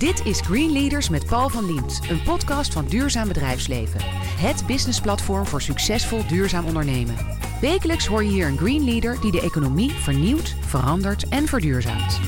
Dit 0.00 0.26
is 0.26 0.40
Green 0.40 0.72
Leaders 0.72 1.08
met 1.08 1.26
Paul 1.26 1.48
van 1.48 1.64
Liemt, 1.64 2.00
een 2.10 2.22
podcast 2.22 2.72
van 2.72 2.86
Duurzaam 2.86 3.28
Bedrijfsleven. 3.28 4.00
Het 4.38 4.66
businessplatform 4.66 5.46
voor 5.46 5.62
succesvol 5.62 6.26
duurzaam 6.26 6.66
ondernemen. 6.66 7.16
Wekelijks 7.60 8.06
hoor 8.06 8.24
je 8.24 8.30
hier 8.30 8.46
een 8.46 8.58
Green 8.58 8.84
Leader 8.84 9.20
die 9.20 9.32
de 9.32 9.40
economie 9.40 9.90
vernieuwt, 9.90 10.56
verandert 10.60 11.28
en 11.28 11.46
verduurzaamt. 11.46 12.20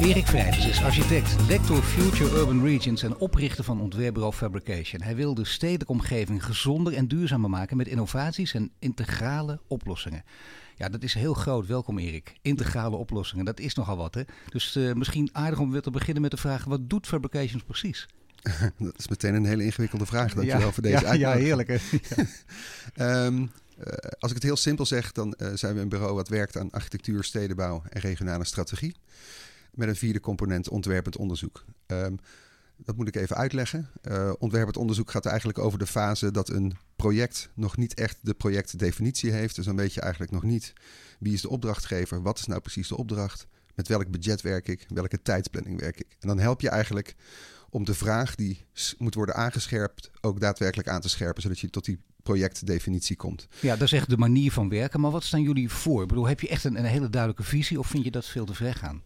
Erik 0.00 0.26
Vrijvers 0.26 0.66
is 0.66 0.82
architect, 0.82 1.36
lector 1.48 1.82
Future 1.82 2.38
Urban 2.38 2.64
Regions 2.64 3.02
en 3.02 3.18
oprichter 3.18 3.64
van 3.64 3.80
ontwerpbureau 3.80 4.34
Fabrication. 4.34 5.02
Hij 5.02 5.16
wil 5.16 5.34
de 5.34 5.44
stedelijke 5.44 5.92
omgeving 5.92 6.44
gezonder 6.44 6.94
en 6.94 7.08
duurzamer 7.08 7.50
maken 7.50 7.76
met 7.76 7.88
innovaties 7.88 8.54
en 8.54 8.70
integrale 8.78 9.60
oplossingen. 9.68 10.24
Ja, 10.80 10.88
dat 10.88 11.02
is 11.02 11.14
heel 11.14 11.34
groot. 11.34 11.66
Welkom 11.66 11.98
Erik. 11.98 12.32
Integrale 12.42 12.96
oplossingen, 12.96 13.44
dat 13.44 13.60
is 13.60 13.74
nogal 13.74 13.96
wat 13.96 14.14
hè. 14.14 14.22
Dus 14.48 14.76
uh, 14.76 14.92
misschien 14.92 15.28
aardig 15.32 15.58
om 15.58 15.70
weer 15.70 15.80
te 15.80 15.90
beginnen 15.90 16.22
met 16.22 16.30
de 16.30 16.36
vraag, 16.36 16.64
wat 16.64 16.90
doet 16.90 17.06
Fabrications 17.06 17.62
precies? 17.62 18.08
dat 18.78 18.98
is 18.98 19.08
meteen 19.08 19.34
een 19.34 19.44
hele 19.44 19.64
ingewikkelde 19.64 20.06
vraag. 20.06 20.34
Dankjewel 20.34 20.66
ja, 20.66 20.72
voor 20.72 20.82
deze 20.82 21.04
ja, 21.04 21.12
Ja, 21.12 21.32
heerlijk 21.32 21.68
hè. 21.68 21.76
Um, 23.26 23.40
uh, 23.78 23.84
als 24.18 24.30
ik 24.30 24.36
het 24.36 24.42
heel 24.42 24.56
simpel 24.56 24.86
zeg, 24.86 25.12
dan 25.12 25.34
uh, 25.38 25.48
zijn 25.54 25.74
we 25.74 25.80
een 25.80 25.88
bureau 25.88 26.14
wat 26.14 26.28
werkt 26.28 26.56
aan 26.56 26.70
architectuur, 26.70 27.24
stedenbouw 27.24 27.82
en 27.88 28.00
regionale 28.00 28.44
strategie. 28.44 28.96
Met 29.74 29.88
een 29.88 29.96
vierde 29.96 30.20
component 30.20 30.68
ontwerpend 30.68 31.16
onderzoek. 31.16 31.64
Um, 31.86 32.18
dat 32.84 32.96
moet 32.96 33.08
ik 33.08 33.16
even 33.16 33.36
uitleggen. 33.36 33.90
Uh, 34.02 34.32
ontwerpend 34.38 34.76
onderzoek 34.76 35.10
gaat 35.10 35.26
eigenlijk 35.26 35.58
over 35.58 35.78
de 35.78 35.86
fase 35.86 36.30
dat 36.30 36.48
een 36.48 36.76
project 36.96 37.50
nog 37.54 37.76
niet 37.76 37.94
echt 37.94 38.18
de 38.20 38.34
projectdefinitie 38.34 39.30
heeft. 39.30 39.54
Dus 39.56 39.64
dan 39.64 39.76
weet 39.76 39.94
je 39.94 40.00
eigenlijk 40.00 40.32
nog 40.32 40.42
niet 40.42 40.72
wie 41.18 41.32
is 41.32 41.40
de 41.40 41.48
opdrachtgever, 41.48 42.22
wat 42.22 42.38
is 42.38 42.46
nou 42.46 42.60
precies 42.60 42.88
de 42.88 42.96
opdracht, 42.96 43.46
met 43.74 43.88
welk 43.88 44.10
budget 44.10 44.40
werk 44.40 44.68
ik, 44.68 44.86
welke 44.88 45.22
tijdsplanning 45.22 45.80
werk 45.80 46.00
ik. 46.00 46.16
En 46.18 46.28
dan 46.28 46.38
help 46.38 46.60
je 46.60 46.68
eigenlijk 46.68 47.14
om 47.70 47.84
de 47.84 47.94
vraag 47.94 48.34
die 48.34 48.64
moet 48.98 49.14
worden 49.14 49.34
aangescherpt 49.34 50.10
ook 50.20 50.40
daadwerkelijk 50.40 50.88
aan 50.88 51.00
te 51.00 51.08
scherpen, 51.08 51.42
zodat 51.42 51.58
je 51.58 51.70
tot 51.70 51.84
die 51.84 51.98
projectdefinitie 52.22 53.16
komt. 53.16 53.48
Ja, 53.60 53.76
dat 53.76 53.82
is 53.82 53.92
echt 53.92 54.10
de 54.10 54.16
manier 54.16 54.52
van 54.52 54.68
werken. 54.68 55.00
Maar 55.00 55.10
wat 55.10 55.24
staan 55.24 55.42
jullie 55.42 55.70
voor? 55.70 56.02
Ik 56.02 56.08
bedoel, 56.08 56.26
heb 56.26 56.40
je 56.40 56.48
echt 56.48 56.64
een, 56.64 56.78
een 56.78 56.84
hele 56.84 57.10
duidelijke 57.10 57.42
visie 57.42 57.78
of 57.78 57.86
vind 57.86 58.04
je 58.04 58.10
dat 58.10 58.26
veel 58.26 58.44
te 58.44 58.54
ver 58.54 58.74
gaan? 58.74 59.02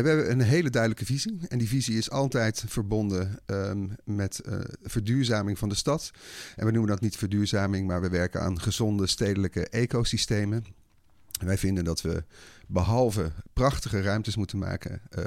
We 0.00 0.08
hebben 0.08 0.30
een 0.30 0.40
hele 0.40 0.70
duidelijke 0.70 1.04
visie. 1.04 1.38
En 1.48 1.58
die 1.58 1.68
visie 1.68 1.96
is 1.96 2.10
altijd 2.10 2.64
verbonden 2.66 3.38
um, 3.46 3.96
met 4.04 4.40
uh, 4.48 4.54
verduurzaming 4.82 5.58
van 5.58 5.68
de 5.68 5.74
stad. 5.74 6.10
En 6.56 6.66
we 6.66 6.72
noemen 6.72 6.90
dat 6.90 7.00
niet 7.00 7.16
verduurzaming, 7.16 7.86
maar 7.86 8.00
we 8.00 8.08
werken 8.08 8.40
aan 8.40 8.60
gezonde 8.60 9.06
stedelijke 9.06 9.68
ecosystemen. 9.68 10.64
En 11.40 11.46
wij 11.46 11.58
vinden 11.58 11.84
dat 11.84 12.00
we 12.00 12.24
behalve 12.66 13.32
prachtige 13.52 14.02
ruimtes 14.02 14.36
moeten 14.36 14.58
maken, 14.58 15.00
uh, 15.18 15.24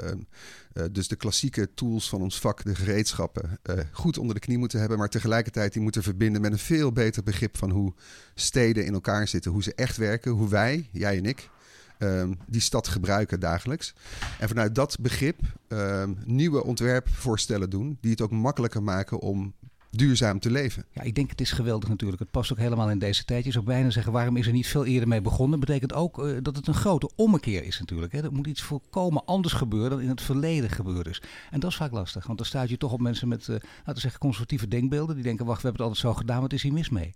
uh, 0.72 0.84
dus 0.92 1.08
de 1.08 1.16
klassieke 1.16 1.74
tools 1.74 2.08
van 2.08 2.22
ons 2.22 2.40
vak, 2.40 2.64
de 2.64 2.74
gereedschappen, 2.74 3.58
uh, 3.70 3.78
goed 3.92 4.18
onder 4.18 4.34
de 4.34 4.40
knie 4.40 4.58
moeten 4.58 4.78
hebben, 4.78 4.98
maar 4.98 5.08
tegelijkertijd 5.08 5.72
die 5.72 5.82
moeten 5.82 6.02
verbinden 6.02 6.40
met 6.40 6.52
een 6.52 6.58
veel 6.58 6.92
beter 6.92 7.22
begrip 7.22 7.56
van 7.56 7.70
hoe 7.70 7.94
steden 8.34 8.86
in 8.86 8.94
elkaar 8.94 9.28
zitten, 9.28 9.50
hoe 9.50 9.62
ze 9.62 9.74
echt 9.74 9.96
werken, 9.96 10.32
hoe 10.32 10.48
wij, 10.48 10.88
jij 10.92 11.16
en 11.16 11.24
ik, 11.24 11.48
um, 11.98 12.38
die 12.46 12.60
stad 12.60 12.88
gebruiken 12.88 13.40
dagelijks. 13.40 13.94
En 14.38 14.48
vanuit 14.48 14.74
dat 14.74 14.96
begrip 15.00 15.40
um, 15.68 16.18
nieuwe 16.24 16.64
ontwerpvoorstellen 16.64 17.70
doen, 17.70 17.98
die 18.00 18.10
het 18.10 18.20
ook 18.20 18.30
makkelijker 18.30 18.82
maken 18.82 19.20
om 19.20 19.54
duurzaam 19.90 20.38
te 20.38 20.50
leven. 20.50 20.84
Ja, 20.90 21.02
ik 21.02 21.14
denk 21.14 21.30
het 21.30 21.40
is 21.40 21.52
geweldig 21.52 21.88
natuurlijk. 21.88 22.20
Het 22.20 22.30
past 22.30 22.52
ook 22.52 22.58
helemaal 22.58 22.90
in 22.90 22.98
deze 22.98 23.24
tijd. 23.24 23.44
Je 23.44 23.52
zou 23.52 23.64
bijna 23.64 23.90
zeggen, 23.90 24.12
waarom 24.12 24.36
is 24.36 24.46
er 24.46 24.52
niet 24.52 24.66
veel 24.66 24.84
eerder 24.84 25.08
mee 25.08 25.20
begonnen? 25.20 25.60
Betekent 25.60 25.92
ook 25.92 26.18
uh, 26.18 26.36
dat 26.42 26.56
het 26.56 26.66
een 26.66 26.74
grote 26.74 27.10
ommekeer 27.16 27.64
is 27.64 27.78
natuurlijk. 27.78 28.12
Hè. 28.12 28.22
Er 28.22 28.32
moet 28.32 28.46
iets 28.46 28.62
volkomen 28.62 29.24
anders 29.24 29.54
gebeuren 29.54 29.90
dan 29.90 30.00
in 30.00 30.08
het 30.08 30.22
verleden 30.22 30.70
gebeurd 30.70 31.06
is. 31.06 31.22
En 31.50 31.60
dat 31.60 31.70
is 31.70 31.76
vaak 31.76 31.92
lastig, 31.92 32.26
want 32.26 32.38
dan 32.38 32.46
staat 32.46 32.68
je 32.68 32.76
toch 32.76 32.92
op 32.92 33.00
mensen 33.00 33.28
met, 33.28 33.48
uh, 33.48 33.56
laten 33.84 34.02
zeggen, 34.02 34.20
conservatieve 34.20 34.68
denkbeelden. 34.68 35.14
Die 35.14 35.24
denken, 35.24 35.46
wacht, 35.46 35.62
we 35.62 35.68
hebben 35.68 35.86
het 35.86 35.94
altijd 35.94 36.14
zo 36.14 36.20
gedaan, 36.20 36.40
wat 36.40 36.52
is 36.52 36.62
hier 36.62 36.72
mis 36.72 36.90
mee? 36.90 37.14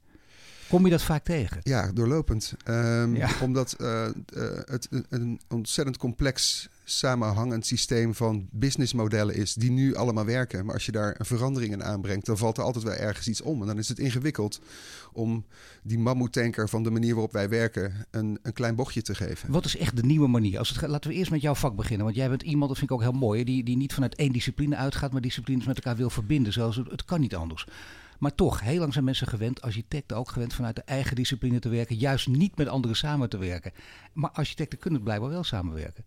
Kom 0.70 0.84
je 0.84 0.90
dat 0.90 1.02
vaak 1.02 1.24
tegen? 1.24 1.60
Ja, 1.62 1.92
doorlopend. 1.92 2.54
Um, 2.68 3.16
ja. 3.16 3.28
Omdat 3.42 3.76
uh, 3.80 4.06
uh, 4.36 4.42
het 4.64 4.88
een 5.08 5.40
ontzettend 5.48 5.96
complex 5.96 6.68
samenhangend 6.84 7.66
systeem 7.66 8.14
van 8.14 8.48
businessmodellen 8.50 9.34
is 9.34 9.54
die 9.54 9.70
nu 9.70 9.94
allemaal 9.94 10.24
werken. 10.24 10.64
Maar 10.64 10.74
als 10.74 10.86
je 10.86 10.92
daar 10.92 11.14
een 11.18 11.26
verandering 11.26 11.72
in 11.72 11.84
aanbrengt, 11.84 12.26
dan 12.26 12.38
valt 12.38 12.56
er 12.56 12.64
altijd 12.64 12.84
wel 12.84 12.94
ergens 12.94 13.28
iets 13.28 13.40
om. 13.40 13.60
En 13.60 13.66
dan 13.66 13.78
is 13.78 13.88
het 13.88 13.98
ingewikkeld 13.98 14.60
om 15.12 15.44
die 15.82 15.98
mammoetanker 15.98 16.68
van 16.68 16.82
de 16.82 16.90
manier 16.90 17.12
waarop 17.12 17.32
wij 17.32 17.48
werken 17.48 18.06
een, 18.10 18.38
een 18.42 18.52
klein 18.52 18.74
bochtje 18.74 19.02
te 19.02 19.14
geven. 19.14 19.50
Wat 19.50 19.64
is 19.64 19.76
echt 19.76 19.96
de 19.96 20.04
nieuwe 20.04 20.28
manier? 20.28 20.58
Als 20.58 20.68
het 20.68 20.78
gaat, 20.78 20.90
laten 20.90 21.10
we 21.10 21.16
eerst 21.16 21.30
met 21.30 21.40
jouw 21.40 21.54
vak 21.54 21.76
beginnen. 21.76 22.04
Want 22.04 22.16
jij 22.16 22.28
bent 22.28 22.42
iemand, 22.42 22.68
dat 22.68 22.78
vind 22.78 22.90
ik 22.90 22.96
ook 22.96 23.02
heel 23.02 23.12
mooi, 23.12 23.44
die, 23.44 23.64
die 23.64 23.76
niet 23.76 23.94
vanuit 23.94 24.14
één 24.14 24.32
discipline 24.32 24.76
uitgaat, 24.76 25.12
maar 25.12 25.20
disciplines 25.20 25.66
met 25.66 25.76
elkaar 25.76 25.96
wil 25.96 26.10
verbinden. 26.10 26.52
Zoals 26.52 26.76
het, 26.76 26.90
het 26.90 27.04
kan 27.04 27.20
niet 27.20 27.34
anders. 27.34 27.66
Maar 28.20 28.34
toch, 28.34 28.60
heel 28.60 28.78
lang 28.78 28.92
zijn 28.92 29.04
mensen 29.04 29.26
gewend, 29.26 29.62
architecten 29.62 30.16
ook 30.16 30.30
gewend, 30.30 30.54
vanuit 30.54 30.76
de 30.76 30.82
eigen 30.82 31.16
discipline 31.16 31.58
te 31.58 31.68
werken. 31.68 31.96
Juist 31.96 32.28
niet 32.28 32.56
met 32.56 32.68
anderen 32.68 32.96
samen 32.96 33.28
te 33.28 33.38
werken. 33.38 33.72
Maar 34.12 34.30
architecten 34.30 34.78
kunnen 34.78 35.02
blijkbaar 35.02 35.30
wel 35.30 35.44
samenwerken. 35.44 36.04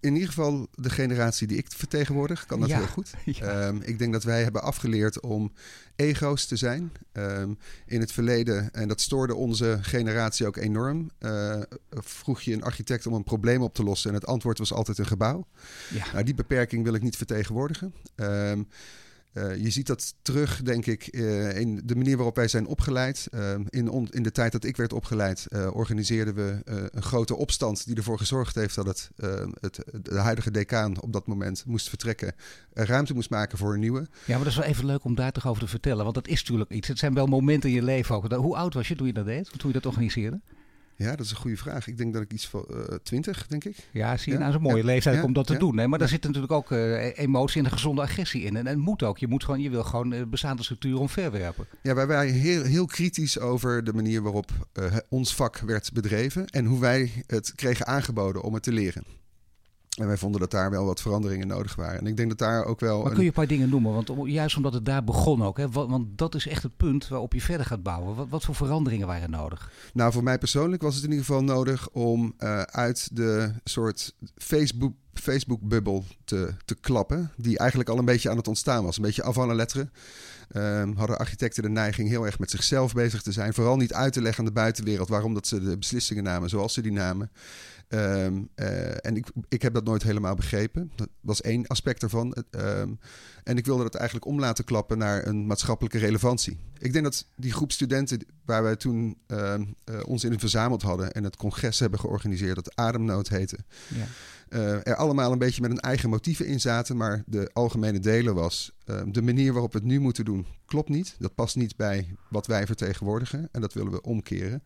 In 0.00 0.12
ieder 0.12 0.28
geval 0.28 0.68
de 0.74 0.90
generatie 0.90 1.46
die 1.46 1.56
ik 1.56 1.66
vertegenwoordig, 1.68 2.46
kan 2.46 2.60
dat 2.60 2.68
ja, 2.68 2.78
heel 2.78 2.86
goed. 2.86 3.10
Ja. 3.24 3.66
Um, 3.66 3.82
ik 3.82 3.98
denk 3.98 4.12
dat 4.12 4.24
wij 4.24 4.42
hebben 4.42 4.62
afgeleerd 4.62 5.20
om 5.20 5.52
ego's 5.96 6.46
te 6.46 6.56
zijn. 6.56 6.92
Um, 7.12 7.58
in 7.86 8.00
het 8.00 8.12
verleden, 8.12 8.72
en 8.72 8.88
dat 8.88 9.00
stoorde 9.00 9.34
onze 9.34 9.78
generatie 9.80 10.46
ook 10.46 10.56
enorm, 10.56 11.10
uh, 11.20 11.60
vroeg 11.90 12.40
je 12.40 12.52
een 12.52 12.62
architect 12.62 13.06
om 13.06 13.14
een 13.14 13.24
probleem 13.24 13.62
op 13.62 13.74
te 13.74 13.84
lossen 13.84 14.10
en 14.10 14.16
het 14.16 14.26
antwoord 14.26 14.58
was 14.58 14.72
altijd 14.72 14.98
een 14.98 15.06
gebouw. 15.06 15.46
Ja. 15.90 16.12
Nou, 16.12 16.24
die 16.24 16.34
beperking 16.34 16.84
wil 16.84 16.94
ik 16.94 17.02
niet 17.02 17.16
vertegenwoordigen. 17.16 17.94
Um, 18.16 18.68
Uh, 19.34 19.56
je 19.56 19.70
ziet 19.70 19.86
dat 19.86 20.14
terug, 20.22 20.62
denk 20.62 20.86
ik, 20.86 21.08
uh, 21.10 21.58
in 21.58 21.80
de 21.84 21.96
manier 21.96 22.16
waarop 22.16 22.36
wij 22.36 22.48
zijn 22.48 22.66
opgeleid. 22.66 23.28
Uh, 23.34 23.54
in, 23.68 24.08
in, 24.10 24.22
de 24.22 24.32
tijd 24.32 24.52
dat 24.52 24.64
ik 24.64 24.76
werd 24.76 24.92
opgeleid, 24.92 25.46
organiseerden 25.72 26.34
we 26.34 26.60
een 26.90 27.02
grote 27.02 27.36
opstand 27.36 27.86
die 27.86 27.96
ervoor 27.96 28.18
gezorgd 28.18 28.54
heeft 28.54 28.74
dat 28.74 28.86
het, 28.86 29.10
het, 29.60 29.84
de 30.02 30.18
huidige 30.18 30.50
decaan 30.50 31.00
op 31.00 31.12
dat 31.12 31.26
moment 31.26 31.64
moest 31.66 31.88
vertrekken. 31.88 32.34
ruimte 32.72 33.14
moest 33.14 33.30
maken 33.30 33.58
voor 33.58 33.72
een 33.72 33.80
nieuwe. 33.80 34.00
Ja, 34.00 34.34
maar 34.34 34.38
dat 34.38 34.46
is 34.46 34.56
wel 34.56 34.66
even 34.66 34.86
leuk 34.86 35.04
om 35.04 35.14
daar 35.14 35.32
toch 35.32 35.46
over 35.46 35.62
te 35.62 35.68
vertellen. 35.68 36.02
Want 36.02 36.14
dat 36.14 36.28
is 36.28 36.40
natuurlijk 36.40 36.70
iets. 36.70 36.88
Het 36.88 36.98
zijn 36.98 37.14
wel 37.14 37.26
momenten 37.26 37.68
in 37.68 37.74
je 37.74 37.82
leven. 37.82 38.34
Hoe 38.34 38.56
oud 38.56 38.74
was 38.74 38.88
je 38.88 38.96
toen 38.96 39.06
je 39.06 39.12
dat 39.12 39.24
deed? 39.24 39.50
Toen 39.56 39.68
je 39.68 39.80
dat 39.80 39.86
organiseerde? 39.86 40.40
Ja, 40.96 41.16
dat 41.16 41.26
is 41.26 41.30
een 41.30 41.36
goede 41.36 41.56
vraag. 41.56 41.86
Ik 41.86 41.98
denk 41.98 42.12
dat 42.12 42.22
ik 42.22 42.32
iets 42.32 42.48
van 42.48 42.64
uh, 42.70 42.78
20, 43.02 43.46
denk 43.46 43.64
ik. 43.64 43.76
Ja, 43.92 44.16
zie 44.16 44.32
je, 44.32 44.38
nou, 44.38 44.50
is 44.50 44.56
een 44.56 44.62
mooie 44.62 44.84
leeftijd 44.84 45.22
om 45.22 45.32
dat 45.32 45.46
te 45.46 45.56
doen. 45.56 45.78
Hè? 45.78 45.86
Maar 45.86 45.98
daar 45.98 46.08
zit 46.08 46.22
natuurlijk 46.22 46.52
ook 46.52 46.70
uh, 46.70 47.18
emotie 47.18 47.58
en 47.58 47.64
een 47.64 47.72
gezonde 47.72 48.02
agressie 48.02 48.42
in. 48.42 48.56
En, 48.56 48.66
en 48.66 48.78
moet 48.78 49.02
ook. 49.02 49.18
Je, 49.18 49.28
moet 49.28 49.44
gewoon, 49.44 49.60
je 49.60 49.70
wil 49.70 49.84
gewoon 49.84 50.12
uh, 50.12 50.22
bestaande 50.22 50.62
structuren 50.62 50.98
omverwerpen. 50.98 51.66
Ja, 51.82 51.94
wij 51.94 52.06
waren 52.06 52.32
heel, 52.32 52.62
heel 52.62 52.86
kritisch 52.86 53.38
over 53.38 53.84
de 53.84 53.92
manier 53.92 54.22
waarop 54.22 54.50
ons 55.08 55.34
vak 55.34 55.58
werd 55.58 55.92
bedreven. 55.92 56.46
En 56.46 56.64
hoe 56.64 56.80
wij 56.80 57.24
het 57.26 57.52
kregen 57.54 57.86
aangeboden 57.86 58.42
om 58.42 58.54
het 58.54 58.62
te 58.62 58.72
leren. 58.72 59.04
En 59.94 60.06
wij 60.06 60.16
vonden 60.16 60.40
dat 60.40 60.50
daar 60.50 60.70
wel 60.70 60.84
wat 60.84 61.00
veranderingen 61.00 61.46
nodig 61.46 61.74
waren. 61.74 61.98
En 61.98 62.06
ik 62.06 62.16
denk 62.16 62.28
dat 62.28 62.38
daar 62.38 62.64
ook 62.64 62.80
wel. 62.80 63.02
Maar 63.02 63.12
kun 63.12 63.20
je 63.20 63.28
een 63.28 63.34
paar 63.34 63.46
dingen 63.46 63.68
noemen? 63.68 63.92
Want 63.92 64.10
juist 64.24 64.56
omdat 64.56 64.72
het 64.72 64.84
daar 64.84 65.04
begon 65.04 65.42
ook. 65.42 65.56
Hè? 65.56 65.68
Want 65.68 66.18
dat 66.18 66.34
is 66.34 66.46
echt 66.46 66.62
het 66.62 66.76
punt 66.76 67.08
waarop 67.08 67.32
je 67.32 67.40
verder 67.40 67.66
gaat 67.66 67.82
bouwen. 67.82 68.14
Wat, 68.14 68.28
wat 68.28 68.44
voor 68.44 68.54
veranderingen 68.54 69.06
waren 69.06 69.30
nodig? 69.30 69.70
Nou, 69.92 70.12
voor 70.12 70.22
mij 70.22 70.38
persoonlijk 70.38 70.82
was 70.82 70.94
het 70.94 71.04
in 71.04 71.10
ieder 71.10 71.24
geval 71.24 71.42
nodig 71.42 71.88
om 71.90 72.34
uh, 72.38 72.60
uit 72.60 73.16
de 73.16 73.52
soort 73.64 74.14
Facebook. 74.34 74.92
Facebook-bubbel 75.14 76.04
te, 76.24 76.54
te 76.64 76.74
klappen, 76.74 77.30
die 77.36 77.58
eigenlijk 77.58 77.88
al 77.88 77.98
een 77.98 78.04
beetje 78.04 78.30
aan 78.30 78.36
het 78.36 78.48
ontstaan 78.48 78.84
was. 78.84 78.96
Een 78.96 79.02
beetje 79.02 79.32
la 79.34 79.54
lettre. 79.54 79.88
Um, 80.56 80.96
hadden 80.96 81.18
architecten 81.18 81.62
de 81.62 81.68
neiging 81.68 82.08
heel 82.08 82.26
erg 82.26 82.38
met 82.38 82.50
zichzelf 82.50 82.92
bezig 82.92 83.22
te 83.22 83.32
zijn. 83.32 83.54
Vooral 83.54 83.76
niet 83.76 83.92
uit 83.92 84.12
te 84.12 84.22
leggen 84.22 84.38
aan 84.38 84.44
de 84.44 84.60
buitenwereld 84.60 85.08
waarom 85.08 85.34
dat 85.34 85.46
ze 85.46 85.60
de 85.60 85.78
beslissingen 85.78 86.24
namen 86.24 86.48
zoals 86.48 86.72
ze 86.72 86.82
die 86.82 86.92
namen. 86.92 87.30
Um, 87.88 88.48
uh, 88.56 89.06
en 89.06 89.16
ik, 89.16 89.26
ik 89.48 89.62
heb 89.62 89.74
dat 89.74 89.84
nooit 89.84 90.02
helemaal 90.02 90.34
begrepen. 90.34 90.92
Dat 90.94 91.08
was 91.20 91.40
één 91.40 91.66
aspect 91.66 92.02
ervan. 92.02 92.36
Um, 92.50 92.98
en 93.44 93.56
ik 93.56 93.66
wilde 93.66 93.82
dat 93.82 93.94
eigenlijk 93.94 94.26
om 94.26 94.40
laten 94.40 94.64
klappen 94.64 94.98
naar 94.98 95.26
een 95.26 95.46
maatschappelijke 95.46 95.98
relevantie. 95.98 96.58
Ik 96.78 96.92
denk 96.92 97.04
dat 97.04 97.26
die 97.36 97.52
groep 97.52 97.72
studenten 97.72 98.26
waar 98.44 98.62
wij 98.62 98.76
toen 98.76 99.18
uh, 99.26 99.54
uh, 99.90 100.00
ons 100.06 100.24
in 100.24 100.38
verzameld 100.38 100.82
hadden 100.82 101.12
en 101.12 101.24
het 101.24 101.36
congres 101.36 101.78
hebben 101.78 102.00
georganiseerd, 102.00 102.54
dat 102.54 102.76
Ademnood 102.76 103.28
heette. 103.28 103.58
Ja. 103.88 104.06
Uh, 104.48 104.86
er 104.86 104.96
allemaal 104.96 105.32
een 105.32 105.38
beetje 105.38 105.60
met 105.60 105.70
een 105.70 105.80
eigen 105.80 106.10
motieven 106.10 106.46
in 106.46 106.60
zaten, 106.60 106.96
maar 106.96 107.22
de 107.26 107.50
algemene 107.52 108.00
delen 108.00 108.34
was 108.34 108.72
uh, 108.86 109.00
de 109.06 109.22
manier 109.22 109.52
waarop 109.52 109.72
we 109.72 109.78
het 109.78 109.86
nu 109.86 110.00
moeten 110.00 110.24
doen 110.24 110.46
klopt 110.66 110.88
niet. 110.88 111.16
Dat 111.18 111.34
past 111.34 111.56
niet 111.56 111.76
bij 111.76 112.14
wat 112.28 112.46
wij 112.46 112.66
vertegenwoordigen 112.66 113.48
en 113.52 113.60
dat 113.60 113.72
willen 113.72 113.92
we 113.92 114.02
omkeren. 114.02 114.62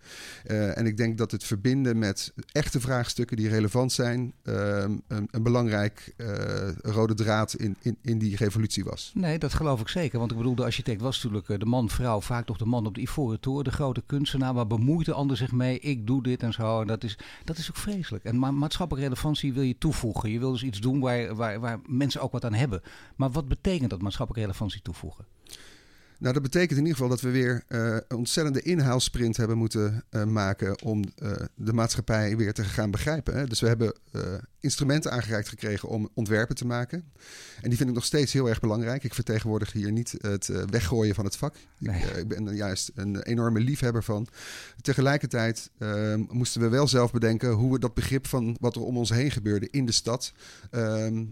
Uh, 0.46 0.78
en 0.78 0.86
ik 0.86 0.96
denk 0.96 1.18
dat 1.18 1.30
het 1.30 1.44
verbinden 1.44 1.98
met 1.98 2.32
echte 2.52 2.80
vraagstukken 2.80 3.36
die 3.36 3.48
relevant 3.48 3.92
zijn, 3.92 4.32
een, 4.42 5.02
een, 5.08 5.42
belangrijk 5.42 6.14
rode 6.82 7.14
draad 7.14 7.54
in, 7.54 7.76
in, 7.80 7.96
in 8.02 8.18
die 8.18 8.36
revolutie 8.36 8.84
was. 8.84 9.12
Nee, 9.14 9.38
dat 9.38 9.54
geloof 9.54 9.80
ik 9.80 9.88
zeker. 9.88 10.18
Want 10.18 10.30
ik 10.30 10.36
bedoel, 10.36 10.54
de 10.54 10.64
architect 10.64 11.00
was 11.00 11.22
natuurlijk 11.22 11.60
de 11.60 11.66
man-vrouw, 11.66 12.20
vaak 12.20 12.46
toch 12.46 12.56
de 12.56 12.64
man 12.64 12.86
op 12.86 12.94
de 12.94 13.00
ivoren 13.00 13.40
toren, 13.40 13.64
de 13.64 13.70
grote 13.70 14.02
kunstenaar, 14.06 14.54
waar 14.54 14.66
bemoeit 14.66 15.06
de 15.06 15.12
ander 15.12 15.36
zich 15.36 15.52
mee, 15.52 15.78
ik 15.78 16.06
doe 16.06 16.22
dit 16.22 16.42
en 16.42 16.52
zo. 16.52 16.80
En 16.80 16.86
dat 16.86 17.04
is, 17.04 17.18
dat 17.44 17.58
is 17.58 17.68
ook 17.68 17.76
vreselijk. 17.76 18.24
En 18.24 18.38
ma 18.38 18.50
maatschappelijke 18.50 19.08
relevantie 19.08 19.52
wil 19.52 19.62
je 19.62 19.78
toevoegen. 19.78 20.30
Je 20.30 20.38
wil 20.38 20.52
dus 20.52 20.62
iets 20.62 20.80
doen 20.80 21.00
waar, 21.00 21.34
waar, 21.34 21.60
waar 21.60 21.80
mensen 21.86 22.20
ook 22.20 22.32
wat 22.32 22.44
aan 22.44 22.54
hebben. 22.54 22.82
Maar 23.16 23.30
wat 23.30 23.48
betekent 23.48 23.90
dat 23.90 24.02
maatschappelijke 24.08 24.46
relevantie 24.46 24.82
toevoegen? 24.82 25.26
Nou, 26.18 26.34
dat 26.34 26.42
betekent 26.42 26.78
in 26.78 26.86
ieder 26.86 26.92
geval 26.92 27.08
dat 27.08 27.20
we 27.20 27.30
weer 27.30 27.64
uh, 27.68 27.96
een 28.08 28.16
ontzettende 28.16 28.62
inhaalsprint 28.62 29.36
hebben 29.36 29.58
moeten 29.58 30.04
uh, 30.10 30.24
maken 30.24 30.82
om 30.82 31.04
uh, 31.22 31.32
de 31.54 31.72
maatschappij 31.72 32.36
weer 32.36 32.52
te 32.52 32.64
gaan 32.64 32.90
begrijpen. 32.90 33.36
Hè. 33.36 33.46
Dus 33.46 33.60
we 33.60 33.66
hebben 33.66 33.92
instrumenten 34.60 35.12
aangereikt 35.12 35.48
gekregen 35.48 35.88
om 35.88 36.08
ontwerpen 36.14 36.56
te 36.56 36.66
maken. 36.66 37.04
En 37.60 37.68
die 37.68 37.76
vind 37.76 37.88
ik 37.88 37.94
nog 37.94 38.04
steeds 38.04 38.32
heel 38.32 38.48
erg 38.48 38.60
belangrijk. 38.60 39.04
Ik 39.04 39.14
vertegenwoordig 39.14 39.72
hier 39.72 39.92
niet 39.92 40.14
het 40.20 40.46
weggooien 40.70 41.14
van 41.14 41.24
het 41.24 41.36
vak. 41.36 41.54
Nee. 41.78 42.02
Ik, 42.02 42.16
ik, 42.16 42.28
ben 42.28 42.56
juist 42.56 42.90
een 42.94 43.22
enorme 43.22 43.60
liefhebber 43.60 44.04
van. 44.04 44.26
Tegelijkertijd 44.80 45.70
ehm, 45.78 46.24
moesten 46.28 46.60
we 46.60 46.68
wel 46.68 46.88
zelf 46.88 47.12
bedenken 47.12 47.50
hoe 47.50 47.72
we 47.72 47.78
dat 47.78 47.94
begrip 47.94 48.26
van 48.26 48.56
wat 48.60 48.76
er 48.76 48.82
om 48.82 48.96
ons 48.96 49.10
heen 49.10 49.30
gebeurde 49.30 49.68
in 49.70 49.86
de 49.86 49.92
stad, 49.92 50.32
ehm, 50.70 51.24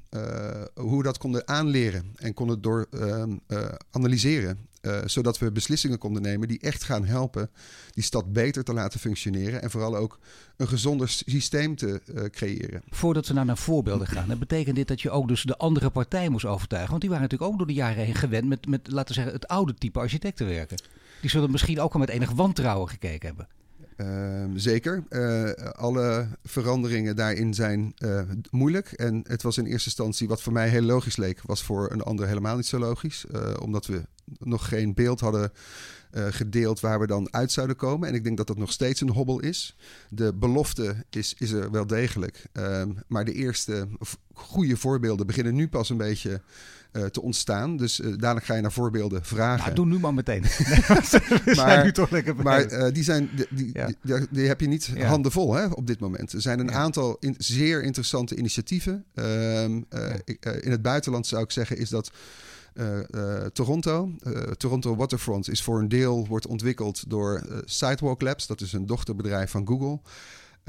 hoe 0.75 0.97
we 0.97 1.03
dat 1.03 1.19
konden 1.19 1.49
aanleren 1.49 2.13
en 2.17 2.35
konden 2.35 2.61
door 2.61 2.87
ehm, 2.91 3.37
analyseren. 3.91 4.59
Uh, 4.87 4.99
zodat 5.05 5.39
we 5.39 5.53
beslissingen 5.53 5.99
konden 5.99 6.23
nemen 6.23 6.49
die 6.49 6.61
echt 6.61 6.83
gaan 6.83 7.05
helpen 7.05 7.51
die 7.91 8.05
stad 8.05 8.33
beter 8.33 8.65
te 8.65 8.73
laten 8.73 9.01
functioneren. 9.01 9.63
En 9.63 9.71
vooral 9.71 9.97
ook 9.97 10.19
een 10.57 10.69
gezonder 10.69 11.09
systeem 11.09 11.77
te 11.77 12.01
uh, 12.15 12.25
creëren. 12.25 12.83
Voordat 12.91 13.27
we 13.27 13.35
nou 13.35 13.47
naar 13.47 13.59
voorbeelden 13.59 14.07
gaan, 14.07 14.39
betekent 14.39 14.77
dit 14.77 14.89
dat 14.89 15.01
je 15.01 15.11
ook 15.11 15.29
dus 15.29 15.43
de 15.43 15.57
andere 15.57 15.91
partij 15.91 16.29
moest 16.29 16.45
overtuigen. 16.45 16.91
Want 16.91 17.01
die 17.01 17.11
waren 17.11 17.25
natuurlijk 17.25 17.53
ook 17.53 17.59
door 17.59 17.67
de 17.67 17.75
jaren 17.75 18.05
heen 18.05 18.15
gewend 18.15 18.49
met, 18.49 18.67
met 18.67 18.91
laten 18.91 19.15
zeggen, 19.15 19.33
het 19.33 19.49
oude 19.49 19.75
type 19.75 19.99
architectenwerken. 19.99 20.77
Die 21.21 21.31
zullen 21.31 21.51
misschien 21.51 21.81
ook 21.81 21.93
al 21.93 22.01
met 22.01 22.09
enig 22.09 22.31
wantrouwen 22.31 22.89
gekeken 22.89 23.27
hebben. 23.27 23.49
Uh, 23.97 24.45
zeker. 24.55 25.05
Uh, 25.11 25.51
alle 25.73 26.29
veranderingen 26.45 27.17
daarin 27.17 27.55
zijn 27.55 27.95
uh, 27.99 28.21
moeilijk. 28.51 28.93
En 28.93 29.25
het 29.27 29.43
was 29.43 29.59
in 29.59 29.67
eerste 29.67 29.89
instantie 29.89 30.29
wat 30.29 30.43
voor 30.43 30.53
mij 30.53 30.69
heel 30.69 30.83
logisch 30.83 31.17
leek, 31.17 31.41
was 31.43 31.63
voor 31.63 31.93
een 31.93 32.03
ander 32.03 32.27
helemaal 32.27 32.57
niet 32.57 32.67
zo 32.67 32.79
logisch. 32.79 33.25
omdat 33.61 33.87
we 33.87 34.03
nog 34.39 34.69
geen 34.69 34.95
beeld 34.95 35.21
hadden 35.21 35.53
gedeeld 36.31 36.81
waar 36.81 37.01
we 37.01 37.07
dan 37.07 37.33
uit 37.33 37.53
zouden 37.53 37.77
komen. 37.77 38.09
En 38.09 38.15
ik 38.15 38.25
denk 38.25 38.37
dat 38.37 38.47
dat 38.47 38.59
nog 38.59 38.73
steeds 38.73 39.01
een 39.01 39.11
hobbel 39.11 39.41
is. 39.41 39.77
De 40.09 40.35
belofte 40.35 41.05
is, 41.11 41.35
is 41.39 41.51
er 41.51 41.71
wel 41.71 41.87
degelijk. 41.87 42.47
Um, 42.53 42.99
maar 43.07 43.25
de 43.25 43.33
eerste 43.33 43.89
goede 44.33 44.77
voorbeelden 44.77 45.27
beginnen 45.27 45.55
nu 45.55 45.69
pas 45.69 45.91
een 45.91 45.97
beetje 45.97 46.41
te 47.05 47.23
ontstaan. 47.23 47.77
Dus 47.77 48.01
uh, 48.01 48.07
dadelijk 48.17 48.47
ga 48.47 48.55
je 48.55 48.61
naar 48.61 48.73
voorbeelden 48.73 49.25
vragen. 49.25 49.65
Nou, 49.65 49.75
doe 49.75 49.87
nu 49.87 49.99
maar 49.99 50.15
meteen. 50.15 50.45
maar 51.57 51.85
nu 51.85 51.93
toch 51.93 52.11
lekker 52.11 52.37
maar 52.37 52.93
die, 52.93 53.03
zijn, 53.03 53.31
die, 53.35 53.47
die, 53.51 53.71
ja. 53.73 53.91
die, 54.03 54.27
die, 54.31 54.47
heb 54.47 54.61
je 54.61 54.69
niet 54.69 54.91
ja. 54.95 55.07
handen 55.07 55.33
vol 55.33 55.55
hè, 55.55 55.67
op 55.67 55.87
dit 55.87 56.01
moment. 56.01 56.33
Er 56.33 56.41
zijn 56.41 56.59
een 56.59 56.73
aantal 56.73 57.17
in, 57.21 57.35
zeer 57.39 57.83
interessante 57.83 58.37
initiatieven. 58.37 59.05
Um, 59.15 59.87
in 60.61 60.71
het 60.71 60.83
buitenland 60.83 61.27
zou 61.27 61.43
ik 61.43 61.51
zeggen 61.51 61.79
is 61.79 61.89
dat 61.89 62.11
uh, 62.75 62.99
uh, 63.11 63.45
Toronto. 63.53 64.11
Uh, 64.27 64.33
Toronto 64.41 64.97
Waterfront 64.97 65.51
is 65.51 65.63
voor 65.63 65.79
een 65.79 65.89
deel 65.89 66.27
wordt 66.27 66.47
ontwikkeld 66.47 67.11
door 67.11 67.43
Sidewalk 67.65 68.21
Labs. 68.21 68.47
Dat 68.47 68.61
is 68.61 68.73
een 68.73 68.87
dochterbedrijf 68.87 69.51
van 69.51 69.67
Google. 69.67 70.01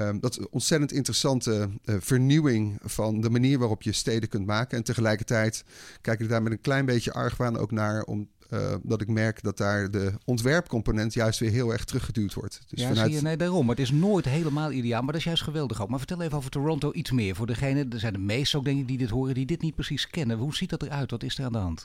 Um, 0.00 0.20
dat 0.20 0.30
is 0.30 0.38
een 0.38 0.48
ontzettend 0.50 0.92
interessante 0.92 1.68
vernieuwing 1.84 2.78
van 2.82 3.20
de 3.20 3.30
manier 3.30 3.58
waarop 3.58 3.82
je 3.82 3.92
steden 3.92 4.28
kunt 4.28 4.46
maken. 4.46 4.78
En 4.78 4.84
tegelijkertijd 4.84 5.64
kijk 6.00 6.20
ik 6.20 6.28
daar 6.28 6.42
met 6.42 6.52
een 6.52 6.60
klein 6.60 6.86
beetje 6.86 7.12
argwaan 7.12 7.56
ook 7.56 7.70
naar 7.70 8.02
om 8.02 8.28
uh, 8.50 8.74
dat 8.82 9.00
ik 9.00 9.08
merk 9.08 9.42
dat 9.42 9.56
daar 9.56 9.90
de 9.90 10.12
ontwerpcomponent 10.24 11.14
juist 11.14 11.38
weer 11.38 11.50
heel 11.50 11.72
erg 11.72 11.84
teruggeduwd 11.84 12.34
wordt. 12.34 12.60
Dus 12.68 12.80
ja, 12.80 12.88
vanuit... 12.88 13.06
zie 13.06 13.16
je, 13.16 13.22
nee, 13.22 13.36
daarom. 13.36 13.68
Het 13.68 13.78
is 13.78 13.90
nooit 13.90 14.24
helemaal 14.24 14.72
ideaal, 14.72 15.02
maar 15.02 15.12
dat 15.12 15.20
is 15.20 15.24
juist 15.24 15.42
geweldig 15.42 15.82
ook. 15.82 15.88
Maar 15.88 15.98
vertel 15.98 16.22
even 16.22 16.36
over 16.36 16.50
Toronto 16.50 16.92
iets 16.92 17.10
meer. 17.10 17.34
Voor 17.34 17.46
degene, 17.46 17.86
er 17.90 17.98
zijn 17.98 18.12
de 18.12 18.18
meesten 18.18 18.58
ook 18.58 18.64
denk 18.64 18.78
ik 18.78 18.88
die 18.88 18.98
dit 18.98 19.10
horen, 19.10 19.34
die 19.34 19.46
dit 19.46 19.62
niet 19.62 19.74
precies 19.74 20.10
kennen. 20.10 20.38
Hoe 20.38 20.54
ziet 20.54 20.70
dat 20.70 20.82
eruit? 20.82 21.10
Wat 21.10 21.22
is 21.22 21.38
er 21.38 21.44
aan 21.44 21.52
de 21.52 21.58
hand? 21.58 21.84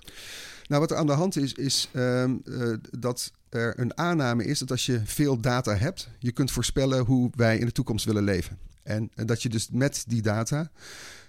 Nou, 0.67 0.81
wat 0.81 0.91
er 0.91 0.97
aan 0.97 1.07
de 1.07 1.13
hand 1.13 1.37
is, 1.37 1.53
is 1.53 1.89
um, 1.93 2.41
uh, 2.45 2.73
dat 2.99 3.31
er 3.53 3.79
een 3.79 3.97
aanname 3.97 4.45
is 4.45 4.59
dat 4.59 4.71
als 4.71 4.85
je 4.85 5.01
veel 5.05 5.39
data 5.39 5.75
hebt, 5.75 6.09
je 6.19 6.31
kunt 6.31 6.51
voorspellen 6.51 7.05
hoe 7.05 7.31
wij 7.35 7.57
in 7.57 7.65
de 7.65 7.71
toekomst 7.71 8.05
willen 8.05 8.23
leven. 8.23 8.57
En, 8.83 9.11
dat 9.15 9.41
je 9.41 9.49
dus 9.49 9.69
met 9.71 10.03
die 10.07 10.21
data 10.21 10.71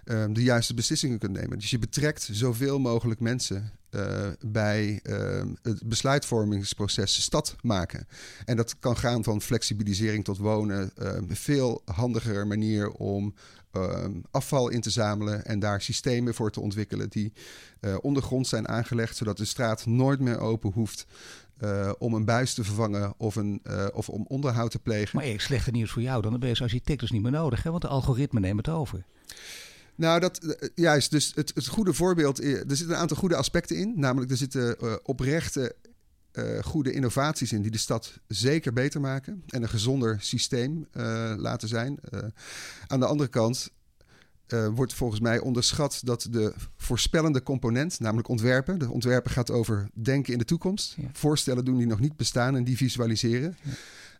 um, 0.05 0.33
de 0.33 0.43
juiste 0.43 0.75
beslissingen 0.75 1.19
kunt 1.19 1.33
nemen. 1.33 1.59
Dus 1.59 1.71
je 1.71 1.79
betrekt 1.79 2.29
zoveel 2.33 2.79
mogelijk 2.79 3.21
mensen 3.21 3.73
uh, 3.91 4.27
bij 4.41 5.01
uh, 5.03 5.43
het 5.63 5.89
besluitvormingsproces 5.89 7.23
stad 7.23 7.57
maken. 7.63 8.07
En 8.45 8.57
dat 8.57 8.79
kan 8.79 8.97
gaan 8.97 9.25
van 9.25 9.43
flexibilisering 9.43 10.25
tot 10.25 10.39
wonen. 10.39 10.91
Een 10.95 11.37
veel 11.37 11.83
handiger 11.85 12.47
manier 12.47 12.91
om 12.91 13.35
ehm, 13.71 14.13
afval 14.31 14.69
in 14.69 14.81
te 14.81 14.91
zamelen 14.91 15.45
en 15.45 15.59
daar 15.59 15.83
systemen 15.83 16.35
voor 16.35 16.51
te 16.51 16.61
ontwikkelen 16.61 17.09
die 17.09 17.33
eh, 17.81 17.97
ondergrond 18.01 18.47
zijn 18.47 18.69
aangelegd, 18.69 19.17
zodat 19.17 19.37
de 19.37 19.45
straat 19.45 19.87
nooit 19.87 20.21
meer 20.21 20.39
open 20.39 20.73
hoeft. 20.73 21.07
Uh, 21.63 21.93
om 21.99 22.15
een 22.15 22.25
buis 22.25 22.55
te 22.55 22.65
vervangen 22.65 23.15
of, 23.17 23.37
een, 23.37 23.61
uh, 23.67 23.87
of 23.93 24.09
om 24.09 24.25
onderhoud 24.29 24.71
te 24.71 24.79
plegen. 24.79 25.17
Maar 25.17 25.27
ik 25.27 25.41
slechte 25.41 25.71
nieuws 25.71 25.91
voor 25.91 26.03
jou, 26.03 26.23
dan 26.23 26.33
ben 26.33 26.41
je 26.43 26.49
als 26.49 26.63
architect 26.63 27.01
dus 27.01 27.11
niet 27.11 27.23
meer 27.23 27.31
nodig, 27.31 27.63
hè? 27.63 27.71
want 27.71 27.83
de 27.83 27.89
algoritme 27.89 28.41
neemt 28.41 28.67
het 28.67 28.75
over. 28.75 29.05
Nou, 29.95 30.21
dat, 30.21 30.39
eh, 30.39 30.69
juist. 30.75 31.11
Dus 31.11 31.33
het, 31.35 31.53
het 31.55 31.67
goede 31.67 31.95
voorbeeld. 31.95 32.45
Er 32.45 32.65
zitten 32.67 32.91
een 32.91 32.97
aantal 32.97 33.17
goede 33.17 33.37
aspecten 33.37 33.77
in. 33.77 33.93
Namelijk, 33.97 34.31
er 34.31 34.37
zitten 34.37 34.77
uh, 34.83 34.95
oprechte 35.03 35.77
goede 36.61 36.93
innovaties 36.93 37.53
in 37.53 37.63
die 37.63 37.71
de 37.71 37.79
stad 37.79 38.21
zeker 38.29 38.73
beter 38.73 39.01
maken. 39.01 39.43
En 39.49 39.63
een 39.63 39.69
gezonder 39.69 40.17
systeem 40.21 40.87
laten 41.37 41.69
zijn. 41.69 41.99
aan 42.87 43.01
de 43.01 43.07
andere 43.07 43.29
kant 43.29 43.71
wordt 44.75 44.95
volgens 44.95 45.21
mij 45.21 45.39
onderschat 45.39 46.01
dat 46.05 46.27
de 46.31 46.53
voorspellende 46.77 47.43
component, 47.43 48.01
namelijk 48.01 48.29
ontwerpen. 48.29 48.79
De 48.79 48.91
ontwerpen 48.91 49.31
gaat 49.31 49.51
over 49.51 49.89
denken 49.95 50.33
in 50.33 50.39
de 50.39 50.45
toekomst. 50.45 50.95
Ja. 50.97 51.09
Voorstellen 51.13 51.65
doen 51.65 51.77
die 51.77 51.87
nog 51.87 52.01
niet 52.01 52.17
bestaan 52.17 52.57
en 52.57 52.65
die 52.65 52.77
visualiseren. 52.77 53.57
Ja. 53.63 53.71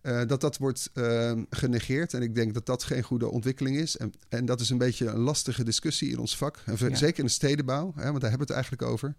Uh, 0.05 0.21
dat 0.27 0.41
dat 0.41 0.57
wordt 0.57 0.91
uh, 0.95 1.33
genegeerd. 1.51 2.15
En 2.15 2.23
ik 2.23 2.35
denk 2.35 2.55
dat 2.55 2.67
dat 2.67 2.83
geen 2.83 3.03
goede 3.03 3.31
ontwikkeling 3.31 3.77
is. 3.77 3.97
En, 3.97 4.13
en 4.29 4.45
dat 4.45 4.61
is 4.61 4.71
een 4.71 4.79
beetje 4.79 5.07
een 5.07 5.19
lastige 5.19 5.65
discussie 5.65 6.11
in 6.11 6.19
ons 6.19 6.37
vak. 6.37 6.63
En 6.65 6.77
ja. 6.79 6.95
Zeker 6.95 7.19
in 7.19 7.25
de 7.25 7.31
stedenbouw, 7.31 7.93
hè, 7.95 8.03
want 8.03 8.21
daar 8.21 8.31
hebben 8.31 8.47
we 8.47 8.53
het 8.55 8.63
eigenlijk 8.63 8.83
over. 8.83 9.15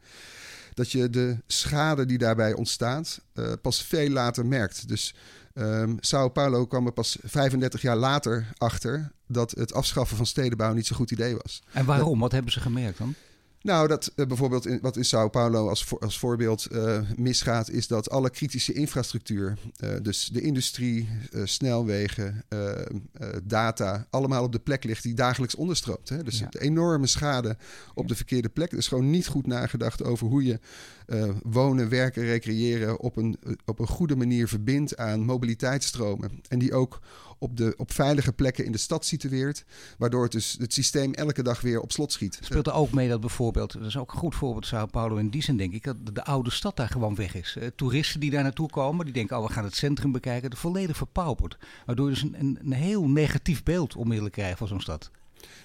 Dat 0.74 0.92
je 0.92 1.10
de 1.10 1.38
schade 1.48 2.06
die 2.06 2.18
daarbij 2.18 2.54
ontstaat 2.54 3.22
uh, 3.34 3.52
pas 3.62 3.84
veel 3.84 4.10
later 4.10 4.46
merkt. 4.46 4.88
Dus 4.88 5.16
um, 5.54 5.98
Sao 6.00 6.30
Paulo 6.30 6.66
kwam 6.66 6.86
er 6.86 6.94
pas 6.94 7.18
35 7.24 7.82
jaar 7.82 7.98
later 7.98 8.48
achter 8.58 9.12
dat 9.28 9.52
het 9.52 9.74
afschaffen 9.74 10.18
van 10.18 10.26
stedenbouw 10.26 10.74
niet 10.74 10.86
zo'n 10.86 10.98
goed 10.98 11.12
idee 11.12 11.36
was. 11.36 11.64
En 11.72 11.86
waarom? 11.86 12.20
Wat 12.20 12.32
hebben 12.32 12.52
ze 12.52 12.60
gemerkt 12.60 12.98
dan? 12.98 13.14
Nou, 13.62 13.88
dat 13.88 14.12
uh, 14.16 14.26
bijvoorbeeld 14.26 14.66
in, 14.66 14.80
wat 14.82 14.98
in 14.98 15.06
Sao 15.06 15.30
Paulo 15.30 15.70
als, 15.70 15.84
voor, 15.84 16.00
als 16.00 16.20
voorbeeld 16.20 16.68
uh, 16.72 17.00
misgaat, 17.16 17.70
is 17.70 17.88
dat 17.88 18.10
alle 18.10 18.30
kritische 18.30 18.74
infrastructuur, 18.74 19.58
uh, 19.84 19.90
dus 20.02 20.30
de 20.34 20.42
industrie, 20.42 21.10
snelwegen, 21.44 22.44
data, 23.44 24.08
allemaal 24.10 24.44
op 24.44 24.52
de 24.52 24.60
plek 24.60 24.84
ligt 24.84 25.04
die 25.04 25.14
dagelijks 25.14 25.56
onderstroomt. 25.56 26.10
Hè? 26.10 26.24
Dus 26.24 26.40
ja. 26.40 26.48
de 26.50 26.62
enorme 26.62 27.08
schade 27.08 27.58
op 27.94 28.02
ja. 28.02 28.08
de 28.08 28.16
verkeerde 28.16 28.50
plek. 28.50 28.72
Er 28.72 28.78
is 28.78 28.88
gewoon 28.88 29.10
niet 29.10 29.28
goed 29.28 29.48
nagedacht 29.48 30.04
over 30.04 30.28
hoe 30.28 30.44
je 30.44 30.60
wonen, 31.44 31.90
werken, 31.90 32.24
recreëren 32.24 33.00
op 33.00 33.16
een, 33.18 33.38
op 33.66 33.80
een 33.80 33.88
goede 33.88 34.16
manier 34.16 34.48
verbindt 34.48 34.98
aan 34.98 35.20
mobiliteitsstromen. 35.20 36.42
En 36.48 36.60
die 36.60 36.74
ook 36.74 37.00
op, 37.38 37.58
de, 37.58 37.74
op 37.78 37.92
veilige 37.92 38.34
plekken 38.34 38.66
in 38.66 38.72
de 38.72 38.78
stad 38.78 39.06
situeert. 39.06 39.66
Waardoor 39.98 40.24
het, 40.24 40.32
dus, 40.32 40.56
het 40.60 40.74
systeem 40.74 41.14
elke 41.14 41.44
dag 41.44 41.62
weer 41.62 41.82
op 41.82 41.92
slot 41.92 42.12
schiet. 42.12 42.40
Speelt 42.42 42.68
er 42.68 42.74
ook 42.74 42.92
mee 42.92 43.10
dat 43.10 43.20
bijvoorbeeld, 43.20 43.74
dat 43.74 43.86
is 43.86 43.98
ook 43.98 44.12
een 44.12 44.20
goed 44.20 44.36
voorbeeld 44.36 44.66
Sao 44.66 44.86
Paulo 44.86 45.16
in 45.16 45.30
die 45.30 45.44
zin 45.44 45.58
denk 45.58 45.74
ik, 45.74 45.84
dat 45.84 46.16
de 46.16 46.24
oude 46.24 46.52
stad 46.52 46.76
daar 46.76 46.90
gewoon 46.90 47.16
weg 47.16 47.36
is. 47.36 47.56
Uh, 47.60 47.68
toeristen 47.76 48.20
die 48.20 48.32
daar 48.32 48.44
naartoe 48.44 48.70
komen, 48.70 49.06
die 49.06 49.14
denken, 49.14 49.38
oh 49.38 49.48
we 49.48 49.54
gaan 49.54 49.64
het 49.64 49.76
centrum 49.76 50.12
bekijken, 50.12 50.50
het 50.50 50.60
volledig 50.60 50.98
verpauperd. 50.98 51.58
Waardoor 51.86 52.10
je 52.10 52.14
dus 52.14 52.24
een, 52.24 52.36
een, 52.40 52.60
een 52.62 52.72
heel 52.72 53.08
negatief 53.10 53.64
beeld 53.64 53.96
onmiddellijk 53.96 54.36
krijgt 54.36 54.58
van 54.58 54.68
zo'n 54.68 54.82
stad. 54.82 55.12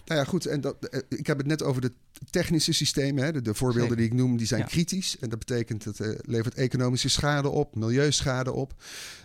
Nou 0.05 0.21
ja, 0.21 0.27
goed. 0.27 0.47
En 0.47 0.61
dat, 0.61 0.85
eh, 0.85 1.01
ik 1.09 1.27
heb 1.27 1.39
het 1.39 1.47
net 1.47 1.63
over 1.63 1.81
de 1.81 1.93
technische 2.31 2.73
systemen. 2.73 3.25
Hè. 3.25 3.33
De, 3.33 3.43
de 3.43 3.55
voorbeelden 3.55 3.89
Zeker. 3.89 3.97
die 3.97 4.07
ik 4.07 4.27
noem, 4.27 4.37
die 4.37 4.47
zijn 4.47 4.61
ja. 4.61 4.67
kritisch. 4.67 5.17
En 5.21 5.29
dat 5.29 5.39
betekent 5.39 5.85
dat 5.85 5.99
het 5.99 6.07
uh, 6.07 6.19
levert 6.23 6.55
economische 6.55 7.09
schade 7.09 7.49
op, 7.49 7.75
milieuschade 7.77 8.53
op. 8.53 8.75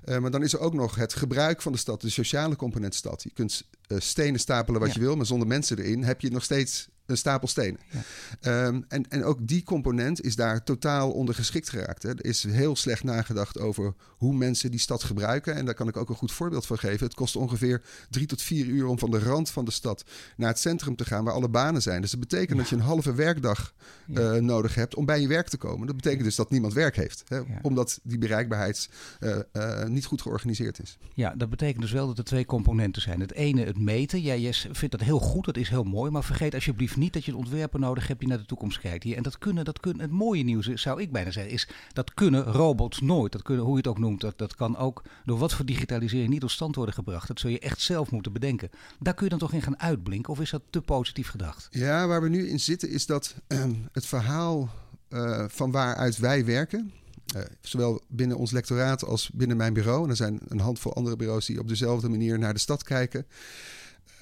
Uh, 0.06 0.18
maar 0.18 0.32
dan 0.32 0.44
is 0.44 0.54
er 0.54 0.60
ook 0.60 0.74
nog 0.74 0.96
het 0.96 1.14
gebruik 1.14 1.62
van 1.62 1.72
de 1.72 1.78
stad, 1.78 2.02
de 2.02 2.10
sociale 2.10 2.56
component 2.56 2.96
stad. 2.96 3.24
Je 3.24 3.32
kunt 3.34 3.64
uh, 3.88 4.00
stenen 4.00 4.40
stapelen 4.40 4.80
wat 4.80 4.90
ja. 4.90 4.96
je 4.96 5.06
wil, 5.06 5.16
maar 5.16 5.26
zonder 5.26 5.48
mensen 5.48 5.78
erin 5.78 6.04
heb 6.04 6.22
je 6.22 6.32
nog 6.32 6.44
steeds 6.44 6.88
een 7.06 7.18
stapel 7.18 7.48
stenen. 7.48 7.80
Ja. 7.90 8.02
Ehm, 8.40 8.82
en, 8.88 9.10
en 9.10 9.24
ook 9.24 9.48
die 9.48 9.64
component 9.64 10.22
is 10.22 10.36
daar 10.36 10.64
totaal 10.64 11.12
ondergeschikt 11.12 11.70
geraakt. 11.70 12.04
Hè. 12.04 12.10
Er 12.10 12.26
is 12.26 12.44
heel 12.44 12.76
slecht 12.76 13.04
nagedacht 13.04 13.60
over 13.60 13.94
hoe 14.18 14.36
mensen 14.36 14.72
die 14.72 14.80
stad 14.80 15.04
gebruiken. 15.04 15.56
En 15.56 15.66
daar 15.66 15.74
kan 15.74 15.88
ik 15.88 15.98
ook 15.98 16.10
een 16.10 16.16
goed 16.16 16.32
voorbeeld 16.32 16.66
van 16.66 16.78
geven. 16.78 17.06
Het 17.06 17.16
kost 17.16 17.36
ongeveer 17.36 17.82
drie 18.10 18.26
tot 18.26 18.42
vier 18.42 18.66
uur 18.66 18.86
om 18.86 19.00
van 19.00 19.12
de 19.12 19.20
rand 19.20 19.50
van 19.50 19.66
de 19.66 19.72
stad 19.72 20.06
naar 20.38 20.50
het 20.50 20.60
centrum 20.60 20.96
te 20.96 21.06
gaan, 21.06 21.24
waar 21.24 21.34
alle 21.34 21.50
banen 21.50 21.82
zijn. 21.82 22.02
Dus 22.02 22.12
dat 22.12 22.20
betekent 22.20 22.58
dat 22.58 22.70
je 22.70 22.76
een 22.76 22.82
halve 22.82 23.14
werkdag 23.14 23.74
uh, 24.08 24.34
nodig 24.34 24.76
hebt 24.76 24.96
om 24.96 25.06
bij 25.06 25.22
je 25.22 25.28
werk 25.28 25.48
te 25.48 25.58
komen. 25.58 25.88
Dat 25.88 25.96
betekent 25.96 26.24
dus 26.24 26.36
dat 26.36 26.50
niemand 26.50 26.74
werk 26.74 26.96
heeft, 26.96 27.24
hè, 27.28 27.42
omdat 27.62 28.00
die 28.04 28.18
bereikbaarheid 28.18 28.90
uh, 29.20 29.38
uh, 29.54 29.84
niet 29.84 30.06
goed 30.06 30.22
georganiseerd 30.22 30.82
is. 30.82 30.98
Ja, 31.14 31.36
dat 31.36 31.50
betekent 31.50 31.82
dus 31.82 31.92
wel 31.92 32.08
dat 32.08 32.18
er 32.18 32.24
twee 32.24 32.46
componenten 32.46 33.02
zijn. 33.02 33.20
Het 33.20 33.34
ene, 33.34 33.66
het 33.66 33.80
meten. 33.80 34.22
Jij 34.22 34.40
ja, 34.40 34.52
vindt 34.52 34.92
dat 34.92 35.02
heel 35.02 35.20
goed, 35.20 35.46
dat 35.46 35.58
is 35.58 35.70
heel 35.70 35.84
mooi. 35.84 36.12
Maar 36.12 36.24
vergeet 36.24 36.54
alsjeblieft 36.54 36.95
niet 36.96 37.14
dat 37.14 37.26
je 37.26 37.32
een 37.32 37.38
ontwerper 37.38 37.80
nodig 37.80 38.08
hebt 38.08 38.20
die 38.20 38.30
naar 38.30 38.38
de 38.38 38.46
toekomst 38.46 38.80
kijkt. 38.80 39.04
Hier. 39.04 39.18
En 39.18 39.24
dat 39.24 39.38
kunnen, 39.38 39.66
dat 39.66 39.80
kunnen, 39.80 40.02
het 40.02 40.12
mooie 40.12 40.44
nieuws 40.44 40.68
zou 40.68 41.02
ik 41.02 41.12
bijna 41.12 41.32
zeggen, 41.32 41.54
is 41.54 41.68
dat 41.94 42.14
kunnen 42.14 42.44
robots 42.44 43.02
nooit. 43.02 43.32
Dat 43.32 43.42
kunnen, 43.42 43.64
hoe 43.64 43.74
je 43.74 43.78
het 43.78 43.88
ook 43.88 44.00
noemt, 44.00 44.22
dat, 44.22 44.38
dat 44.38 44.56
kan 44.56 44.78
ook 44.78 45.04
door 45.26 45.38
wat 45.38 45.54
voor 45.54 45.66
digitalisering 45.66 46.30
niet 46.30 46.42
tot 46.42 46.52
stand 46.52 46.76
worden 46.76 46.96
gebracht. 46.96 47.28
Dat 47.28 47.40
zul 47.40 47.50
je 47.50 47.60
echt 47.60 47.82
zelf 47.82 48.12
moeten 48.12 48.34
bedenken. 48.34 48.70
Daar 49.00 49.14
kun 49.14 49.24
je 49.24 49.30
dan 49.30 49.40
toch 49.40 49.54
in 49.54 49.62
gaan 49.62 49.80
uitblinken? 49.80 50.34
Of 50.34 50.40
is 50.40 50.50
dat 50.50 50.62
te 50.70 50.82
positief 50.82 51.30
gedacht? 51.30 51.68
Ja, 51.70 52.08
waar 52.08 52.22
we 52.22 52.30
nu 52.30 52.48
in 52.48 52.60
zitten 52.60 52.90
is 52.90 53.06
dat 53.06 53.36
uh, 53.48 53.64
het 53.92 54.06
verhaal 54.06 54.70
uh, 55.10 55.46
van 55.48 55.72
waaruit 55.72 56.18
wij 56.18 56.46
werken. 56.46 56.92
Uh, 57.36 57.42
zowel 57.62 58.02
binnen 58.08 58.38
ons 58.38 58.52
lectoraat 58.52 59.04
als 59.04 59.30
binnen 59.34 59.58
mijn 59.58 59.74
bureau. 59.74 60.04
En 60.04 60.10
er 60.10 60.16
zijn 60.16 60.40
een 60.48 60.60
handvol 60.60 60.96
andere 60.96 61.16
bureaus 61.16 61.46
die 61.46 61.60
op 61.60 61.68
dezelfde 61.68 62.10
manier 62.10 62.40
naar 62.40 62.54
de 62.54 62.60
stad 62.60 62.84
kijken. 62.84 63.26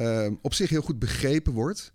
Uh, 0.01 0.27
op 0.41 0.53
zich 0.53 0.69
heel 0.69 0.81
goed 0.81 0.99
begrepen 0.99 1.53
wordt. 1.53 1.93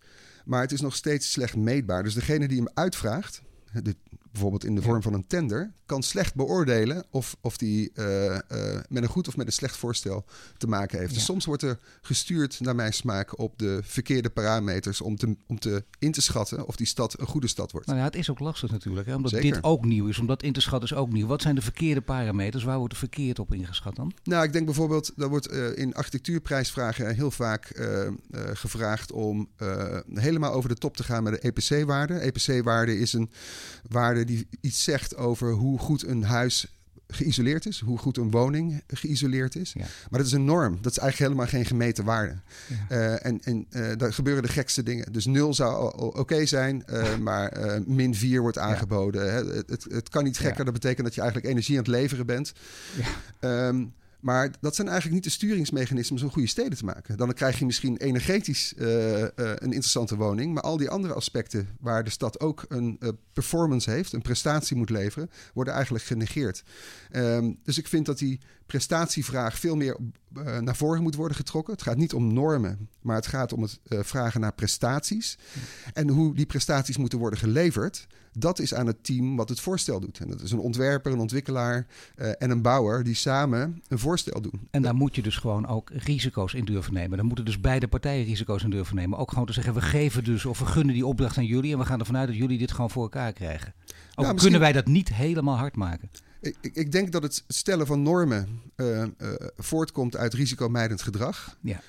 Maar 0.49 0.61
het 0.61 0.73
is 0.73 0.81
nog 0.81 0.95
steeds 0.95 1.33
slecht 1.33 1.57
meetbaar. 1.57 2.03
Dus 2.03 2.15
degene 2.15 2.49
die 2.49 2.57
hem 2.57 2.69
uitvraagt, 2.75 3.43
de, 3.83 3.97
bijvoorbeeld 4.39 4.65
in 4.65 4.75
de 4.75 4.83
vorm 4.83 5.03
van 5.03 5.13
een 5.13 5.27
tender, 5.27 5.73
kan 5.87 6.03
slecht 6.03 6.35
beoordelen 6.35 7.05
of, 7.11 7.37
of 7.41 7.57
die 7.57 7.91
uh, 7.95 8.25
uh, 8.25 8.39
met 8.89 9.03
een 9.03 9.09
goed 9.09 9.29
of 9.29 9.37
met 9.37 9.47
een 9.47 9.53
slecht 9.53 9.77
voorstel 9.77 10.25
te 10.57 10.67
maken 10.67 10.99
heeft. 10.99 11.11
Ja. 11.11 11.17
Dus 11.17 11.25
soms 11.25 11.45
wordt 11.45 11.63
er 11.63 11.79
gestuurd, 12.03 12.61
naar 12.61 12.75
mijn 12.75 12.93
smaak, 12.93 13.39
op 13.39 13.59
de 13.59 13.81
verkeerde 13.83 14.31
parameters 14.31 15.01
om 15.01 15.17
te, 15.17 15.37
om 15.47 15.59
te 15.59 15.85
in 15.99 16.13
te 16.13 16.21
schatten 16.21 16.67
of 16.67 16.77
die 16.77 16.87
stad 16.87 17.21
een 17.21 17.27
goede 17.27 17.47
stad 17.47 17.73
wordt. 17.73 17.87
Nou 17.87 17.99
ja, 17.99 18.05
het 18.05 18.17
is 18.17 18.31
ook 18.31 18.39
lastig 18.39 18.71
natuurlijk, 18.71 19.07
hè? 19.07 19.15
omdat 19.15 19.31
Zeker. 19.31 19.53
dit 19.53 19.65
ook 19.65 19.85
nieuw 19.85 20.07
is. 20.07 20.19
Omdat 20.19 20.43
in 20.43 20.53
te 20.53 20.61
schatten 20.61 20.91
is 20.91 20.97
ook 20.97 21.13
nieuw. 21.13 21.27
Wat 21.27 21.43
zijn 21.43 21.55
de 21.55 21.63
verkeerde 21.63 22.01
parameters? 22.01 22.65
Waar 22.65 22.79
wordt 22.79 22.93
er 22.93 22.99
verkeerd 22.99 23.39
op 23.39 23.55
ingeschat 23.55 23.97
dan? 23.97 24.13
Nou, 24.23 24.45
ik 24.45 24.53
denk 24.53 24.65
bijvoorbeeld, 24.65 25.13
er 25.17 25.29
wordt 25.29 25.53
uh, 25.53 25.77
in 25.77 25.95
architectuurprijsvragen 25.95 27.15
heel 27.15 27.31
vaak 27.31 27.87
gevraagd 28.53 29.13
om 29.13 29.49
helemaal 30.13 30.53
over 30.53 30.69
de 30.69 30.75
top 30.75 30.97
te 30.97 31.05
gaan 31.05 31.23
met 31.23 31.33
de 31.33 31.39
EPC-waarde. 31.49 32.15
EPC-waarde 32.15 32.99
is 32.99 33.13
een 33.13 33.31
waarde 33.89 34.25
die 34.29 34.49
iets 34.61 34.85
zegt 34.85 35.17
over 35.17 35.53
hoe 35.53 35.79
goed 35.79 36.07
een 36.07 36.23
huis 36.23 36.67
geïsoleerd 37.09 37.67
is, 37.67 37.81
hoe 37.81 37.99
goed 37.99 38.17
een 38.17 38.31
woning 38.31 38.83
geïsoleerd 38.87 39.57
is. 39.57 39.73
Ja. 39.73 39.81
Maar 40.11 40.19
dat 40.19 40.27
is 40.27 40.33
een 40.33 40.45
norm. 40.45 40.79
Dat 40.81 40.93
is 40.93 40.99
eigenlijk 40.99 41.31
helemaal 41.31 41.53
geen 41.53 41.67
gemeten 41.67 42.05
waarde. 42.05 42.35
Ja. 42.89 42.97
Uh, 42.97 43.27
en 43.27 43.41
en 43.43 43.67
uh, 43.71 43.97
daar 43.97 44.13
gebeuren 44.13 44.43
de 44.43 44.49
gekste 44.49 44.83
dingen. 44.83 45.13
Dus 45.13 45.27
nul 45.27 45.55
zou 45.55 45.93
oké 45.97 46.19
okay 46.19 46.47
zijn, 46.47 46.85
uh, 46.91 47.17
maar 47.29 47.81
min 47.87 48.15
4 48.15 48.41
wordt 48.41 48.59
aangeboden. 48.59 49.27
Ja. 49.27 49.55
Het, 49.55 49.71
het, 49.71 49.87
het, 49.91 50.09
kan 50.09 50.25
niet 50.25 50.39
gekker. 50.39 50.65
Dat 50.65 50.75
betekent 50.75 51.05
dat 51.07 51.15
je 51.15 51.21
eigenlijk 51.21 51.51
energie 51.51 51.79
aan 51.79 51.83
het 51.83 51.93
leveren 51.93 52.27
bent. 52.27 52.53
Um, 53.41 53.93
maar 54.21 54.51
dat 54.61 54.75
zijn 54.75 54.89
eigenlijk 54.89 55.17
niet 55.17 55.25
de 55.25 55.39
sturingsmechanismen 55.39 56.23
om 56.23 56.31
goede 56.31 56.49
steden 56.49 56.79
te 56.79 56.85
maken. 56.85 57.17
Dan 57.17 57.33
krijg 57.33 57.59
je 57.59 57.67
misschien 57.67 57.97
energetisch 57.97 58.75
uh, 58.77 59.21
uh, 59.21 59.27
een 59.35 59.73
interessante 59.73 60.17
woning. 60.17 60.55
Maar 60.55 60.63
al 60.63 60.77
die 60.77 60.89
andere 60.89 61.15
aspecten 61.15 61.69
waar 61.81 62.05
de 62.05 62.11
stad 62.11 62.41
ook 62.41 62.65
een 62.69 62.97
uh, 63.01 63.09
performance 63.33 63.91
heeft, 63.91 64.13
een 64.13 64.23
prestatie 64.23 64.77
moet 64.77 64.91
leveren, 64.91 65.31
worden 65.55 65.75
eigenlijk 65.75 66.05
genegeerd. 66.05 66.63
Um, 67.13 67.59
dus 67.63 67.79
ik 67.79 67.89
vind 67.89 68.07
dat 68.07 68.19
die 68.19 68.41
prestatievraag 68.67 69.59
veel 69.59 69.77
meer 69.77 69.97
naar 70.61 70.77
voren 70.77 71.03
moet 71.03 71.15
worden 71.15 71.37
getrokken. 71.37 71.73
Het 71.73 71.83
gaat 71.83 71.97
niet 71.97 72.15
om 72.15 72.33
normen, 72.33 72.89
maar 73.03 73.17
het 73.17 73.27
gaat 73.27 73.53
om 73.53 73.63
het 73.63 73.79
vragen 73.89 74.41
naar 74.41 74.55
prestaties. 74.55 75.39
En 75.93 76.09
hoe 76.09 76.35
die 76.35 76.47
prestaties 76.47 76.97
moeten 76.97 77.19
worden 77.19 77.39
geleverd 77.39 78.07
dat 78.39 78.59
is 78.59 78.75
aan 78.75 78.87
het 78.87 79.05
team 79.05 79.37
wat 79.37 79.49
het 79.49 79.61
voorstel 79.61 80.01
doet. 80.01 80.19
En 80.19 80.29
dat 80.29 80.41
is 80.41 80.53
een 80.53 80.59
ontwerper, 80.59 81.13
een 81.13 81.19
ontwikkelaar 81.19 81.87
uh, 82.17 82.29
en 82.39 82.51
een 82.51 82.63
bouwer 82.63 83.05
die 83.05 83.15
samen 83.15 83.83
een 83.89 83.99
voorstel 83.99 84.41
doen. 84.41 84.69
En 84.71 84.83
daar 84.83 84.95
moet 84.95 85.15
je 85.15 85.23
dus 85.23 85.37
gewoon 85.37 85.67
ook 85.67 85.91
risico's 85.93 86.55
in 86.55 86.65
durven 86.65 86.95
nemen. 86.95 87.17
Dan 87.17 87.27
moeten 87.27 87.45
dus 87.45 87.61
beide 87.61 87.89
partijen 87.89 88.25
risico's 88.25 88.63
in 88.63 88.71
durven 88.71 88.97
nemen. 88.97 89.19
Ook 89.19 89.31
gewoon 89.31 89.47
te 89.47 89.53
zeggen, 89.53 89.75
we 89.75 89.81
geven 89.81 90.25
dus 90.25 90.45
of 90.45 90.59
we 90.59 90.67
gunnen 90.67 90.95
die 90.95 91.07
opdracht 91.07 91.39
aan 91.39 91.45
jullie 91.45 91.73
en 91.73 91.79
we 91.79 91.85
gaan 91.85 92.01
ervan 92.01 92.17
uit 92.17 92.29
dat 92.29 92.37
jullie 92.37 92.59
dit 92.59 92.73
gewoon 92.73 92.91
voor 92.91 93.03
elkaar 93.03 93.33
krijgen. 93.33 93.75
Ook 93.79 93.95
nou, 94.15 94.33
misschien... 94.33 94.39
kunnen 94.39 94.61
wij 94.61 94.73
dat 94.73 94.87
niet 94.87 95.15
helemaal 95.15 95.57
hard 95.57 95.77
maken. 95.77 96.11
Ik, 96.41 96.57
ik, 96.61 96.93
denk 96.93 97.13
dat 97.13 97.23
het 97.23 97.45
stellen 97.49 97.87
van 97.87 98.03
normen 98.03 98.63
uh, 98.77 99.03
uh, 99.03 99.07
voortkomt 99.57 100.17
uit 100.17 100.35
risicomijdend 100.35 101.03
gedrag. 101.03 101.57
Ja. 101.61 101.81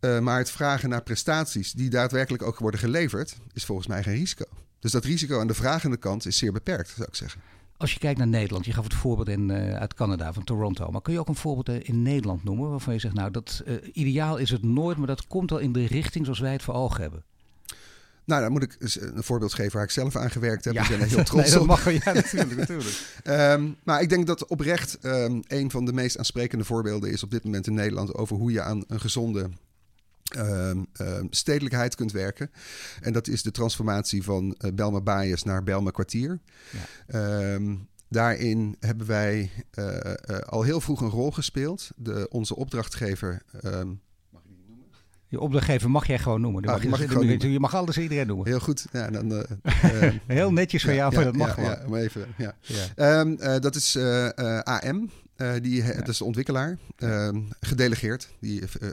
Uh, 0.00 0.18
maar 0.18 0.38
het 0.38 0.50
vragen 0.50 0.88
naar 0.88 1.02
prestaties 1.02 1.72
die 1.72 1.90
daadwerkelijk 1.90 2.42
ook 2.42 2.58
worden 2.58 2.80
geleverd, 2.80 3.36
is 3.52 3.64
volgens 3.64 3.86
mij 3.86 4.02
geen 4.02 4.14
risico. 4.14 4.44
Dus 4.82 4.92
dat 4.92 5.04
risico 5.04 5.40
aan 5.40 5.46
de 5.46 5.54
vragende 5.54 5.96
kant 5.96 6.26
is 6.26 6.38
zeer 6.38 6.52
beperkt, 6.52 6.88
zou 6.88 7.08
ik 7.08 7.14
zeggen. 7.14 7.40
Als 7.76 7.92
je 7.92 7.98
kijkt 7.98 8.18
naar 8.18 8.28
Nederland, 8.28 8.64
je 8.64 8.72
gaf 8.72 8.84
het 8.84 8.94
voorbeeld 8.94 9.28
in, 9.28 9.48
uh, 9.48 9.74
uit 9.74 9.94
Canada, 9.94 10.32
van 10.32 10.44
Toronto. 10.44 10.90
Maar 10.90 11.02
kun 11.02 11.12
je 11.12 11.18
ook 11.18 11.28
een 11.28 11.34
voorbeeld 11.34 11.84
in 11.84 12.02
Nederland 12.02 12.44
noemen 12.44 12.70
waarvan 12.70 12.94
je 12.94 13.00
zegt, 13.00 13.14
nou, 13.14 13.30
dat 13.30 13.62
uh, 13.66 13.74
ideaal 13.92 14.36
is 14.36 14.50
het 14.50 14.62
nooit, 14.62 14.96
maar 14.96 15.06
dat 15.06 15.26
komt 15.26 15.50
wel 15.50 15.58
in 15.58 15.72
de 15.72 15.86
richting 15.86 16.24
zoals 16.24 16.40
wij 16.40 16.52
het 16.52 16.62
voor 16.62 16.74
ogen 16.74 17.00
hebben? 17.00 17.24
Nou, 18.24 18.42
dan 18.42 18.52
moet 18.52 18.62
ik 18.62 18.76
een 18.78 19.22
voorbeeld 19.22 19.54
geven 19.54 19.72
waar 19.72 19.84
ik 19.84 19.90
zelf 19.90 20.16
aan 20.16 20.30
gewerkt 20.30 20.64
heb. 20.64 20.74
Ja, 20.74 20.82
ik 20.82 20.88
ben 20.88 21.00
er 21.00 21.06
heel 21.06 21.24
trots 21.32 21.48
nee, 21.48 21.58
dat 21.58 21.66
mag 21.66 21.84
wel. 21.84 21.94
Ja, 21.94 22.12
natuurlijk. 22.22 22.56
natuurlijk. 22.56 23.22
um, 23.24 23.76
maar 23.84 24.02
ik 24.02 24.08
denk 24.08 24.26
dat 24.26 24.46
oprecht 24.46 24.98
um, 25.02 25.42
een 25.46 25.70
van 25.70 25.84
de 25.84 25.92
meest 25.92 26.18
aansprekende 26.18 26.64
voorbeelden 26.64 27.10
is 27.10 27.22
op 27.22 27.30
dit 27.30 27.44
moment 27.44 27.66
in 27.66 27.74
Nederland 27.74 28.14
over 28.14 28.36
hoe 28.36 28.52
je 28.52 28.62
aan 28.62 28.84
een 28.86 29.00
gezonde 29.00 29.48
Um, 30.38 30.86
um, 31.00 31.26
stedelijkheid 31.30 31.94
kunt 31.94 32.12
werken. 32.12 32.50
En 33.00 33.12
dat 33.12 33.28
is 33.28 33.42
de 33.42 33.50
transformatie 33.50 34.22
van 34.22 34.44
uh, 34.58 34.72
Belma 34.74 35.00
Baaiers 35.00 35.42
naar 35.42 35.62
Belma 35.62 35.90
Kwartier. 35.90 36.40
Ja. 37.06 37.54
Um, 37.54 37.88
daarin 38.08 38.76
hebben 38.80 39.06
wij 39.06 39.50
uh, 39.78 39.86
uh, 39.86 40.38
al 40.38 40.62
heel 40.62 40.80
vroeg 40.80 41.00
een 41.00 41.08
rol 41.08 41.30
gespeeld. 41.30 41.90
De, 41.96 42.26
onze 42.30 42.56
opdrachtgever. 42.56 43.42
mag 43.52 44.42
ik 44.42 44.56
die 44.56 44.66
noemen? 44.66 44.86
Je 45.28 45.40
opdrachtgever 45.40 45.90
mag 45.90 46.06
jij 46.06 46.18
gewoon 46.18 46.40
noemen. 46.40 46.64
Ah, 46.64 46.72
mag, 46.74 46.84
mag 46.84 47.00
je, 47.00 47.06
noemen. 47.06 47.50
je 47.50 47.60
mag 47.60 47.74
alles 47.74 47.98
iedereen 47.98 48.26
noemen. 48.26 48.46
Heel 48.46 48.60
goed. 48.60 48.86
Ja, 48.92 49.10
dan, 49.10 49.46
heel 50.26 50.52
netjes 50.52 50.84
van 50.84 50.94
jou, 50.94 51.14
maar 51.14 51.24
dat 51.24 51.36
mag 51.36 51.48
ja, 51.48 51.52
gewoon. 51.54 51.70
Ja, 51.70 51.88
maar 51.88 52.00
even, 52.00 52.26
ja. 52.94 53.58
dat 53.58 53.74
is 53.74 53.96
AM. 54.62 55.10
Uh, 55.42 55.52
die, 55.62 55.84
ja. 55.84 55.94
Dat 55.94 56.08
is 56.08 56.18
de 56.18 56.24
ontwikkelaar, 56.24 56.78
uh, 56.98 57.28
gedelegeerd. 57.60 58.28
Die, 58.40 58.60
uh, 58.60 58.88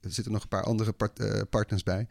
er 0.00 0.10
zitten 0.12 0.32
nog 0.32 0.42
een 0.42 0.48
paar 0.48 0.64
andere 0.64 0.92
part, 0.92 1.20
partners 1.50 1.82
bij. 1.82 2.08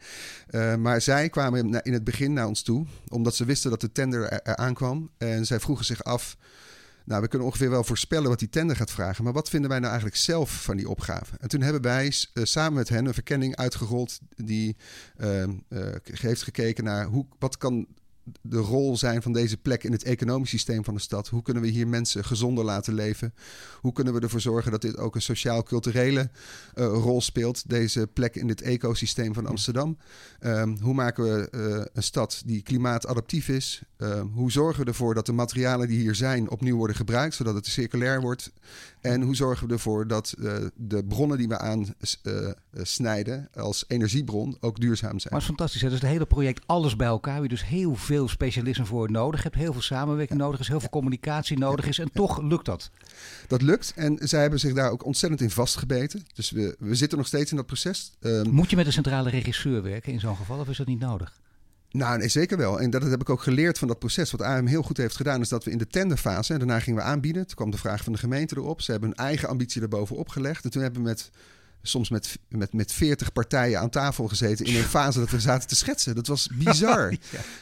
maar 0.77 1.01
zij 1.01 1.29
kwamen 1.29 1.84
in 1.84 1.93
het 1.93 2.03
begin 2.03 2.34
naar 2.34 2.48
ons 2.48 2.62
toe, 2.62 2.86
omdat 3.08 3.36
ze 3.36 3.46
wisten 3.46 3.69
dat 3.69 3.81
de 3.81 3.91
tender 3.91 4.24
er, 4.24 4.41
er 4.41 4.55
aankwam. 4.55 5.10
En 5.17 5.46
zij 5.46 5.60
vroegen 5.60 5.86
zich 5.86 6.03
af, 6.03 6.38
nou, 7.10 7.22
we 7.22 7.27
kunnen 7.27 7.48
ongeveer 7.48 7.69
wel 7.69 7.84
voorspellen 7.84 8.29
wat 8.29 8.39
die 8.39 8.50
tender 8.50 8.75
gaat 8.75 8.91
vragen. 8.91 9.24
Maar 9.24 9.34
wat 9.34 9.50
vinden 9.50 9.69
wij 9.69 9.79
nou 9.79 9.91
eigenlijk 9.91 10.22
zelf 10.22 10.63
van 10.63 10.77
die 10.77 10.89
opgave? 10.89 11.36
En 11.39 11.48
toen 11.48 11.62
hebben 11.62 11.81
wij 11.81 12.05
uh, 12.05 12.43
samen 12.43 12.74
met 12.74 12.89
hen 12.89 13.05
een 13.05 13.13
verkenning 13.13 13.55
uitgerold 13.55 14.19
die 14.36 14.75
uh, 15.17 15.43
uh, 15.43 15.48
heeft 16.03 16.43
gekeken 16.43 16.84
naar 16.84 17.05
hoe, 17.05 17.25
wat 17.39 17.58
kan 17.58 17.88
de 18.41 18.57
rol 18.57 18.98
zijn 18.98 19.21
van 19.21 19.33
deze 19.33 19.57
plek 19.57 19.83
in 19.83 19.91
het 19.91 20.03
economisch 20.03 20.50
systeem 20.50 20.83
van 20.83 20.93
de 20.93 21.00
stad? 21.00 21.27
Hoe 21.27 21.41
kunnen 21.41 21.63
we 21.63 21.69
hier 21.69 21.88
mensen 21.88 22.25
gezonder 22.25 22.63
laten 22.63 22.93
leven? 22.93 23.33
Hoe 23.81 23.93
kunnen 23.93 24.13
we 24.13 24.19
ervoor 24.19 24.41
zorgen 24.41 24.71
dat 24.71 24.81
dit 24.81 24.98
ook 24.98 25.15
een 25.15 25.21
sociaal-culturele 25.21 26.29
uh, 26.75 26.86
rol 26.86 27.21
speelt, 27.21 27.69
deze 27.69 28.07
plek 28.13 28.36
in 28.36 28.48
het 28.50 28.62
ecosysteem 28.62 29.33
van 29.33 29.45
Amsterdam? 29.45 29.98
Um, 30.41 30.77
hoe 30.81 30.93
maken 30.93 31.24
we 31.24 31.48
uh, 31.51 31.86
een 31.93 32.03
stad 32.03 32.41
die 32.45 32.62
klimaatadaptief 32.62 33.48
is? 33.48 33.81
Um, 33.98 34.31
hoe 34.33 34.51
zorgen 34.51 34.83
we 34.83 34.89
ervoor 34.89 35.13
dat 35.13 35.25
de 35.25 35.31
materialen 35.31 35.88
die 35.88 36.00
hier 36.00 36.15
zijn 36.15 36.50
opnieuw 36.50 36.77
worden 36.77 36.95
gebruikt, 36.95 37.36
zodat 37.36 37.55
het 37.55 37.65
circulair 37.65 38.21
wordt? 38.21 38.51
En 39.01 39.22
hoe 39.22 39.36
zorgen 39.36 39.68
we 39.68 39.74
ervoor 39.74 40.08
dat 40.08 40.34
uh, 40.39 40.56
de 40.75 41.03
bronnen 41.03 41.38
die 41.38 41.48
we 41.48 41.58
aansnijden 41.58 43.50
als 43.53 43.86
energiebron 43.88 44.58
ook 44.60 44.79
duurzaam 44.79 45.20
zijn? 45.20 45.34
Maar 45.34 45.41
het 45.41 45.50
is 45.50 45.56
fantastisch. 45.56 45.82
Hè? 45.82 45.89
Dus 45.89 46.00
het 46.00 46.10
hele 46.10 46.25
project, 46.25 46.63
alles 46.65 46.96
bij 46.96 47.08
elkaar, 47.08 47.34
waar 47.34 47.44
je 47.44 47.50
dus 47.50 47.65
heel 47.65 47.96
veel 47.96 48.27
specialismen 48.27 48.88
voor 48.88 49.12
nodig 49.12 49.44
hebt, 49.44 49.56
heel 49.56 49.74
veel 49.74 49.82
samenwerking 49.82 50.39
nodig 50.39 50.60
is, 50.60 50.68
heel 50.68 50.79
veel 50.79 50.89
communicatie 50.89 51.58
nodig 51.58 51.88
is. 51.88 52.00
En 52.00 52.12
toch 52.13 52.41
lukt 52.41 52.65
dat. 52.65 52.89
Dat 53.48 53.62
lukt. 53.62 53.94
En 53.96 54.18
zij 54.22 54.41
hebben 54.41 54.60
zich 54.60 54.74
daar 54.74 54.91
ook 54.91 55.06
ontzettend 55.06 55.41
in 55.41 55.50
vastgebeten. 55.50 56.24
Dus 56.34 56.51
we, 56.51 56.75
we 56.79 56.96
zitten 56.96 57.18
nog 57.18 57.27
steeds 57.27 57.51
in 57.51 57.58
dat 57.58 57.65
proces. 57.65 58.12
Um, 58.22 58.50
Moet 58.50 58.70
je 58.70 58.75
met 58.75 58.86
een 58.86 58.94
centrale 58.94 59.29
regisseur 59.29 59.84
werken 59.84 60.13
in 60.13 60.20
zo'n 60.20 60.36
geval, 60.36 60.60
of 60.60 60.70
is 60.70 60.77
dat 60.77 60.88
niet 60.88 61.00
nodig? 61.00 61.34
Nou, 61.91 62.17
nee, 62.17 62.27
zeker 62.27 62.58
wel. 62.58 62.79
En 62.81 62.89
dat 62.89 63.03
heb 63.03 63.22
ik 63.22 63.29
ook 63.29 63.41
geleerd 63.41 63.77
van 63.77 63.88
dat 63.88 64.00
proces. 64.00 64.31
Wat 64.31 64.41
AM 64.41 64.65
heel 64.65 64.81
goed 64.81 64.98
heeft 64.98 65.15
gedaan, 65.15 65.41
is 65.41 65.50
dat 65.50 65.63
we 65.63 65.72
in 65.72 65.77
de 65.77 65.88
tenderfase, 65.88 66.53
en 66.53 66.60
daarna 66.60 66.79
gingen 66.79 67.00
we 67.00 67.05
aanbieden. 67.05 67.48
Toen 67.48 67.55
kwam 67.55 67.72
de 67.72 67.77
vraag 67.77 68.03
van 68.03 68.13
de 68.13 68.19
gemeente 68.19 68.58
erop. 68.58 68.81
Ze 68.81 68.91
hebben 68.91 69.10
hun 69.10 69.17
eigen 69.17 69.50
ambitie 69.50 69.81
erbovenop 69.81 70.29
gelegd. 70.29 70.63
En 70.63 70.69
toen 70.69 70.81
hebben 70.81 71.01
we 71.01 71.08
met 71.08 71.29
soms 71.81 72.10
met, 72.10 72.39
met, 72.50 72.74
met 72.74 72.91
40 72.91 73.34
partijen 73.34 73.79
aan 73.79 73.89
tafel 73.89 74.27
gezeten 74.27 74.65
in 74.65 74.75
een 74.75 74.84
fase 75.00 75.19
dat 75.19 75.29
we 75.29 75.39
zaten 75.39 75.67
te 75.67 75.75
schetsen. 75.75 76.15
Dat 76.15 76.27
was 76.27 76.50
bizar. 76.53 77.13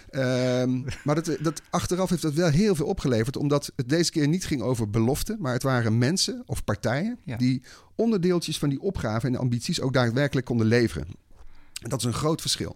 Ehm, 0.09 0.81
maar 1.03 1.15
dat, 1.15 1.37
dat, 1.39 1.61
achteraf 1.69 2.09
heeft 2.09 2.21
dat 2.21 2.33
wel 2.33 2.49
heel 2.49 2.75
veel 2.75 2.85
opgeleverd, 2.85 3.37
omdat 3.37 3.71
het 3.75 3.89
deze 3.89 4.11
keer 4.11 4.27
niet 4.27 4.45
ging 4.45 4.61
over 4.61 4.89
beloften, 4.89 5.37
maar 5.39 5.53
het 5.53 5.63
waren 5.63 5.97
mensen 5.97 6.43
of 6.45 6.63
partijen 6.63 7.19
die 7.37 7.61
onderdeeltjes 7.95 8.59
van 8.59 8.69
die 8.69 8.81
opgaven 8.81 9.29
en 9.29 9.39
ambities 9.39 9.81
ook 9.81 9.93
daadwerkelijk 9.93 10.45
konden 10.45 10.67
leveren. 10.67 11.07
Dat 11.73 11.99
is 11.99 12.05
een 12.05 12.13
groot 12.13 12.41
verschil. 12.41 12.75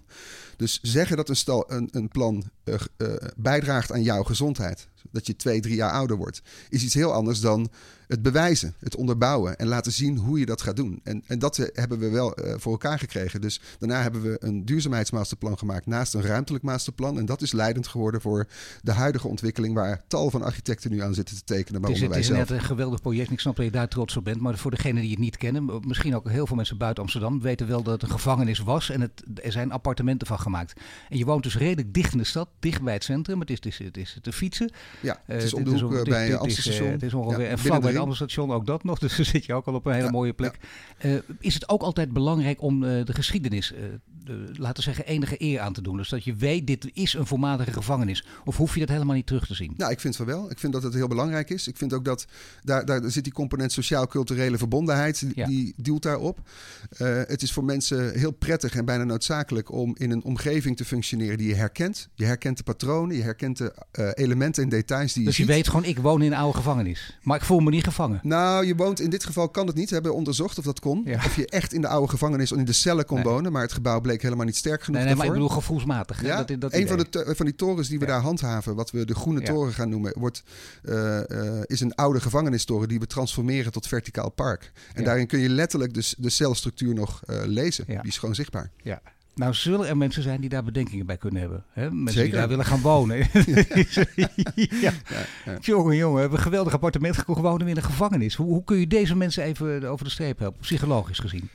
Dus 0.61 0.79
zeggen 0.81 1.17
dat 1.17 1.29
een, 1.29 1.35
stal, 1.35 1.71
een, 1.71 1.89
een 1.91 2.07
plan 2.07 2.43
uh, 2.71 3.07
uh, 3.07 3.15
bijdraagt 3.37 3.91
aan 3.91 4.03
jouw 4.03 4.23
gezondheid, 4.23 4.87
dat 5.11 5.27
je 5.27 5.35
twee, 5.35 5.61
drie 5.61 5.75
jaar 5.75 5.91
ouder 5.91 6.17
wordt, 6.17 6.41
is 6.69 6.83
iets 6.83 6.93
heel 6.93 7.13
anders 7.13 7.39
dan 7.39 7.69
het 8.11 8.21
bewijzen, 8.21 8.73
het 8.79 8.95
onderbouwen 8.95 9.57
en 9.57 9.67
laten 9.67 9.91
zien 9.91 10.17
hoe 10.17 10.39
je 10.39 10.45
dat 10.45 10.61
gaat 10.61 10.75
doen. 10.75 10.99
En, 11.03 11.23
en 11.27 11.39
dat 11.39 11.69
hebben 11.73 11.99
we 11.99 12.09
wel 12.09 12.39
uh, 12.39 12.53
voor 12.57 12.71
elkaar 12.71 12.99
gekregen. 12.99 13.41
Dus 13.41 13.61
daarna 13.79 14.01
hebben 14.01 14.21
we 14.21 14.37
een 14.39 14.65
duurzaamheidsmasterplan 14.65 15.57
gemaakt 15.57 15.85
naast 15.85 16.13
een 16.13 16.21
ruimtelijk 16.21 16.63
masterplan. 16.63 17.17
En 17.17 17.25
dat 17.25 17.41
is 17.41 17.51
leidend 17.51 17.87
geworden 17.87 18.21
voor 18.21 18.47
de 18.81 18.91
huidige 18.91 19.27
ontwikkeling 19.27 19.73
waar 19.73 20.03
tal 20.07 20.29
van 20.29 20.41
architecten 20.41 20.91
nu 20.91 21.01
aan 21.01 21.13
zitten 21.13 21.35
te 21.35 21.43
tekenen. 21.43 21.81
Het 21.81 21.91
is, 21.91 22.01
het 22.01 22.15
is 22.15 22.29
net 22.29 22.49
een 22.49 22.61
geweldig 22.61 23.01
project. 23.01 23.31
Ik 23.31 23.39
snap 23.39 23.55
dat 23.55 23.65
je 23.65 23.71
daar 23.71 23.87
trots 23.87 24.17
op 24.17 24.23
bent. 24.23 24.41
Maar 24.41 24.57
voor 24.57 24.71
degenen 24.71 25.01
die 25.01 25.11
het 25.11 25.19
niet 25.19 25.37
kennen, 25.37 25.81
misschien 25.87 26.15
ook 26.15 26.29
heel 26.29 26.47
veel 26.47 26.55
mensen 26.55 26.77
buiten 26.77 27.03
Amsterdam, 27.03 27.41
weten 27.41 27.67
wel 27.67 27.83
dat 27.83 27.93
het 27.93 28.03
een 28.03 28.15
gevangenis 28.15 28.59
was. 28.59 28.89
En 28.89 29.01
het, 29.01 29.23
er 29.43 29.51
zijn 29.51 29.71
appartementen 29.71 30.27
van 30.27 30.39
gemaakt. 30.39 30.79
En 31.09 31.17
je 31.17 31.25
woont 31.25 31.43
dus 31.43 31.57
redelijk 31.57 31.93
dicht 31.93 32.11
in 32.11 32.17
de 32.17 32.23
stad, 32.23 32.49
dicht 32.61 32.81
bij 32.81 32.93
het 32.93 33.03
centrum. 33.03 33.39
Het 33.39 33.49
is, 33.49 33.55
het 33.55 33.65
is, 33.65 33.77
het 33.77 33.97
is 33.97 34.17
te 34.21 34.31
fietsen. 34.31 34.71
Ja, 34.99 35.21
het 35.25 35.43
is 35.43 35.53
om 35.53 35.63
de 35.63 35.79
hoek 35.79 35.93
uh, 35.93 36.03
bij 36.03 36.37
Amsterdam. 36.37 36.87
Het 36.87 37.03
is 37.03 37.13
ongeveer 37.13 37.43
ja, 37.43 37.49
en 37.49 37.59
vlak 37.59 37.81
bij 37.81 38.15
station 38.15 38.51
ook 38.51 38.65
dat 38.65 38.83
nog. 38.83 38.99
Dus 39.01 39.15
dan 39.15 39.25
zit 39.25 39.45
je 39.45 39.53
ook 39.53 39.65
al 39.65 39.73
op 39.73 39.85
een 39.85 39.93
hele 39.93 40.11
mooie 40.11 40.33
plek. 40.33 40.57
Uh, 41.05 41.15
is 41.39 41.53
het 41.53 41.69
ook 41.69 41.81
altijd 41.81 42.13
belangrijk 42.13 42.61
om 42.61 42.83
uh, 42.83 43.05
de 43.05 43.13
geschiedenis, 43.13 43.71
uh, 43.71 43.79
de, 44.23 44.49
laten 44.53 44.75
we 44.75 44.81
zeggen, 44.81 45.05
enige 45.05 45.35
eer 45.37 45.59
aan 45.59 45.73
te 45.73 45.81
doen? 45.81 45.97
Dus 45.97 46.09
dat 46.09 46.23
je 46.23 46.35
weet, 46.35 46.67
dit 46.67 46.89
is 46.93 47.13
een 47.13 47.25
voormalige 47.25 47.71
gevangenis. 47.71 48.25
Of 48.45 48.57
hoef 48.57 48.73
je 48.73 48.79
dat 48.79 48.89
helemaal 48.89 49.15
niet 49.15 49.25
terug 49.25 49.47
te 49.47 49.53
zien? 49.53 49.73
Nou, 49.77 49.91
ik 49.91 49.99
vind 49.99 50.15
van 50.15 50.25
wel. 50.25 50.51
Ik 50.51 50.59
vind 50.59 50.73
dat 50.73 50.83
het 50.83 50.93
heel 50.93 51.07
belangrijk 51.07 51.49
is. 51.49 51.67
Ik 51.67 51.77
vind 51.77 51.93
ook 51.93 52.05
dat 52.05 52.25
daar, 52.63 52.85
daar 52.85 53.11
zit 53.11 53.23
die 53.23 53.33
component 53.33 53.71
sociaal-culturele 53.71 54.57
verbondenheid, 54.57 55.45
die, 55.45 55.73
duwt 55.77 56.01
daarop. 56.01 56.39
het 57.27 57.41
is 57.41 57.51
voor 57.51 57.63
mensen 57.63 58.19
heel 58.19 58.31
prettig 58.31 58.75
en 58.75 58.85
bijna 58.85 59.03
noodzakelijk 59.03 59.71
om 59.71 59.95
in 59.97 60.11
een 60.11 60.23
omgeving 60.23 60.77
te 60.77 60.85
functioneren 60.85 61.37
die 61.37 61.47
je 61.47 61.55
herkent. 61.55 62.09
Je 62.15 62.25
herkent 62.25 62.50
de 62.57 62.63
patronen, 62.63 63.15
je 63.15 63.21
herkent 63.21 63.57
de 63.57 63.73
elementen 64.13 64.63
en 64.63 64.69
details 64.69 65.13
die 65.13 65.21
je 65.21 65.27
Dus 65.27 65.37
je 65.37 65.43
ziet. 65.43 65.51
weet 65.51 65.67
gewoon, 65.67 65.85
ik 65.85 65.99
woon 65.99 66.21
in 66.21 66.31
een 66.31 66.37
oude 66.37 66.57
gevangenis. 66.57 67.19
Maar 67.23 67.37
ik 67.37 67.43
voel 67.43 67.59
me 67.59 67.69
niet 67.69 67.83
gevangen. 67.83 68.19
Nou, 68.23 68.65
je 68.65 68.75
woont 68.75 68.99
in 68.99 69.09
dit 69.09 69.23
geval 69.23 69.49
kan 69.49 69.67
het 69.67 69.75
niet. 69.75 69.87
We 69.87 69.93
hebben 69.93 70.15
onderzocht 70.15 70.57
of 70.57 70.63
dat 70.63 70.79
kon. 70.79 71.01
Ja. 71.05 71.15
Of 71.15 71.35
je 71.35 71.47
echt 71.47 71.73
in 71.73 71.81
de 71.81 71.87
oude 71.87 72.07
gevangenis 72.07 72.51
of 72.51 72.57
in 72.57 72.65
de 72.65 72.73
cellen 72.73 73.05
kon 73.05 73.15
nee. 73.15 73.25
wonen. 73.25 73.51
Maar 73.51 73.61
het 73.61 73.71
gebouw 73.71 74.01
bleek 74.01 74.21
helemaal 74.21 74.45
niet 74.45 74.55
sterk 74.55 74.83
genoeg. 74.83 74.99
Nee, 74.99 75.07
nee 75.07 75.17
maar 75.17 75.25
ik 75.25 75.31
bedoel 75.31 75.49
gevoelsmatig. 75.49 76.21
Ja, 76.21 76.43
dat, 76.43 76.61
dat 76.61 76.73
een 76.73 76.87
van, 76.87 76.97
de, 76.97 77.33
van 77.35 77.45
die 77.45 77.55
torens 77.55 77.87
die 77.87 77.99
we 77.99 78.05
ja. 78.05 78.11
daar 78.11 78.21
handhaven, 78.21 78.75
wat 78.75 78.91
we 78.91 79.05
de 79.05 79.15
groene 79.15 79.41
toren 79.41 79.73
gaan 79.73 79.89
noemen, 79.89 80.13
wordt, 80.19 80.43
uh, 80.83 81.19
uh, 81.27 81.61
is 81.65 81.81
een 81.81 81.95
oude 81.95 82.21
gevangenistoren 82.21 82.87
die 82.87 82.99
we 82.99 83.07
transformeren 83.07 83.71
tot 83.71 83.87
verticaal 83.87 84.29
park. 84.29 84.71
En 84.93 85.03
daarin 85.03 85.27
kun 85.27 85.39
je 85.39 85.49
letterlijk 85.49 85.93
dus 85.93 86.15
de 86.17 86.29
celstructuur 86.29 86.93
nog 86.93 87.21
lezen. 87.45 87.85
Die 87.85 87.99
is 88.03 88.17
gewoon 88.17 88.35
zichtbaar. 88.35 88.71
Ja. 88.83 89.01
Nou, 89.35 89.53
zullen 89.53 89.87
er 89.87 89.97
mensen 89.97 90.23
zijn 90.23 90.41
die 90.41 90.49
daar 90.49 90.63
bedenkingen 90.63 91.05
bij 91.05 91.17
kunnen 91.17 91.41
hebben? 91.41 91.63
Hè? 91.71 91.91
Mensen 91.91 92.13
Zeker. 92.13 92.29
die 92.29 92.39
daar 92.39 92.47
willen 92.47 92.65
gaan 92.65 92.81
wonen. 92.81 93.17
ja. 94.81 94.93
Jongen, 95.59 95.95
jongen, 95.95 96.15
we 96.15 96.19
hebben 96.19 96.37
een 96.37 96.43
geweldig 96.43 96.73
appartement 96.73 97.17
gekocht, 97.17 97.41
wonen 97.41 97.65
we 97.65 97.71
in 97.71 97.77
een 97.77 97.83
gevangenis. 97.83 98.35
Hoe, 98.35 98.47
hoe 98.47 98.63
kun 98.63 98.77
je 98.77 98.87
deze 98.87 99.15
mensen 99.15 99.43
even 99.43 99.83
over 99.83 100.05
de 100.05 100.11
streep 100.11 100.39
helpen, 100.39 100.61
psychologisch 100.61 101.19
gezien? 101.19 101.49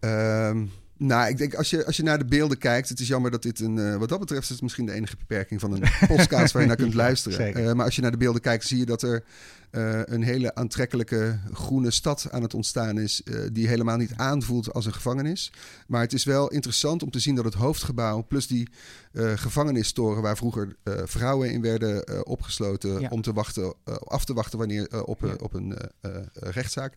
Um, 0.00 0.70
nou, 0.96 1.28
ik 1.28 1.36
denk 1.36 1.54
als 1.54 1.70
je, 1.70 1.86
als 1.86 1.96
je 1.96 2.02
naar 2.02 2.18
de 2.18 2.24
beelden 2.24 2.58
kijkt, 2.58 2.88
het 2.88 3.00
is 3.00 3.08
jammer 3.08 3.30
dat 3.30 3.42
dit 3.42 3.60
een, 3.60 3.76
uh, 3.76 3.96
wat 3.96 4.08
dat 4.08 4.18
betreft, 4.18 4.42
is 4.42 4.48
het 4.48 4.62
misschien 4.62 4.86
de 4.86 4.92
enige 4.92 5.16
beperking 5.16 5.60
van 5.60 5.72
een 5.72 5.82
podcast 6.16 6.52
waar 6.52 6.62
je 6.62 6.68
naar 6.68 6.76
kunt 6.76 6.94
luisteren. 6.94 7.58
Uh, 7.58 7.72
maar 7.72 7.84
als 7.84 7.96
je 7.96 8.02
naar 8.02 8.10
de 8.10 8.16
beelden 8.16 8.40
kijkt, 8.40 8.66
zie 8.66 8.78
je 8.78 8.86
dat 8.86 9.02
er 9.02 9.24
uh, 9.72 10.00
een 10.04 10.22
hele 10.22 10.54
aantrekkelijke 10.54 11.38
groene 11.52 11.90
stad 11.90 12.26
aan 12.30 12.42
het 12.42 12.54
ontstaan 12.54 12.98
is, 12.98 13.22
die 13.52 13.68
helemaal 13.68 13.96
niet 13.96 14.12
aanvoelt 14.16 14.72
als 14.72 14.86
een 14.86 14.92
gevangenis. 14.92 15.52
Maar 15.86 16.00
het 16.00 16.12
is 16.12 16.24
wel 16.24 16.48
interessant 16.48 17.02
om 17.02 17.10
te 17.10 17.18
zien 17.18 17.34
dat 17.34 17.44
het 17.44 17.54
hoofdgebouw, 17.54 18.26
plus 18.28 18.46
die 18.46 18.68
gevangenistoren 19.34 20.22
waar 20.22 20.36
vroeger 20.36 20.76
vrouwen 21.04 21.52
in 21.52 21.60
werden 21.60 22.26
opgesloten 22.26 23.00
ja. 23.00 23.08
om 23.08 23.22
te 23.22 23.32
wachten, 23.32 23.74
af 24.04 24.24
te 24.24 24.34
wachten 24.34 24.58
wanneer 24.58 25.04
op, 25.04 25.20
ja. 25.20 25.34
op 25.42 25.54
een 25.54 25.76
rechtszaak, 26.32 26.94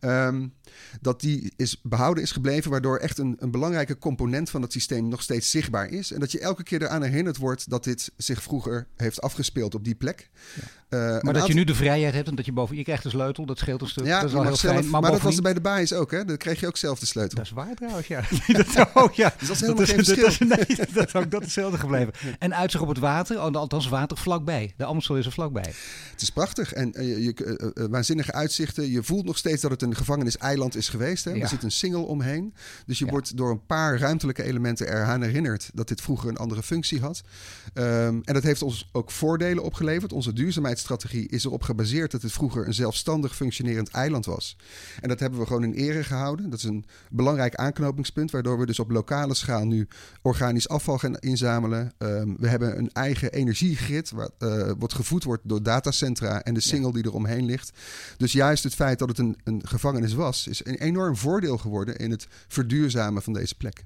um, 0.00 0.52
dat 1.00 1.20
die 1.20 1.52
is 1.56 1.80
behouden 1.82 2.22
is 2.22 2.32
gebleven, 2.32 2.70
waardoor 2.70 2.96
echt 2.96 3.18
een 3.18 3.36
een 3.38 3.50
belangrijke 3.50 3.98
component 3.98 4.50
van 4.50 4.62
het 4.62 4.72
systeem 4.72 5.08
nog 5.08 5.22
steeds 5.22 5.50
zichtbaar 5.50 5.88
is. 5.88 6.12
En 6.12 6.20
dat 6.20 6.32
je 6.32 6.40
elke 6.40 6.62
keer 6.62 6.82
eraan 6.82 7.02
herinnerd 7.02 7.36
wordt 7.36 7.70
dat 7.70 7.84
dit 7.84 8.12
zich 8.16 8.42
vroeger 8.42 8.86
heeft 8.96 9.20
afgespeeld 9.20 9.74
op 9.74 9.84
die 9.84 9.94
plek. 9.94 10.30
Ja. 10.54 10.62
Uh, 11.16 11.20
maar 11.20 11.34
dat 11.34 11.46
je 11.46 11.54
nu 11.54 11.64
de 11.64 11.74
vrijheid 11.74 12.05
hebt 12.14 12.28
en 12.28 12.34
dat 12.34 12.44
je 12.44 12.52
boven... 12.52 12.76
Je 12.76 12.82
krijgt 12.82 13.04
een 13.04 13.10
sleutel, 13.10 13.46
dat 13.46 13.58
scheelt 13.58 13.80
een 13.80 13.88
stuk. 13.88 14.06
Ja, 14.06 14.20
dat 14.20 14.28
is 14.28 14.32
wel 14.32 14.42
heel 14.42 14.56
zelf, 14.56 14.74
fijn. 14.74 14.90
Maar, 14.90 15.00
maar 15.00 15.10
dat 15.10 15.20
was 15.20 15.36
er 15.36 15.42
bij 15.42 15.54
de 15.54 15.60
baas 15.60 15.92
ook, 15.92 16.10
hè? 16.10 16.24
Dan 16.24 16.36
kreeg 16.36 16.60
je 16.60 16.66
ook 16.66 16.76
zelf 16.76 16.98
de 16.98 17.06
sleutel. 17.06 17.36
Dat 17.36 17.46
is 17.46 17.52
waar 17.52 17.74
trouwens, 17.74 18.06
ja. 18.06 18.22
dat, 18.46 18.88
oh, 18.94 19.12
ja. 19.12 19.34
Dus 19.38 19.48
dat 19.48 19.56
is 19.56 19.60
helemaal 19.60 19.84
dat 19.84 19.88
geen 19.88 19.98
is, 19.98 20.08
verschil. 20.08 20.48
Dat 20.48 20.68
is, 20.68 20.76
nee, 20.76 20.86
dat 20.92 21.06
is 21.06 21.14
ook 21.14 21.30
dat 21.30 21.42
hetzelfde 21.42 21.78
gebleven. 21.78 22.12
En 22.38 22.54
uitzicht 22.54 22.82
op 22.82 22.88
het 22.88 22.98
water, 22.98 23.38
althans 23.38 23.88
water 23.88 24.16
vlakbij. 24.16 24.74
De 24.76 24.84
Amstel 24.84 25.16
is 25.16 25.26
er 25.26 25.32
vlakbij. 25.32 25.74
Het 26.10 26.22
is 26.22 26.30
prachtig. 26.30 26.72
En 26.72 26.92
uh, 27.02 27.24
je, 27.24 27.72
uh, 27.74 27.84
waanzinnige 27.90 28.32
uitzichten. 28.32 28.90
Je 28.90 29.02
voelt 29.02 29.24
nog 29.24 29.38
steeds 29.38 29.62
dat 29.62 29.70
het 29.70 29.82
een 29.82 29.96
gevangenis-eiland 29.96 30.76
is 30.76 30.88
geweest. 30.88 31.24
Hè? 31.24 31.30
Ja. 31.30 31.42
Er 31.42 31.48
zit 31.48 31.62
een 31.62 31.70
single 31.70 32.00
omheen. 32.00 32.54
Dus 32.86 32.98
je 32.98 33.04
ja. 33.04 33.10
wordt 33.10 33.36
door 33.36 33.50
een 33.50 33.66
paar 33.66 33.98
ruimtelijke 33.98 34.42
elementen 34.42 34.88
eraan 34.88 35.22
herinnerd... 35.22 35.70
dat 35.74 35.88
dit 35.88 36.00
vroeger 36.00 36.28
een 36.28 36.36
andere 36.36 36.62
functie 36.62 37.00
had. 37.00 37.22
Um, 37.74 37.84
en 38.24 38.34
dat 38.34 38.42
heeft 38.42 38.62
ons 38.62 38.88
ook 38.92 39.10
voordelen 39.10 39.62
opgeleverd. 39.62 40.12
Onze 40.12 40.32
duurzaamheidsstrategie 40.32 41.28
is 41.28 41.44
erop 41.44 41.56
op 41.56 41.62
dat 42.04 42.22
het 42.22 42.32
vroeger 42.32 42.66
een 42.66 42.74
zelfstandig 42.74 43.36
functionerend 43.36 43.88
eiland 43.90 44.26
was. 44.26 44.56
En 45.00 45.08
dat 45.08 45.20
hebben 45.20 45.38
we 45.38 45.46
gewoon 45.46 45.64
in 45.64 45.72
ere 45.72 46.04
gehouden. 46.04 46.50
Dat 46.50 46.58
is 46.58 46.64
een 46.64 46.84
belangrijk 47.10 47.54
aanknopingspunt, 47.54 48.30
waardoor 48.30 48.58
we 48.58 48.66
dus 48.66 48.78
op 48.78 48.90
lokale 48.90 49.34
schaal 49.34 49.66
nu 49.66 49.88
organisch 50.22 50.68
afval 50.68 50.98
gaan 50.98 51.16
inzamelen. 51.16 51.92
Um, 51.98 52.36
we 52.38 52.48
hebben 52.48 52.78
een 52.78 52.92
eigen 52.92 53.32
energiegrid, 53.32 54.10
wat, 54.10 54.32
uh, 54.38 54.70
wat 54.78 54.92
gevoed 54.92 55.24
wordt 55.24 55.42
door 55.44 55.62
datacentra 55.62 56.42
en 56.42 56.54
de 56.54 56.60
single 56.60 56.92
die 56.92 57.04
er 57.04 57.14
omheen 57.14 57.44
ligt. 57.44 57.72
Dus 58.16 58.32
juist 58.32 58.64
het 58.64 58.74
feit 58.74 58.98
dat 58.98 59.08
het 59.08 59.18
een, 59.18 59.36
een 59.44 59.62
gevangenis 59.66 60.14
was, 60.14 60.46
is 60.46 60.64
een 60.64 60.78
enorm 60.78 61.16
voordeel 61.16 61.58
geworden 61.58 61.96
in 61.96 62.10
het 62.10 62.26
verduurzamen 62.48 63.22
van 63.22 63.32
deze 63.32 63.54
plek. 63.54 63.84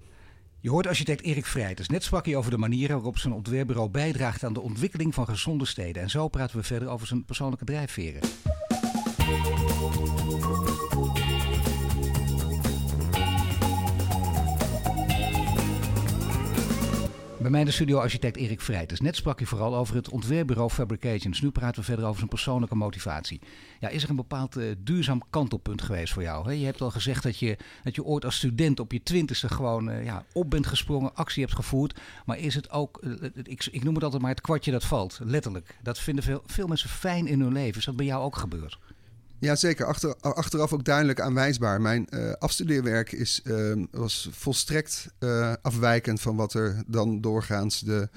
Je 0.62 0.70
hoort 0.70 0.87
architect 0.87 1.23
Erik 1.23 1.46
Vrijters. 1.46 1.88
Net 1.88 2.03
sprak 2.03 2.25
hij 2.25 2.37
over 2.37 2.51
de 2.51 2.59
manier 2.59 2.88
waarop 2.88 3.18
zijn 3.18 3.33
ontwerpbureau 3.33 3.90
bijdraagt 3.90 4.44
aan 4.44 4.53
de 4.53 4.61
ontwikkeling 4.61 5.14
van 5.14 5.27
gezonde 5.27 5.66
steden. 5.66 6.03
En 6.03 6.11
zo 6.11 6.29
praten 6.29 6.57
we 6.57 6.62
verder 6.62 6.88
over 6.88 7.07
zijn 7.07 7.25
persoonlijke 7.25 7.64
drijfveren. 7.64 8.20
Bij 17.40 17.50
mij 17.50 17.64
de 17.64 17.70
studio-architect 17.70 18.37
Erik 18.37 18.61
Vrijters. 18.61 19.00
Net 19.00 19.16
sprak 19.16 19.38
hij 19.38 19.46
vooral 19.46 19.76
over 19.76 19.94
het 19.94 20.09
ontwerpbureau 20.09 20.70
Fabrications. 20.70 21.40
Nu 21.40 21.50
praten 21.50 21.81
we 21.81 21.87
verder 21.87 22.05
over 22.05 22.16
zijn 22.16 22.29
persoonlijke 22.29 22.74
motivatie. 22.74 23.40
Ja, 23.79 23.88
is 23.88 24.03
er 24.03 24.11
een 24.11 24.16
bepaald 24.16 24.57
uh, 24.57 24.74
duurzaam 24.79 25.22
kantelpunt 25.31 25.83
geweest 25.83 26.12
voor 26.12 26.22
jou? 26.22 26.46
Hè? 26.46 26.53
Je 26.53 26.64
hebt 26.64 26.81
al 26.81 26.90
gezegd 26.90 27.22
dat 27.22 27.38
je, 27.38 27.57
dat 27.83 27.94
je 27.94 28.05
ooit 28.05 28.24
als 28.24 28.37
student 28.37 28.81
op 28.81 28.92
je 28.92 29.03
twintigste 29.03 29.48
gewoon 29.48 29.90
uh, 29.90 30.05
ja, 30.05 30.24
op 30.33 30.50
bent 30.50 30.66
gesprongen, 30.66 31.14
actie 31.14 31.42
hebt 31.42 31.55
gevoerd. 31.55 32.00
Maar 32.26 32.38
is 32.38 32.55
het 32.55 32.70
ook, 32.70 33.00
uh, 33.03 33.31
ik, 33.42 33.68
ik 33.70 33.85
noem 33.85 33.94
het 33.94 34.05
altijd 34.05 34.22
maar 34.22 34.31
het 34.31 34.40
kwartje 34.40 34.70
dat 34.70 34.85
valt, 34.85 35.18
letterlijk. 35.22 35.76
Dat 35.83 35.98
vinden 35.98 36.24
veel, 36.24 36.42
veel 36.46 36.66
mensen 36.66 36.88
fijn 36.88 37.26
in 37.26 37.40
hun 37.40 37.53
leven. 37.53 37.79
Is 37.79 37.85
dat 37.85 37.96
bij 37.96 38.07
jou 38.07 38.22
ook 38.22 38.37
gebeurd? 38.37 38.79
Ja, 39.40 39.57
zeker. 39.57 39.87
Achter, 39.87 40.16
achteraf 40.16 40.72
ook 40.72 40.85
duidelijk 40.85 41.20
aanwijsbaar. 41.20 41.81
Mijn 41.81 42.07
uh, 42.11 42.33
afstudeerwerk 42.33 43.12
is, 43.12 43.40
uh, 43.44 43.85
was 43.90 44.29
volstrekt 44.33 45.09
uh, 45.20 45.53
afwijkend 45.62 46.20
van 46.20 46.37
wat 46.37 46.55
er 46.55 46.83
dan 46.87 47.20
doorgaans 47.20 47.81
de, 47.81 48.09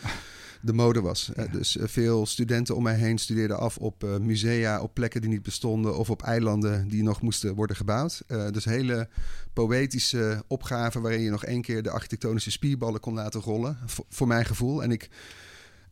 de 0.61 0.73
mode 0.73 1.01
was. 1.01 1.31
Ja. 1.35 1.47
dus 1.47 1.77
veel 1.81 2.25
studenten 2.25 2.75
om 2.75 2.83
mij 2.83 2.95
heen 2.95 3.17
studeerden 3.17 3.57
af 3.59 3.77
op 3.77 4.19
musea, 4.21 4.81
op 4.81 4.93
plekken 4.93 5.21
die 5.21 5.29
niet 5.29 5.43
bestonden 5.43 5.97
of 5.97 6.09
op 6.09 6.21
eilanden 6.21 6.87
die 6.87 7.03
nog 7.03 7.21
moesten 7.21 7.55
worden 7.55 7.75
gebouwd. 7.75 8.23
dus 8.27 8.65
hele 8.65 9.09
poëtische 9.53 10.43
opgaven 10.47 11.01
waarin 11.01 11.21
je 11.21 11.29
nog 11.29 11.45
één 11.45 11.61
keer 11.61 11.83
de 11.83 11.91
architectonische 11.91 12.51
spierballen 12.51 12.99
kon 12.99 13.13
laten 13.13 13.41
rollen, 13.41 13.77
voor 14.09 14.27
mijn 14.27 14.45
gevoel. 14.45 14.83
En 14.83 14.91
ik 14.91 15.09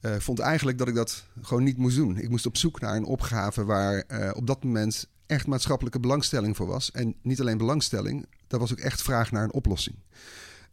uh, 0.01 0.15
vond 0.15 0.39
eigenlijk 0.39 0.77
dat 0.77 0.87
ik 0.87 0.95
dat 0.95 1.23
gewoon 1.41 1.63
niet 1.63 1.77
moest 1.77 1.95
doen. 1.95 2.17
Ik 2.17 2.29
moest 2.29 2.45
op 2.45 2.57
zoek 2.57 2.79
naar 2.79 2.95
een 2.95 3.05
opgave 3.05 3.65
waar 3.65 4.03
uh, 4.07 4.29
op 4.33 4.47
dat 4.47 4.63
moment 4.63 5.07
echt 5.31 5.47
maatschappelijke 5.47 5.99
belangstelling 5.99 6.55
voor 6.55 6.67
was. 6.67 6.91
En 6.91 7.15
niet 7.21 7.41
alleen 7.41 7.57
belangstelling, 7.57 8.25
daar 8.47 8.59
was 8.59 8.71
ook 8.71 8.79
echt 8.79 9.01
vraag 9.01 9.31
naar 9.31 9.43
een 9.43 9.53
oplossing. 9.53 9.95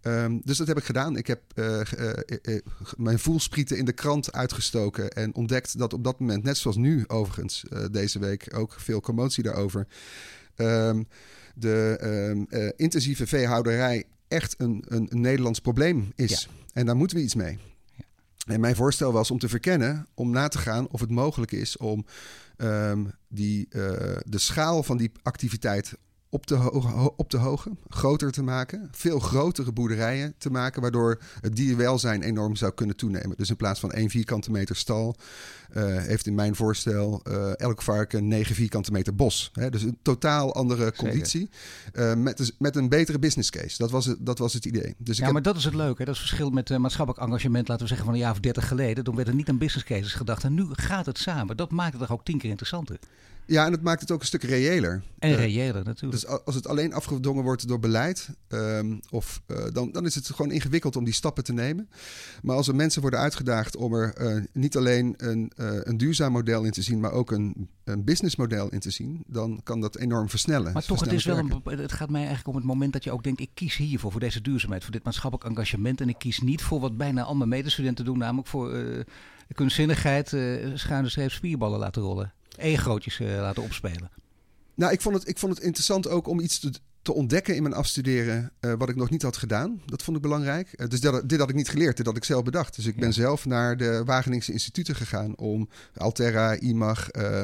Um, 0.03 0.41
dus 0.45 0.59
dat 0.59 0.67
heb 0.67 0.79
ik 0.79 0.85
gedaan. 0.85 1.17
Ik 1.17 1.27
heb 1.27 1.43
uh, 1.55 1.81
uh, 2.43 2.61
mijn 2.97 3.19
voelsprieten 3.19 3.77
in 3.79 3.85
de 3.85 3.93
krant 3.93 4.33
uitgestoken 4.33 5.11
en 5.11 5.35
ontdekt 5.35 5.79
dat 5.79 5.93
op 5.93 6.05
dat 6.05 6.21
moment, 6.21 6.45
net 6.45 6.57
zoals 6.57 6.77
nu 6.77 7.05
overigens, 7.07 7.65
deze 7.91 8.19
week 8.19 8.57
ook 8.57 8.75
veel 8.79 9.01
commotie 9.01 9.43
daarover, 9.43 9.87
ehm, 10.55 11.03
de 11.55 11.97
ehm, 12.01 12.45
eh, 12.49 12.73
intensieve 12.77 13.27
veehouderij 13.27 14.05
echt 14.29 14.55
een, 14.59 14.85
een, 14.89 15.07
een 15.11 15.21
Nederlands 15.21 15.59
probleem 15.59 16.13
is. 16.15 16.49
En 16.73 16.87
daar 16.87 16.97
moeten 16.97 17.17
we 17.17 17.23
iets 17.23 17.35
mee. 17.35 17.59
En 18.47 18.61
mijn 18.61 18.77
voorstel 18.77 19.13
was 19.13 19.31
om 19.31 19.39
te 19.39 19.49
verkennen, 19.49 20.07
om 20.15 20.31
na 20.31 20.49
te 20.49 20.59
gaan 20.59 20.89
of 20.89 21.01
het 21.01 21.11
mogelijk 21.11 21.53
is 21.53 21.77
om 21.77 22.07
ehm, 22.59 23.05
die, 23.29 23.67
eh, 23.71 24.17
de 24.27 24.39
schaal 24.39 24.83
van 24.83 24.97
die 24.97 25.13
activiteit 25.23 25.97
op 26.31 26.47
te, 26.47 26.55
ho 26.55 27.15
op 27.17 27.31
te 27.31 27.37
hogen, 27.37 27.79
groter 27.89 28.31
te 28.31 28.43
maken, 28.43 28.89
veel 28.91 29.19
grotere 29.19 29.73
boerderijen 29.73 30.35
te 30.39 30.51
maken, 30.51 30.83
waardoor 30.83 31.19
het 31.41 31.57
dierwelzijn 31.57 32.23
enorm 32.23 32.57
zou 32.57 32.73
kunnen 32.73 32.97
toenemen. 32.97 33.37
Dus 33.37 33.51
in 33.51 33.57
plaats 33.57 33.81
van 33.81 33.93
één 33.93 34.11
vierkante 34.11 34.51
meter 34.51 34.77
stal, 34.77 35.17
uh, 35.77 35.97
heeft 35.97 36.27
in 36.27 36.35
mijn 36.35 36.55
voorstel 36.55 37.23
uh, 37.29 37.61
elk 37.61 37.83
varken 37.83 38.29
9 38.29 38.55
vierkante 38.55 38.93
meter 38.93 39.15
bos. 39.15 39.51
Hè? 39.53 39.71
Dus 39.71 39.83
een 39.83 39.99
totaal 40.03 40.55
andere 40.55 40.93
conditie, 40.93 41.51
uh, 41.93 42.15
met, 42.15 42.37
dus, 42.37 42.53
met 42.59 42.77
een 42.77 42.89
betere 42.89 43.19
business 43.19 43.51
case. 43.51 43.79
Dat 43.79 43.91
was 43.91 44.07
het, 44.07 44.27
dat 44.27 44.39
was 44.39 44.53
het 44.53 44.65
idee. 44.65 44.95
Dus 44.99 45.17
ja, 45.17 45.25
heb... 45.25 45.33
maar 45.33 45.43
dat 45.43 45.57
is 45.57 45.65
het 45.65 45.75
leuke. 45.75 45.99
Hè? 45.99 46.05
Dat 46.05 46.15
is 46.15 46.21
het 46.21 46.29
verschil 46.29 46.51
met 46.51 46.79
maatschappelijk 46.79 47.25
engagement, 47.25 47.69
laten 47.69 47.83
we 47.83 47.89
zeggen 47.89 48.07
van 48.07 48.15
een 48.15 48.21
jaar 48.23 48.33
of 48.33 48.41
dertig 48.41 48.69
geleden. 48.69 49.05
Toen 49.05 49.17
werd 49.17 49.29
er 49.29 49.35
niet 49.35 49.49
aan 49.49 49.59
business 49.59 49.87
cases 49.87 50.13
gedacht 50.13 50.45
en 50.45 50.55
nu 50.55 50.67
gaat 50.71 51.07
het 51.07 51.19
samen. 51.19 51.57
Dat 51.57 51.71
maakt 51.71 51.93
het 51.93 52.01
toch 52.01 52.13
ook 52.13 52.25
tien 52.25 52.39
keer 52.39 52.51
interessanter. 52.51 52.99
Ja, 53.49 53.67
en 53.67 53.73
het 53.73 53.83
maakt 53.83 54.01
het 54.01 54.11
ook 54.11 54.21
een 54.21 54.27
stuk 54.27 54.43
reëler. 54.43 55.03
En 55.19 55.35
reëler 55.35 55.85
natuurlijk. 55.85 56.21
Dus 56.21 56.27
als 56.45 56.55
het 56.55 56.67
alleen 56.67 56.93
afgedongen 56.93 57.43
wordt 57.43 57.69
door 57.69 57.79
beleid, 57.79 58.29
um, 58.49 59.01
of, 59.11 59.43
uh, 59.47 59.59
dan, 59.73 59.93
dan 59.93 60.07
is 60.07 60.15
het 60.15 60.27
gewoon 60.27 60.51
ingewikkeld 60.51 60.97
om 60.97 61.05
die 61.05 61.15
stappen 61.15 61.45
te 61.45 61.53
nemen. 61.53 61.89
Maar 62.43 62.57
als 62.57 62.69
er 62.69 62.75
mensen 62.75 63.01
worden 63.01 63.21
uitgedaagd 63.21 63.77
om 63.77 63.95
er 63.95 64.15
uh, 64.21 64.45
niet 64.53 64.77
alleen 64.77 65.15
een, 65.17 65.53
uh, 65.57 65.69
een 65.83 65.97
duurzaam 65.97 66.33
model 66.33 66.65
in 66.65 66.71
te 66.71 66.83
zien, 66.83 67.01
maar 67.01 67.13
ook 67.13 67.31
een, 67.31 67.69
een 67.85 68.05
businessmodel 68.05 68.69
in 68.69 68.81
te 68.81 68.91
zien, 68.91 69.25
dan 69.27 69.61
kan 69.63 69.81
dat 69.81 69.97
enorm 69.97 70.29
versnellen. 70.29 70.73
Maar 70.73 70.85
toch, 70.85 71.01
het, 71.01 71.13
is 71.13 71.25
wel 71.25 71.39
een, 71.39 71.63
het 71.65 71.93
gaat 71.93 72.11
mij 72.11 72.21
eigenlijk 72.21 72.49
om 72.49 72.57
het 72.57 72.65
moment 72.65 72.93
dat 72.93 73.05
je 73.05 73.13
ook 73.13 73.23
denkt, 73.23 73.41
ik 73.41 73.51
kies 73.55 73.77
hiervoor, 73.77 74.11
voor 74.11 74.21
deze 74.21 74.41
duurzaamheid, 74.41 74.83
voor 74.83 74.93
dit 74.93 75.05
maatschappelijk 75.05 75.51
engagement. 75.51 76.01
En 76.01 76.09
ik 76.09 76.19
kies 76.19 76.41
niet 76.41 76.63
voor 76.63 76.81
wat 76.81 76.97
bijna 76.97 77.23
al 77.23 77.35
mijn 77.35 77.49
medestudenten 77.49 78.05
doen, 78.05 78.19
namelijk 78.19 78.49
voor 78.49 79.05
kunstzinnigheid, 79.55 80.29
schuine 80.75 81.09
streep 81.09 81.31
spierballen 81.31 81.79
laten 81.79 82.03
rollen 82.03 82.33
egootjes 82.59 83.19
uh, 83.19 83.29
laten 83.29 83.63
opspelen? 83.63 84.11
Nou, 84.75 84.93
ik 84.93 85.01
vond, 85.01 85.15
het, 85.15 85.29
ik 85.29 85.39
vond 85.39 85.55
het 85.55 85.65
interessant 85.65 86.09
ook 86.09 86.27
om 86.27 86.41
iets 86.41 86.59
te, 86.59 86.73
te 87.03 87.13
ontdekken 87.13 87.57
in 87.57 87.63
mijn 87.63 87.75
afstuderen 87.75 88.53
uh, 88.61 88.73
wat 88.79 88.89
ik 88.89 88.97
nog 88.97 89.11
niet 89.11 89.23
had 89.23 89.37
gedaan. 89.37 89.81
Dat 89.87 90.03
vond 90.03 90.17
ik 90.17 90.23
belangrijk. 90.23 90.75
Uh, 90.77 90.89
dus 90.89 91.01
dat, 91.01 91.29
dit 91.29 91.39
had 91.39 91.49
ik 91.49 91.55
niet 91.55 91.69
geleerd, 91.69 91.97
dit 91.97 92.07
had 92.07 92.17
ik 92.17 92.25
zelf 92.25 92.43
bedacht. 92.43 92.77
Dus 92.77 92.87
ik 92.87 92.97
ben 92.97 93.13
zelf 93.13 93.47
naar 93.47 93.77
de 93.77 94.03
Wageningse 94.05 94.53
instituten 94.53 94.95
gegaan 94.95 95.37
om 95.37 95.69
Alterra, 95.97 96.53
IMAG, 96.53 97.09
uh, 97.13 97.43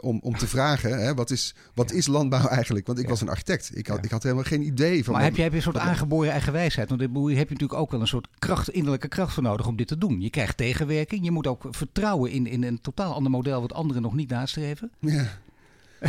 om, 0.00 0.20
om 0.22 0.36
te 0.36 0.46
vragen 0.46 0.98
hè, 0.98 1.14
wat, 1.14 1.30
is, 1.30 1.54
wat 1.74 1.90
ja. 1.90 1.96
is 1.96 2.06
landbouw 2.06 2.46
eigenlijk? 2.46 2.86
Want 2.86 2.98
ik 2.98 3.04
ja. 3.04 3.10
was 3.10 3.20
een 3.20 3.28
architect. 3.28 3.70
Ik 3.74 3.86
had, 3.86 4.04
ik 4.04 4.10
had 4.10 4.22
helemaal 4.22 4.44
geen 4.44 4.62
idee 4.62 5.04
van. 5.04 5.14
Maar 5.14 5.22
heb 5.22 5.36
je, 5.36 5.42
heb 5.42 5.50
je 5.50 5.56
een 5.56 5.62
soort 5.62 5.76
aangeboren 5.76 6.30
eigen 6.30 6.52
wijsheid? 6.52 6.88
Want 6.88 7.00
daar 7.00 7.08
heb 7.08 7.48
je 7.48 7.54
natuurlijk 7.54 7.74
ook 7.74 7.90
wel 7.90 8.00
een 8.00 8.06
soort 8.06 8.28
kracht, 8.38 8.68
innerlijke 8.68 9.08
kracht 9.08 9.34
voor 9.34 9.42
nodig 9.42 9.66
om 9.66 9.76
dit 9.76 9.88
te 9.88 9.98
doen. 9.98 10.20
Je 10.20 10.30
krijgt 10.30 10.56
tegenwerking. 10.56 11.24
Je 11.24 11.30
moet 11.30 11.46
ook 11.46 11.66
vertrouwen 11.70 12.30
in, 12.30 12.46
in 12.46 12.62
een 12.62 12.80
totaal 12.80 13.14
ander 13.14 13.30
model 13.30 13.60
wat 13.60 13.72
anderen 13.72 14.02
nog 14.02 14.14
niet 14.14 14.30
nastreven. 14.30 14.90
Ja. 15.00 15.42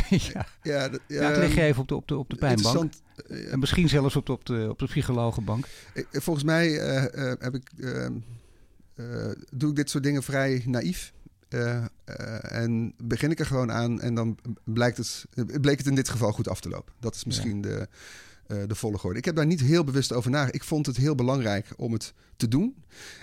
ja. 0.34 0.48
Ja, 0.62 0.90
dat, 0.90 1.00
ja, 1.08 1.32
ja, 1.32 1.40
het 1.40 1.54
je 1.54 1.62
even 1.62 1.82
op 1.82 1.88
de, 1.88 1.96
op 1.96 2.08
de, 2.08 2.18
op 2.18 2.30
de 2.30 2.36
pijnbank. 2.36 2.94
Uh, 3.28 3.54
en 3.54 3.60
misschien 3.60 3.90
zelfs 3.90 4.16
op 4.16 4.26
de, 4.26 4.32
op 4.32 4.46
de, 4.46 4.68
op 4.70 4.80
de 4.80 4.86
psychologenbank. 4.86 5.68
Volgens 6.12 6.46
mij 6.46 6.68
uh, 6.68 7.04
uh, 7.26 7.34
heb 7.40 7.56
ik, 7.56 7.72
doe 9.52 9.70
ik 9.70 9.76
dit 9.76 9.90
soort 9.90 10.04
dingen 10.04 10.24
vrij 10.24 10.64
naïef. 10.66 11.14
en 12.42 12.94
begin 13.04 13.32
ik 13.32 13.40
er 13.40 13.46
gewoon 13.46 13.72
aan 13.72 14.02
en 14.02 14.16
dan 14.16 14.38
blijkt 14.64 14.98
het, 14.98 15.26
bleek 15.62 15.78
het 15.78 15.88
in 15.88 15.96
dit 15.96 16.10
geval 16.10 16.32
goed 16.32 16.50
af 16.50 16.62
te 16.62 16.70
lopen. 16.70 16.94
Dat 17.00 17.16
is 17.16 17.26
misschien 17.26 17.62
de, 17.62 17.88
uh, 18.48 18.58
de 18.68 18.76
volgorde. 18.76 19.18
Ik 19.18 19.26
heb 19.26 19.36
daar 19.36 19.46
niet 19.46 19.62
heel 19.62 19.84
bewust 19.84 20.14
over 20.14 20.32
nagedacht. 20.32 20.56
Ik 20.56 20.64
vond 20.64 20.86
het 20.86 20.98
heel 20.98 21.16
belangrijk 21.16 21.74
om 21.78 21.94
het 21.94 22.14
te 22.36 22.48
doen. 22.48 22.76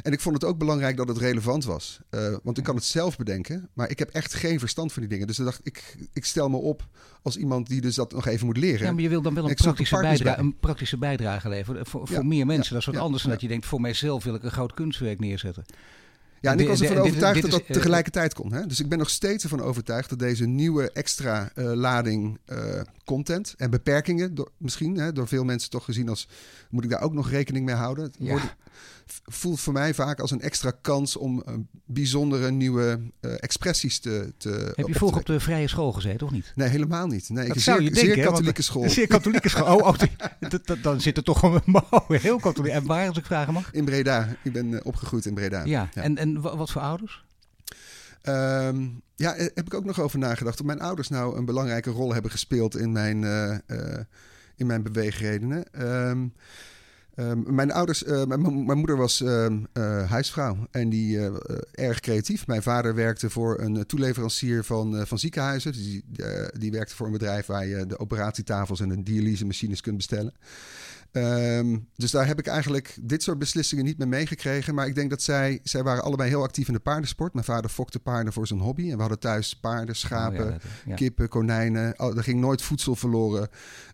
En 0.03 0.13
ik 0.13 0.21
vond 0.21 0.35
het 0.35 0.45
ook 0.45 0.59
belangrijk 0.59 0.97
dat 0.97 1.09
het 1.09 1.19
relevant 1.19 1.65
was. 1.65 2.01
Uh, 2.11 2.37
want 2.43 2.59
ik 2.59 2.65
kan 2.65 2.75
het 2.75 2.85
zelf 2.85 3.17
bedenken, 3.17 3.69
maar 3.73 3.91
ik 3.91 3.99
heb 3.99 4.09
echt 4.09 4.35
geen 4.35 4.59
verstand 4.59 4.93
van 4.93 5.03
die 5.03 5.11
dingen. 5.11 5.27
Dus 5.27 5.39
ik 5.39 5.45
dacht 5.45 5.61
ik, 5.63 5.97
ik 6.13 6.25
stel 6.25 6.49
me 6.49 6.57
op 6.57 6.87
als 7.23 7.37
iemand 7.37 7.69
die 7.69 7.81
dus 7.81 7.95
dat 7.95 8.13
nog 8.13 8.27
even 8.27 8.47
moet 8.47 8.57
leren. 8.57 8.87
Ja, 8.87 8.93
maar 8.93 9.03
je 9.03 9.09
wil 9.09 9.23
dan 9.23 9.35
wel 9.35 9.49
een, 9.49 9.55
praktische, 9.55 10.01
bijdrage, 10.01 10.41
een 10.41 10.57
praktische 10.57 10.99
bijdrage 10.99 11.49
leveren 11.49 11.87
voor, 11.87 12.07
voor 12.07 12.17
ja, 12.17 12.23
meer 12.23 12.47
mensen. 12.47 12.65
Ja, 12.65 12.71
dat 12.71 12.81
is 12.81 12.95
wat 12.95 13.05
anders 13.05 13.23
dan 13.23 13.33
dat 13.33 13.41
je 13.41 13.49
denkt, 13.49 13.67
voor 13.67 13.81
mijzelf 13.81 14.25
wil 14.25 14.35
ik 14.35 14.43
een 14.43 14.51
groot 14.51 14.75
kunstwerk 14.75 15.21
neerzetten. 15.21 15.65
Ja, 16.43 16.53
en 16.53 16.61
ik 16.61 16.69
was 16.69 16.81
ervan 16.81 16.97
overtuigd 16.97 17.43
dat 17.43 17.51
dat 17.51 17.67
tegelijkertijd 17.67 18.35
kon. 18.35 18.53
Hè? 18.53 18.67
Dus 18.67 18.81
ik 18.81 18.89
ben 18.89 18.99
nog 18.99 19.11
steeds 19.11 19.43
ervan 19.43 19.61
overtuigd 19.61 20.09
dat 20.09 20.19
deze 20.19 20.47
nieuwe 20.47 20.91
extra 20.93 21.51
uh, 21.55 21.73
lading 21.73 22.39
uh, 22.47 22.59
content 23.05 23.55
en 23.57 23.71
beperkingen, 23.71 24.35
door, 24.35 24.51
misschien 24.57 24.97
hè, 24.97 25.13
door 25.13 25.29
veel 25.29 25.45
mensen 25.45 25.71
toch 25.71 25.85
gezien 25.85 26.09
als, 26.09 26.29
moet 26.71 26.85
ik 26.85 26.91
daar 26.91 27.03
ook 27.03 27.13
nog 27.13 27.31
rekening 27.31 27.65
mee 27.65 27.75
houden? 27.75 28.13
Ja. 28.19 28.31
Wordt, 28.31 28.55
voelt 29.25 29.61
voor 29.61 29.73
mij 29.73 29.95
vaak 29.95 30.21
als 30.21 30.31
een 30.31 30.41
extra 30.41 30.73
kans 30.81 31.17
om 31.17 31.43
uh, 31.49 31.55
bijzondere 31.85 32.51
nieuwe 32.51 33.01
expressies 33.21 33.99
te, 33.99 34.33
te 34.37 34.73
Heb 34.75 34.87
je 34.87 34.95
vroeger 34.95 35.19
op 35.19 35.27
de 35.27 35.41
vrije 35.41 35.69
school 35.69 35.93
gezeten, 35.93 36.27
of 36.27 36.33
niet? 36.33 36.53
Nee, 36.55 36.69
helemaal 36.69 37.07
niet. 37.07 37.29
Nee, 37.29 37.47
dat 37.47 37.57
ik 37.57 37.63
zou 37.63 37.79
zeer, 37.79 37.89
je 37.89 37.95
denken, 37.95 38.15
zeer 38.15 38.25
katholieke 38.25 38.63
school. 38.63 38.89
Zeer 38.99 39.07
katholieke 39.07 39.49
school. 39.49 39.77
Oh, 39.77 39.87
oh 39.87 39.99
dat, 40.49 40.67
dat, 40.67 40.83
dan 40.83 41.01
zit 41.01 41.17
er 41.17 41.23
toch 41.23 41.43
een 41.43 41.63
oh, 41.91 42.09
heel 42.09 42.39
katholiek. 42.39 42.73
En 42.73 42.87
waar, 42.87 43.09
als 43.09 43.19
ik 43.19 43.25
vragen 43.27 43.53
mag? 43.53 43.73
In 43.73 43.85
Breda. 43.85 44.37
Ik 44.43 44.53
ben 44.53 44.85
opgegroeid 44.85 45.27
in 45.27 45.35
Breda. 45.35 45.65
Ja, 45.65 45.89
ja. 45.95 46.03
En, 46.03 46.19
en 46.19 46.32
wat 46.41 46.71
voor 46.71 46.83
ouders? 46.83 47.25
Um, 48.29 49.03
ja, 49.17 49.35
heb 49.37 49.67
ik 49.67 49.75
ook 49.75 49.85
nog 49.85 50.01
over 50.01 50.19
nagedacht. 50.19 50.61
Of 50.61 50.67
mijn 50.67 50.81
ouders 50.81 51.09
nou 51.09 51.37
een 51.37 51.45
belangrijke 51.45 51.91
rol 51.91 52.13
hebben 52.13 52.31
gespeeld 52.31 52.77
in 52.77 52.93
mijn, 52.93 53.23
uh, 53.23 53.57
in 54.57 54.67
mijn 54.67 54.83
beweegredenen. 54.83 55.83
Um, 56.09 56.33
Um, 57.17 57.55
mijn 57.55 57.73
ouders, 57.73 58.03
uh, 58.03 58.25
mijn, 58.25 58.79
moeder 58.79 58.97
was 58.97 59.25
huisvrouw 60.09 60.67
en 60.71 60.89
die 60.89 61.31
erg 61.73 62.01
creatief. 62.01 62.47
Mijn 62.47 62.63
vader 62.63 62.95
werkte 62.95 63.31
voor 63.31 63.61
een 63.61 63.87
toeleverancier 63.87 64.65
van, 64.65 65.07
van 65.07 65.19
ziekenhuizen. 65.19 65.73
Dus 65.73 65.83
die, 65.83 66.05
die 66.59 66.71
werkte 66.71 66.95
voor 66.95 67.07
een 67.07 67.13
bedrijf 67.13 67.47
waar 67.47 67.67
je 67.67 67.87
de 67.87 67.99
operatietafels 67.99 68.81
en 68.81 68.89
de 68.89 69.03
dialysemachines 69.03 69.81
kunt 69.81 69.97
bestellen. 69.97 70.35
Um, 71.13 71.89
dus 71.97 72.11
daar 72.11 72.27
heb 72.27 72.39
ik 72.39 72.47
eigenlijk 72.47 72.97
dit 73.01 73.23
soort 73.23 73.39
beslissingen 73.39 73.85
niet 73.85 73.99
meer 73.99 74.09
meegekregen. 74.09 74.75
Maar 74.75 74.87
ik 74.87 74.95
denk 74.95 75.11
dat 75.11 75.23
zij, 75.23 75.61
zij 75.63 75.83
waren 75.83 76.03
allebei 76.03 76.29
heel 76.29 76.43
actief 76.43 76.67
in 76.67 76.75
de 76.75 76.81
paardensport. 76.81 77.33
Mijn 77.33 77.45
vader 77.45 77.71
fokte 77.71 77.99
paarden 77.99 78.33
voor 78.33 78.47
zijn 78.47 78.61
hobby. 78.61 78.91
En 78.91 78.95
we 78.95 79.01
hadden 79.01 79.19
thuis 79.19 79.57
paarden, 79.57 79.97
schapen, 79.97 80.45
oh 80.47 80.51
ja, 80.51 80.59
ja. 80.85 80.95
kippen, 80.95 81.29
konijnen. 81.29 81.97
Er 81.97 82.23
ging 82.23 82.41
nooit 82.41 82.63
voedsel 82.63 82.97
verloren. 82.97 83.49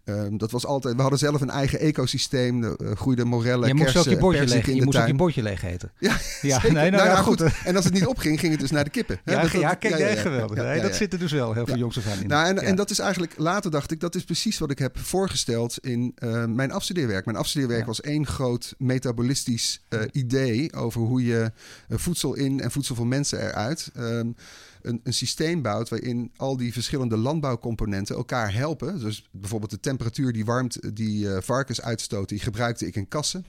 Um, 0.04 0.38
dat 0.38 0.50
was 0.50 0.66
altijd, 0.66 0.94
we 0.94 1.00
hadden 1.00 1.18
zelf 1.18 1.40
een 1.40 1.50
eigen 1.50 1.78
ecosysteem. 1.78 2.62
Er 2.64 2.76
uh, 2.82 2.90
groeiden 2.96 3.26
morellen, 3.26 3.68
je 3.68 3.74
kersen, 3.74 3.96
moest 3.96 4.08
ook 4.08 4.14
je 4.14 4.20
bordje 4.20 4.46
leeg, 4.46 4.66
je 4.66 4.72
moest 4.72 4.90
tuin. 4.90 5.02
ook 5.02 5.10
je 5.10 5.16
bordje 5.16 5.42
leeg 5.42 5.64
eten. 5.64 5.92
Ja, 5.98 6.16
ja 6.42 6.60
nee, 6.62 6.72
nou, 6.72 6.90
nou 6.90 7.04
ja, 7.04 7.10
ja, 7.10 7.22
goed. 7.22 7.42
En 7.64 7.76
als 7.76 7.84
het 7.84 7.94
niet 7.94 8.06
opging, 8.06 8.40
ging 8.40 8.52
het 8.52 8.60
dus 8.60 8.70
naar 8.70 8.84
de 8.84 8.90
kippen. 8.90 9.20
Ja, 9.24 9.42
dat, 9.42 9.50
ja, 9.50 9.74
kijk, 9.74 10.18
geweldig. 10.18 10.56
nee, 10.56 10.80
dat 10.80 10.94
zit 10.94 11.12
er 11.12 11.18
dus 11.18 11.32
wel 11.32 11.52
heel 11.52 11.66
veel 11.66 11.76
jongs 11.76 11.98
af 11.98 12.06
aan 12.06 12.20
in. 12.20 12.28
Nou, 12.28 12.46
en, 12.46 12.58
en 12.58 12.76
dat 12.76 12.90
is 12.90 12.98
eigenlijk, 12.98 13.34
later 13.36 13.70
dacht 13.70 13.90
ik, 13.90 14.00
dat 14.00 14.14
is 14.14 14.24
precies 14.24 14.58
wat 14.58 14.70
ik 14.70 14.78
heb 14.78 14.98
voorgesteld 14.98 15.78
in 15.78 16.14
uh, 16.18 16.44
mijn 16.44 16.70
afstudeerwerk. 17.08 17.24
Mijn 17.24 17.36
afstudeerwerk 17.36 17.80
Ja. 17.80 17.86
was 17.86 18.00
één 18.00 18.26
groot 18.26 18.74
metabolistisch 18.78 19.80
uh, 19.88 20.00
idee 20.12 20.72
over 20.72 21.00
hoe 21.00 21.24
je 21.24 21.52
uh, 21.88 21.98
voedsel 21.98 22.34
in 22.34 22.60
en 22.60 22.70
voedsel 22.70 22.94
voor 22.94 23.06
mensen 23.06 23.40
eruit. 23.40 23.90
Um, 23.96 24.36
een, 24.82 25.00
een, 25.04 25.14
systeem 25.14 25.62
bouwt 25.62 25.88
waarin 25.88 26.32
al 26.36 26.56
die 26.56 26.72
verschillende 26.72 27.16
landbouwcomponenten 27.16 28.16
elkaar 28.16 28.54
helpen. 28.54 28.98
Dus 28.98 29.28
bijvoorbeeld 29.30 29.70
de 29.70 29.80
temperatuur 29.80 30.32
die 30.32 30.44
warmt 30.44 30.96
die 30.96 31.24
uh, 31.24 31.36
varkens 31.40 31.80
uitstoten, 31.80 32.36
die 32.36 32.44
gebruikte 32.44 32.86
ik 32.86 32.96
in 32.96 33.08
kassen. 33.08 33.44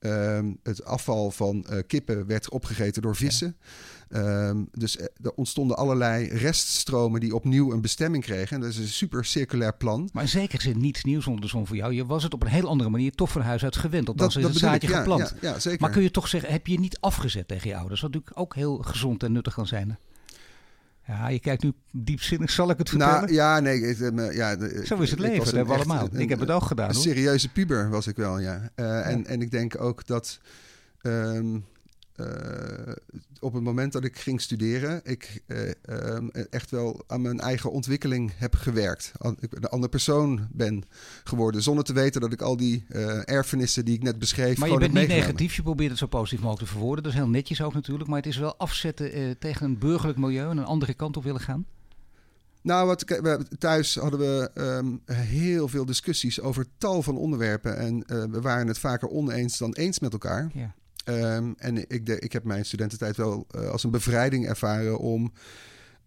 Um, 0.00 0.58
het 0.62 0.84
afval 0.84 1.30
van 1.30 1.66
uh, 1.70 1.78
kippen 1.86 2.26
werd 2.26 2.50
opgegeten 2.50 3.02
door 3.02 3.16
vissen. 3.16 3.56
Ja. 3.58 3.97
Um, 4.10 4.68
dus 4.72 4.98
er 4.98 5.32
ontstonden 5.34 5.76
allerlei 5.76 6.28
reststromen 6.28 7.20
die 7.20 7.34
opnieuw 7.34 7.72
een 7.72 7.80
bestemming 7.80 8.24
kregen. 8.24 8.56
En 8.56 8.60
dat 8.60 8.70
is 8.70 8.78
een 8.78 8.88
super 8.88 9.24
circulair 9.24 9.74
plan. 9.74 10.08
Maar 10.12 10.28
zeker 10.28 10.60
zit 10.60 10.76
niets 10.76 11.04
nieuws 11.04 11.26
onder 11.26 11.40
de 11.40 11.48
zon 11.48 11.66
voor 11.66 11.76
jou. 11.76 11.92
Je 11.92 12.06
was 12.06 12.22
het 12.22 12.34
op 12.34 12.42
een 12.42 12.48
heel 12.48 12.68
andere 12.68 12.90
manier 12.90 13.12
toch 13.12 13.30
van 13.30 13.42
huis 13.42 13.64
uit 13.64 13.76
gewend. 13.76 14.08
Althans, 14.08 14.34
dat 14.34 14.42
is 14.42 14.48
het 14.48 14.58
zaadje 14.58 14.88
ik, 14.88 14.92
ja, 14.92 14.98
geplant. 14.98 15.34
Ja, 15.40 15.50
ja, 15.50 15.58
zeker. 15.58 15.80
Maar 15.80 15.90
kun 15.90 16.02
je 16.02 16.10
toch 16.10 16.28
zeggen, 16.28 16.52
heb 16.52 16.66
je 16.66 16.72
je 16.72 16.80
niet 16.80 17.00
afgezet 17.00 17.48
tegen 17.48 17.68
je 17.68 17.76
ouders? 17.76 18.00
Wat 18.00 18.12
natuurlijk 18.12 18.40
ook 18.40 18.54
heel 18.54 18.78
gezond 18.78 19.22
en 19.22 19.32
nuttig 19.32 19.54
kan 19.54 19.66
zijn. 19.66 19.98
Ja, 21.06 21.28
je 21.28 21.38
kijkt 21.38 21.62
nu 21.62 21.72
diepzinnig. 21.92 22.50
Zal 22.50 22.70
ik 22.70 22.78
het 22.78 22.88
vertellen? 22.88 23.20
Nou, 23.20 23.32
ja, 23.32 23.60
nee. 23.60 23.80
Uh, 23.80 24.34
ja, 24.34 24.56
de, 24.56 24.82
Zo 24.84 24.96
is 24.96 25.10
het 25.10 25.20
leven, 25.20 25.44
dat 25.44 25.54
hebben 25.54 25.74
we 25.74 25.80
allemaal. 25.80 26.08
Een, 26.12 26.20
ik 26.20 26.28
heb 26.28 26.40
het 26.40 26.50
ook 26.50 26.62
gedaan. 26.62 26.88
Een 26.88 26.94
hoor. 26.94 27.04
serieuze 27.04 27.48
puber 27.48 27.90
was 27.90 28.06
ik 28.06 28.16
wel, 28.16 28.38
ja. 28.38 28.54
Uh, 28.54 28.86
ja. 28.86 29.02
En, 29.02 29.26
en 29.26 29.42
ik 29.42 29.50
denk 29.50 29.80
ook 29.80 30.06
dat... 30.06 30.40
Um, 31.02 31.54
uh, 31.54 31.60
op 33.40 33.52
het 33.52 33.62
moment 33.62 33.92
dat 33.92 34.04
ik 34.04 34.18
ging 34.18 34.40
studeren, 34.40 35.00
ik 35.04 35.42
um, 35.86 36.30
echt 36.30 36.70
wel 36.70 37.04
aan 37.06 37.22
mijn 37.22 37.40
eigen 37.40 37.70
ontwikkeling 37.70 38.32
heb 38.36 38.54
gewerkt. 38.54 39.12
Ik 39.40 39.52
een 39.52 39.64
andere 39.64 39.90
persoon 39.90 40.48
ben 40.52 40.84
geworden, 41.24 41.62
zonder 41.62 41.84
te 41.84 41.92
weten 41.92 42.20
dat 42.20 42.32
ik 42.32 42.42
al 42.42 42.56
die 42.56 42.84
uh, 42.88 43.28
erfenissen 43.28 43.84
die 43.84 43.94
ik 43.94 44.02
net 44.02 44.18
beschreef. 44.18 44.58
Maar 44.58 44.68
je 44.68 44.78
bent 44.78 44.92
niet 44.92 45.08
negatief, 45.08 45.54
je 45.54 45.62
probeert 45.62 45.90
het 45.90 45.98
zo 45.98 46.06
positief 46.06 46.40
mogelijk 46.40 46.66
te 46.66 46.72
verwoorden. 46.72 47.04
Dat 47.04 47.12
is 47.12 47.18
heel 47.18 47.28
netjes 47.28 47.62
ook 47.62 47.74
natuurlijk, 47.74 48.08
maar 48.08 48.18
het 48.18 48.26
is 48.26 48.36
wel 48.36 48.56
afzetten 48.56 49.38
tegen 49.38 49.66
een 49.66 49.78
burgerlijk 49.78 50.18
milieu 50.18 50.50
en 50.50 50.56
een 50.56 50.64
andere 50.64 50.94
kant 50.94 51.16
op 51.16 51.24
willen 51.24 51.40
gaan. 51.40 51.66
Nou, 52.62 52.86
wat, 52.86 53.04
thuis 53.58 53.94
hadden 53.94 54.20
we 54.20 54.50
ehm, 54.54 55.16
heel 55.16 55.68
veel 55.68 55.84
discussies 55.84 56.40
over 56.40 56.66
tal 56.78 57.02
van 57.02 57.16
onderwerpen. 57.16 57.78
En 57.78 57.94
uh, 57.96 58.24
we 58.24 58.40
waren 58.40 58.66
het 58.66 58.78
vaker 58.78 59.08
oneens 59.08 59.58
dan 59.58 59.72
eens 59.72 59.98
met 59.98 60.12
elkaar. 60.12 60.50
Ja. 60.52 60.74
Um, 61.08 61.54
en 61.58 61.90
ik, 61.90 62.08
ik 62.08 62.32
heb 62.32 62.44
mijn 62.44 62.64
studententijd 62.64 63.16
wel 63.16 63.46
uh, 63.56 63.68
als 63.68 63.84
een 63.84 63.90
bevrijding 63.90 64.48
ervaren 64.48 64.98
om 64.98 65.32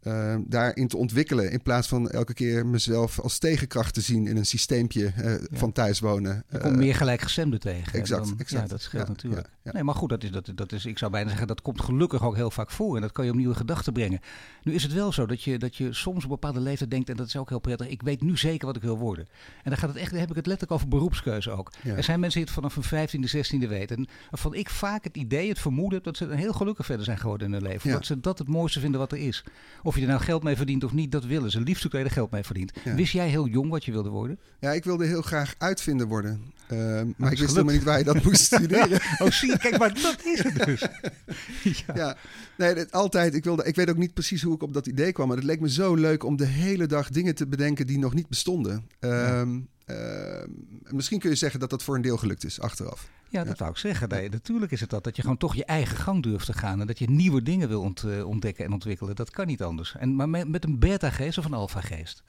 uh, 0.04 0.36
daarin 0.46 0.88
te 0.88 0.98
ontwikkelen. 0.98 1.52
In 1.52 1.62
plaats 1.62 1.88
van 1.88 2.10
elke 2.10 2.34
keer 2.34 2.66
mezelf 2.66 3.20
als 3.20 3.38
tegenkracht 3.38 3.94
te 3.94 4.02
zien 4.02 4.28
in 4.28 4.38
een 4.38 4.46
systeempje 4.46 5.14
uh, 5.18 5.24
ja. 5.24 5.38
van 5.52 5.72
thuiswonen. 5.72 6.44
Je 6.50 6.58
komt 6.58 6.76
meer 6.76 6.96
gelijkgestemden 6.96 7.60
tegen. 7.60 8.00
Exact, 8.00 8.26
dan, 8.26 8.40
exact. 8.40 8.64
Ja, 8.64 8.68
dat 8.68 8.82
scheelt 8.82 9.04
ja, 9.04 9.10
natuurlijk. 9.10 9.50
Ja, 9.64 9.72
nee, 9.72 9.84
maar 9.84 9.96
goed, 9.96 10.10
dat 10.10 10.24
is, 10.24 10.32
dat, 10.32 10.52
dat 10.56 10.72
is, 10.72 10.86
ik 10.86 10.98
zou 10.98 11.12
bijna 11.12 11.30
zeggen, 11.30 11.48
dat 11.48 11.62
komt 11.62 11.82
gelukkig 11.82 12.24
ook 12.24 12.36
heel 12.36 12.52
vaak 12.52 12.72
voor. 12.72 12.96
En 12.96 13.02
dat 13.02 13.12
kan 13.12 13.26
je 13.26 13.32
op 13.32 13.38
nieuwe 13.38 13.56
gedachten 13.56 13.94
brengen. 13.94 14.20
Nu 14.64 14.74
is 14.74 14.84
het 14.84 14.94
wel 14.94 15.12
zo 15.12 15.26
dat 15.26 15.44
je, 15.44 15.60
dat 15.60 15.76
je 15.76 15.94
soms 15.94 16.18
op 16.18 16.24
een 16.24 16.30
bepaalde 16.30 16.60
leeftijd 16.60 16.92
denkt, 16.92 17.10
en 17.10 17.16
dat 17.16 17.28
is 17.28 17.38
ook 17.38 17.50
heel 17.50 17.60
prettig, 17.60 17.88
ik 17.88 18.02
weet 18.02 18.22
nu 18.22 18.38
zeker 18.38 18.68
wat 18.68 18.76
ik 18.76 18.82
wil 18.82 18.98
worden. 18.98 19.28
En 19.64 19.70
dan 19.70 19.78
gaat 19.78 19.90
het 19.90 19.98
echt, 19.98 20.12
dan 20.12 20.20
heb 20.20 20.30
ik 20.30 20.36
het 20.36 20.46
letterlijk 20.46 20.80
over 20.80 20.88
beroepskeuze 20.88 21.52
ook. 21.52 21.72
Er 21.84 22.04
zijn 22.04 22.20
mensen 22.20 22.40
die 22.40 22.50
het 22.50 22.60
vanaf 22.60 22.90
hun 22.90 23.08
15e, 23.08 23.36
16e 23.36 23.68
weten. 23.68 23.98
En 23.98 24.08
waarvan 24.30 24.54
ik 24.54 24.70
vaak 24.70 25.04
het 25.04 25.18
idee, 25.18 25.50
het 25.50 25.60
vermoeden 25.60 25.94
heb 25.94 26.04
dat 26.04 26.18
ze 26.18 26.36
heel 26.36 26.54
gelukkig 26.54 26.86
verder 26.86 27.06
zijn 27.06 27.18
geworden 27.18 27.48
in 27.48 27.54
hun 27.54 27.64
leven. 27.64 27.92
Dat 27.92 28.06
ze 28.06 28.20
dat 28.20 28.40
het 28.40 28.48
mooiste 28.48 28.80
vinden 28.80 29.00
wat 29.00 29.12
er 29.12 29.18
is. 29.18 29.44
Of 29.84 29.91
je 29.96 30.02
er 30.02 30.08
nou 30.08 30.22
geld 30.22 30.44
mee 30.44 30.56
verdient 30.56 30.84
of 30.84 30.94
niet, 30.94 31.12
dat 31.12 31.26
willen 31.26 31.52
ze. 31.52 31.62
Liefst 31.62 31.86
ook 31.86 31.94
er 31.94 32.12
geld 32.12 32.32
mee 32.32 32.44
verdient. 32.44 32.72
Ja. 32.84 32.96
Wist 32.96 33.14
jij 33.14 33.30
heel 33.30 33.48
jong 33.48 33.70
wat 33.70 33.86
je 33.86 33.92
wilde 33.92 34.10
worden? 34.10 34.40
Ja, 34.60 34.72
ik 34.72 34.84
wilde 34.84 35.06
heel 35.06 35.22
graag 35.22 35.56
uitvinder 35.58 36.08
worden. 36.08 36.54
Uh, 36.72 36.78
maar, 36.80 37.06
maar 37.18 37.32
ik 37.32 37.38
wist 37.38 37.52
helemaal 37.52 37.74
niet 37.74 37.84
waar 37.84 37.98
je 37.98 38.04
dat 38.04 38.24
moest 38.24 38.44
studeren. 38.54 39.00
oh, 39.20 39.32
zie 39.32 39.50
je, 39.50 39.58
kijk, 39.58 39.78
maar 39.78 39.94
dat 39.94 40.26
is 40.26 40.44
het 40.44 40.66
dus. 40.66 40.80
ja. 41.86 41.96
ja, 41.96 42.18
nee, 42.58 42.74
dat, 42.74 42.92
altijd. 42.92 43.34
Ik, 43.34 43.44
wilde, 43.44 43.64
ik 43.64 43.76
weet 43.76 43.90
ook 43.90 43.98
niet 43.98 44.14
precies 44.14 44.42
hoe 44.42 44.56
ik 44.56 44.64
op 44.64 44.74
dat 44.74 44.88
idee 44.88 45.12
kwam. 45.12 45.28
Maar 45.28 45.38
het 45.38 45.46
leek 45.46 45.60
me 45.60 45.70
zo 45.70 45.96
leuk 45.96 46.24
om 46.24 46.36
de 46.36 46.46
hele 46.46 46.86
dag 46.86 47.10
dingen 47.10 47.36
te 47.36 47.48
bedenken 47.48 47.88
die 47.88 48.00
nog 48.00 48.14
niet 48.14 48.28
bestonden. 48.28 48.86
Um, 49.00 49.68
uh, 49.86 50.44
misschien 50.90 51.20
kun 51.20 51.30
je 51.30 51.36
zeggen 51.36 51.60
dat 51.60 51.70
dat 51.70 51.84
voor 51.84 51.96
een 51.96 52.02
deel 52.02 52.18
gelukt 52.18 52.44
is, 52.44 52.60
achteraf. 52.60 53.10
Ja, 53.32 53.44
dat 53.44 53.58
ja. 53.58 53.64
wou 53.64 53.72
ik 53.72 53.78
zeggen. 53.78 54.10
Nee, 54.10 54.30
natuurlijk 54.30 54.72
is 54.72 54.82
het 54.82 54.90
dat. 54.90 55.04
Dat 55.04 55.16
je 55.16 55.22
gewoon 55.22 55.38
toch 55.38 55.56
je 55.56 55.66
eigen 55.66 55.98
gang 55.98 56.24
durft 56.24 56.46
te 56.46 56.54
gaan. 56.54 56.82
En 56.82 56.88
dat 56.88 57.00
je 57.00 57.10
nieuwe 57.10 57.42
dingen 57.42 57.68
wil 57.68 57.82
ont, 57.82 58.04
uh, 58.04 58.28
ontdekken 58.28 58.66
en 58.66 58.74
ontwikkelen. 58.74 59.16
Dat 59.16 59.30
kan 59.30 59.48
niet 59.48 59.64
anders. 59.64 59.96
En, 59.96 60.16
maar 60.16 60.30
met, 60.30 60.64
een 60.64 60.80
beta-geest 60.80 61.38
of 61.38 61.46
een 61.46 61.54
alpha-geest? 61.54 62.24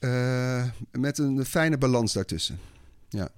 Uh, 0.00 0.64
met 0.90 1.18
een 1.18 1.44
fijne 1.44 1.78
balans 1.78 2.12
daartussen. 2.12 2.58
Ja. 3.08 3.28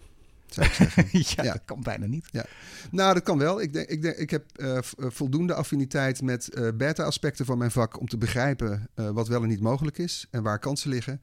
Zou 0.48 0.66
ik 0.66 0.72
zeggen. 0.72 1.06
ja, 1.36 1.42
ja, 1.44 1.52
dat 1.52 1.62
kan 1.64 1.82
bijna 1.82 2.06
niet. 2.06 2.26
Ja. 2.30 2.44
Nou, 2.90 3.14
dat 3.14 3.22
kan 3.22 3.38
wel. 3.38 3.60
Ik, 3.60 3.72
denk, 3.72 3.88
ik, 3.88 4.02
denk, 4.02 4.16
ik 4.16 4.30
heb 4.30 4.44
uh, 4.56 4.78
voldoende 4.92 5.54
affiniteit 5.54 6.22
met 6.22 6.50
uh, 6.52 6.68
beta-aspecten 6.74 7.44
van 7.44 7.58
mijn 7.58 7.70
vak 7.70 8.00
om 8.00 8.08
te 8.08 8.18
begrijpen 8.18 8.88
uh, 8.94 9.10
wat 9.10 9.28
wel 9.28 9.42
en 9.42 9.48
niet 9.48 9.60
mogelijk 9.60 9.98
is 9.98 10.26
en 10.30 10.42
waar 10.42 10.58
kansen 10.58 10.90
liggen. 10.90 11.20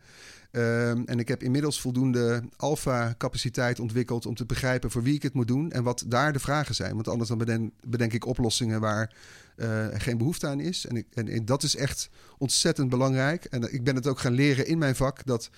Um, 0.52 1.06
en 1.06 1.20
ik 1.20 1.28
heb 1.28 1.44
inmiddels 1.44 1.82
voldoende 1.82 2.44
alfa-capaciteit 2.58 3.80
ontwikkeld 3.80 4.26
om 4.26 4.36
te 4.36 4.46
begrijpen 4.46 4.92
voor 4.92 5.04
wie 5.04 5.16
ik 5.16 5.24
het 5.24 5.34
moet 5.34 5.48
doen 5.48 5.72
en 5.72 5.84
wat 5.84 6.04
daar 6.08 6.34
de 6.34 6.40
vragen 6.40 6.76
zijn. 6.76 6.94
Want 6.94 7.08
anders 7.08 7.30
dan 7.30 7.38
bedenk, 7.38 7.74
bedenk 7.84 8.14
ik 8.14 8.26
oplossingen 8.26 8.80
waar 8.80 9.14
geen 9.94 10.18
behoefte 10.18 10.48
aan 10.48 10.60
is. 10.60 10.86
En, 10.86 10.96
ik, 10.96 11.06
en, 11.14 11.28
en, 11.28 11.46
dat 11.46 11.64
is 11.64 11.76
echt 11.76 12.10
ontzettend 12.38 12.90
belangrijk. 12.90 13.46
En 13.46 13.74
ik 13.74 13.84
ben 13.84 13.96
het 13.96 14.08
ook 14.08 14.20
gaan 14.20 14.34
leren 14.34 14.68
in 14.68 14.78
mijn 14.78 14.96
vak 14.96 15.26
dat 15.26 15.50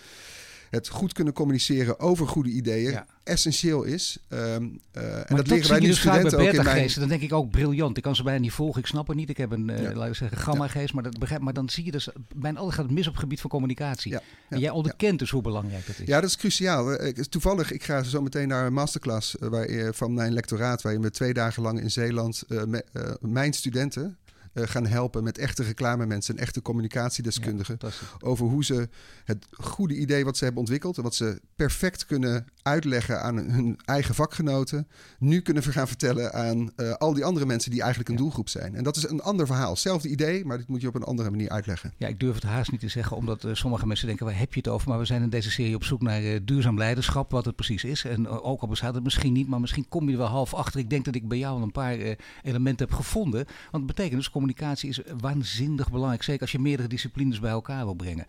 het 0.70 0.88
goed 0.88 1.14
kunnen 1.14 1.34
communiceren 1.34 2.00
over 2.00 2.28
goede 2.28 2.50
ideeën 2.50 2.92
ja. 2.92 3.06
essentieel 3.24 3.84
is. 3.84 4.18
Um, 4.30 4.40
uh, 4.40 4.50
en 4.54 5.26
maar 5.28 5.38
dat 5.38 5.48
leren 5.48 5.70
wij 5.70 5.80
nu 5.80 5.88
dus 5.88 6.00
studenten 6.00 6.40
ook 6.40 6.54
in 6.54 6.64
mijn... 6.64 6.92
Dan 7.00 7.08
denk 7.08 7.22
ik 7.22 7.34
ook 7.34 7.52
briljant. 7.52 7.98
Ik 7.98 8.04
kan 8.04 8.16
ze 8.16 8.24
bijna 8.24 8.40
niet 8.40 8.52
volgen. 8.52 8.82
Ik 8.82 8.88
snap 8.88 9.08
het 9.08 9.18
niet. 9.18 9.30
Ik 9.30 9.38
heb 9.38 9.52
een, 9.52 9.70
uh, 9.70 9.82
ja. 9.82 9.94
laten 9.94 10.10
we 10.10 10.14
zeggen, 10.14 10.38
gamma-geest. 10.38 10.94
Maar, 10.94 11.04
dat 11.04 11.20
begrijp, 11.20 11.42
maar 11.42 11.54
dan 11.54 11.70
zie 11.70 11.86
je 11.86 11.92
dus, 11.92 12.10
bijna 12.36 12.60
alles 12.60 12.74
gaat 12.74 12.86
het 12.86 12.94
mis 12.94 13.08
op 13.08 13.14
het 13.14 13.22
gebied 13.22 13.42
van 13.42 13.50
communicatie. 13.50 14.12
Ja. 14.12 14.22
En 14.50 14.60
jij 14.60 14.70
onderkent 14.70 15.20
dus 15.20 15.30
hoe 15.30 15.42
belangrijk 15.42 15.88
dat 15.88 16.00
is. 16.00 16.08
Ja, 16.08 16.22
dat 16.22 16.30
is 16.30 16.38
cruciaal. 16.38 16.98
Toevallig, 17.30 17.72
ik 17.72 17.84
ga 17.84 18.04
zo 18.04 18.22
meteen 18.22 18.48
naar 18.48 18.66
een 18.66 18.74
masterclass 18.74 19.36
waar, 19.40 19.94
van 19.94 20.14
mijn 20.14 20.34
lectoraat... 20.34 20.82
waar 20.82 20.94
je 20.94 21.00
met 21.00 21.14
twee 21.14 21.34
dagen 21.34 21.64
lang 21.64 21.82
in 21.82 21.92
Zeeland 21.92 22.44
uh, 22.48 22.64
me, 22.64 22.86
mijn 23.22 23.54
studenten 23.54 24.18
gaan 24.66 24.88
helpen 24.88 25.24
met 25.24 25.38
echte 25.38 25.64
reclamemensen 25.64 26.36
en 26.36 26.42
echte 26.42 26.62
communicatiedeskundigen. 26.62 27.78
Ja, 27.80 27.90
over 28.20 28.46
hoe 28.46 28.66
ze 28.66 28.90
het 29.24 29.48
goede 29.52 29.96
idee 29.96 30.26
wat 30.26 30.38
ze 30.38 30.44
hebben 30.44 30.62
ontwikkeld 30.62 30.98
en 30.98 31.04
wat 31.04 31.16
ze 31.16 31.42
perfect 31.56 32.06
kunnen 32.06 32.46
uitleggen 32.68 33.22
aan 33.22 33.38
hun 33.38 33.80
eigen 33.86 34.16
vakgenoten, 34.16 34.88
nu 35.20 35.40
kunnen 35.42 35.64
gaan 35.64 35.88
vertellen 35.88 36.34
aan 36.34 36.72
uh, 36.76 36.94
al 36.94 37.14
die 37.14 37.26
andere 37.26 37.46
mensen 37.46 37.72
die 37.72 37.80
eigenlijk 37.80 38.10
een 38.10 38.16
ja. 38.16 38.22
doelgroep 38.22 38.50
zijn. 38.50 38.76
En 38.76 38.84
dat 38.84 38.96
is 38.96 39.10
een 39.10 39.22
ander 39.22 39.46
verhaal. 39.46 39.70
Hetzelfde 39.70 40.10
idee, 40.10 40.46
maar 40.46 40.58
dit 40.58 40.68
moet 40.68 40.82
je 40.82 40.88
op 40.88 40.96
een 40.96 41.04
andere 41.04 41.30
manier 41.30 41.50
uitleggen. 41.50 41.94
Ja, 41.98 42.08
ik 42.08 42.20
durf 42.20 42.36
het 42.36 42.44
haast 42.44 42.72
niet 42.72 42.80
te 42.80 42.88
zeggen, 42.88 43.18
omdat 43.18 43.44
uh, 43.44 43.54
sommige 43.54 43.88
mensen 43.88 44.08
denken, 44.08 44.26
waar 44.26 44.38
heb 44.38 44.54
je 44.54 44.60
het 44.60 44.70
over? 44.70 44.90
Maar 44.90 45.00
we 45.00 45.06
zijn 45.06 45.22
in 45.22 45.30
deze 45.30 45.52
serie 45.52 45.76
op 45.76 45.84
zoek 45.84 46.02
naar 46.02 46.22
uh, 46.22 46.40
duurzaam 46.44 46.78
leiderschap, 46.78 47.32
wat 47.32 47.46
het 47.46 47.56
precies 47.56 47.84
is. 47.84 48.04
En 48.04 48.28
ook 48.28 48.62
al 48.62 48.68
bestaat 48.68 48.94
het 48.94 49.04
misschien 49.04 49.34
niet, 49.34 49.48
maar 49.48 49.60
misschien 49.60 49.88
kom 49.90 50.06
je 50.06 50.12
er 50.12 50.18
wel 50.18 50.28
half 50.28 50.54
achter. 50.54 50.80
Ik 50.80 50.90
denk 50.90 51.06
dat 51.06 51.16
ik 51.16 51.28
bij 51.28 51.38
jou 51.38 51.58
al 51.58 51.64
een 51.64 51.72
paar 51.72 51.98
elementen 52.44 52.88
heb 52.88 52.96
gevonden. 52.96 53.46
Want 53.46 53.84
het 53.84 53.86
betekent 53.86 54.16
dus 54.16 54.30
communicatie 54.30 54.90
is 54.90 55.02
waanzinnig 55.20 55.92
belangrijk. 55.92 56.24
Zeker 56.24 56.42
als 56.42 56.52
je 56.52 56.60
meerdere 56.60 56.88
disciplines 56.88 57.40
bij 57.40 57.52
elkaar 57.52 57.84
wil 57.84 57.94
brengen. 57.94 58.26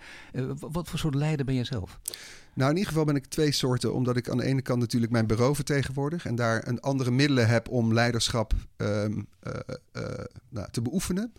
Wat 0.58 0.88
voor 0.88 0.98
soort 0.98 1.14
leider 1.14 1.44
ben 1.44 1.54
je 1.54 1.64
zelf? 1.64 1.98
Nou, 2.58 2.70
in 2.70 2.76
ieder 2.76 2.92
geval 2.92 3.06
ben 3.06 3.16
ik 3.16 3.26
twee 3.26 3.52
soorten. 3.52 3.94
Omdat 3.94 4.16
ik 4.16 4.28
aan 4.28 4.36
de 4.36 4.44
ene 4.44 4.62
kant 4.62 4.80
natuurlijk 4.80 5.12
mijn 5.12 5.26
bureau 5.26 5.54
vertegenwoordig. 5.54 6.26
En 6.26 6.34
daar 6.34 6.68
een 6.68 6.80
andere 6.80 7.10
middelen 7.10 7.48
heb 7.48 7.68
om 7.68 7.92
leiderschap 7.92 8.52
um, 8.76 9.26
uh, 9.46 9.52
uh, 9.92 10.02
nou, 10.48 10.68
te 10.70 10.82
beoefenen. 10.82 11.32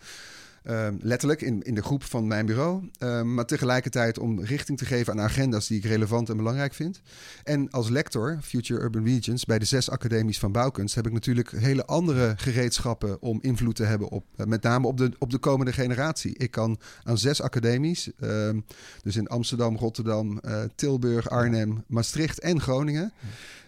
Um, 0.68 0.98
letterlijk 1.02 1.42
in, 1.42 1.62
in 1.62 1.74
de 1.74 1.82
groep 1.82 2.04
van 2.04 2.26
mijn 2.26 2.46
bureau. 2.46 2.90
Um, 2.98 3.34
maar 3.34 3.46
tegelijkertijd 3.46 4.18
om 4.18 4.40
richting 4.40 4.78
te 4.78 4.84
geven 4.84 5.12
aan 5.12 5.20
agenda's 5.20 5.66
die 5.66 5.78
ik 5.78 5.84
relevant 5.84 6.28
en 6.28 6.36
belangrijk 6.36 6.74
vind. 6.74 7.00
En 7.44 7.70
als 7.70 7.88
lector, 7.88 8.38
Future 8.42 8.80
Urban 8.80 9.04
Regions, 9.04 9.44
bij 9.44 9.58
de 9.58 9.64
zes 9.64 9.90
academies 9.90 10.38
van 10.38 10.52
bouwkunst, 10.52 10.94
heb 10.94 11.06
ik 11.06 11.12
natuurlijk 11.12 11.50
hele 11.50 11.84
andere 11.84 12.34
gereedschappen 12.36 13.22
om 13.22 13.38
invloed 13.42 13.74
te 13.74 13.84
hebben 13.84 14.08
op, 14.08 14.24
uh, 14.36 14.46
met 14.46 14.62
name 14.62 14.86
op 14.86 14.96
de, 14.96 15.12
op 15.18 15.30
de 15.30 15.38
komende 15.38 15.72
generatie. 15.72 16.36
Ik 16.36 16.50
kan 16.50 16.78
aan 17.02 17.18
zes 17.18 17.42
academies, 17.42 18.10
um, 18.20 18.64
dus 19.02 19.16
in 19.16 19.28
Amsterdam, 19.28 19.76
Rotterdam, 19.76 20.40
uh, 20.44 20.62
Tilburg, 20.74 21.30
Arnhem, 21.30 21.84
Maastricht 21.86 22.40
en 22.40 22.60
Groningen. 22.60 23.12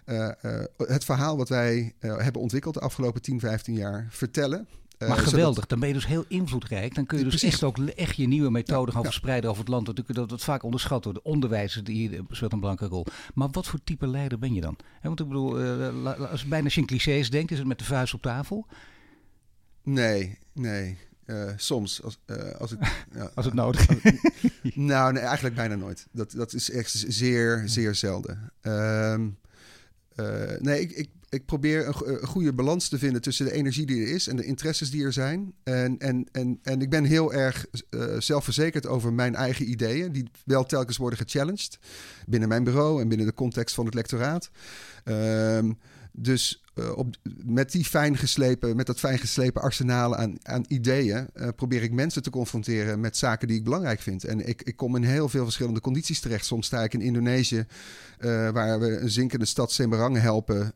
Uh, 0.07 0.29
het 0.77 1.05
verhaal 1.05 1.37
wat 1.37 1.49
wij 1.49 1.95
hebben 1.99 2.43
ontwikkeld 2.43 2.75
de 2.75 2.81
afgelopen 2.81 3.23
10, 3.23 3.41
15 3.41 3.75
jaar 3.75 4.07
vertellen. 4.11 4.69
Maar 5.09 5.19
uh, 5.19 5.25
geweldig, 5.25 5.55
zodat... 5.55 5.69
dan 5.69 5.79
ben 5.79 5.89
je 5.89 5.95
dus 5.95 6.07
heel 6.07 6.25
invloedrijk. 6.29 6.95
Dan 6.95 7.07
kun 7.07 7.19
je 7.19 7.25
dus 7.25 7.33
Precies. 7.33 7.53
echt 7.53 7.63
ook 7.63 7.79
echt 7.79 8.17
je 8.17 8.27
nieuwe 8.27 8.51
methoden 8.51 8.87
ja, 8.87 8.93
gaan 8.93 9.03
ja. 9.03 9.09
verspreiden 9.09 9.51
over 9.51 9.63
het 9.63 9.73
land. 9.73 9.87
Natuurlijk 9.87 10.19
dat 10.19 10.31
het 10.31 10.43
vaak 10.43 10.63
onderschat 10.63 11.05
wordt. 11.05 11.19
De 11.19 11.31
onderwijzer 11.31 11.85
die 11.85 12.21
speelt 12.31 12.53
een 12.53 12.61
belangrijke 12.61 12.95
rol. 12.95 13.07
Maar 13.35 13.49
wat 13.51 13.67
voor 13.67 13.79
type 13.85 14.07
leider 14.07 14.39
ben 14.39 14.55
je 14.55 14.61
dan? 14.61 14.77
He, 15.01 15.09
want 15.09 15.21
ik 15.21 15.29
bedoel, 15.29 15.61
uh, 15.61 16.31
als 16.31 16.45
bijna 16.45 16.65
als 16.65 16.75
je 16.75 16.81
in 16.81 16.87
clichés 16.87 17.31
denkt, 17.31 17.51
is 17.51 17.59
het 17.59 17.67
met 17.67 17.79
de 17.79 17.85
vuist 17.85 18.15
op 18.15 18.23
tafel? 18.23 18.67
Nee, 19.83 20.39
nee. 20.53 20.99
Uh, 21.27 21.51
soms, 21.57 22.03
als, 22.03 22.19
uh, 22.27 22.51
als, 22.51 22.75
ja, 23.15 23.31
als 23.35 23.45
het 23.45 23.55
nodig 23.55 23.89
is. 23.89 24.13
nou, 24.75 25.13
nee, 25.13 25.23
eigenlijk 25.23 25.55
bijna 25.55 25.75
nooit. 25.75 26.07
Dat, 26.13 26.31
dat 26.31 26.53
is 26.53 26.71
echt 26.71 27.05
zeer, 27.09 27.63
zeer 27.67 27.95
zelden. 27.95 28.53
Um, 28.63 29.39
nee, 30.59 30.81
ik, 30.81 30.91
ik, 30.91 31.09
ik 31.33 31.47
probeer 31.47 31.87
een, 31.87 32.27
goede 32.27 32.53
balans 32.53 32.89
te 32.89 32.99
vinden 32.99 33.23
tussen 33.23 33.45
de 33.45 33.53
energie 33.53 33.87
die 33.87 34.01
er 34.01 34.15
is 34.15 34.29
en 34.29 34.37
de 34.37 34.45
interesses 34.45 34.91
die 34.91 35.05
er 35.05 35.13
zijn. 35.13 35.55
En, 35.63 35.99
en, 35.99 36.29
en, 36.33 36.59
en 36.63 36.81
ik 36.81 36.91
ben 36.91 37.05
heel 37.05 37.33
erg 37.33 37.67
uh, 37.91 38.05
zelfverzekerd 38.19 38.87
over 38.87 39.13
mijn 39.13 39.35
eigen 39.35 39.71
ideeën, 39.71 40.13
die 40.13 40.31
wel 40.45 40.65
telkens 40.65 40.97
worden 40.97 41.19
gechallenged 41.19 41.79
binnen 42.27 42.49
mijn 42.49 42.65
bureau 42.65 43.01
en 43.01 43.09
binnen 43.09 43.27
de 43.27 43.35
context 43.35 43.75
van 43.75 43.85
het 43.85 43.95
lectoraat. 43.95 44.51
Um, 45.05 45.79
dus 46.13 46.62
uh, 46.75 46.97
op, 46.97 47.17
met 47.45 47.73
die 47.73 47.85
fijn 47.85 48.17
geslepen, 48.17 48.77
met 48.77 48.87
dat 48.87 48.99
fijn 48.99 49.19
geslepen 49.19 49.63
arsenaal 49.63 50.17
aan, 50.17 50.37
aan 50.43 50.65
ideeën, 50.69 51.29
uh, 51.35 51.49
probeer 51.57 51.83
ik 51.83 51.93
mensen 51.93 52.23
te 52.23 52.31
confronteren 52.31 53.01
met 53.01 53.17
zaken 53.17 53.49
die 53.49 53.57
ik 53.57 53.65
belangrijk 53.65 54.01
vind. 54.01 54.25
En 54.25 54.49
ik, 54.49 54.63
ik 54.63 54.77
kom 54.77 54.97
in 54.97 55.03
heel 55.03 55.29
veel 55.29 55.45
verschillende 55.45 55.81
condities 55.81 56.21
terecht. 56.21 56.45
Soms 56.45 56.67
sta 56.67 56.83
ik 56.83 56.95
in 56.95 57.01
Indonesië, 57.01 57.67
uh, 58.19 58.51
waar 58.51 58.81
we 58.81 58.99
een 58.99 59.11
zinkende 59.11 59.45
stad 59.45 59.73
Semarang 59.73 60.21
helpen 60.21 60.75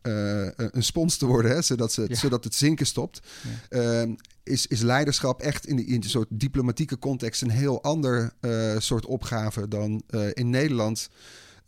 een 0.56 0.82
spons 0.82 1.16
te 1.16 1.26
worden, 1.26 1.50
hè, 1.50 1.62
zodat, 1.62 1.92
ze, 1.92 2.04
ja. 2.08 2.14
zodat 2.14 2.44
het 2.44 2.54
zinken 2.54 2.86
stopt. 2.86 3.20
Ja. 3.70 3.78
Ehm, 4.00 4.14
is, 4.42 4.66
is 4.66 4.80
leiderschap 4.80 5.40
echt 5.40 5.66
in, 5.66 5.76
de, 5.76 5.84
in 5.84 5.94
een 5.94 6.08
soort 6.08 6.28
diplomatieke 6.30 6.98
context 6.98 7.42
een 7.42 7.50
heel 7.50 7.82
ander 7.82 8.32
soort 8.78 9.06
opgave 9.06 9.68
dan 9.68 10.02
in 10.32 10.50
Nederland. 10.50 11.08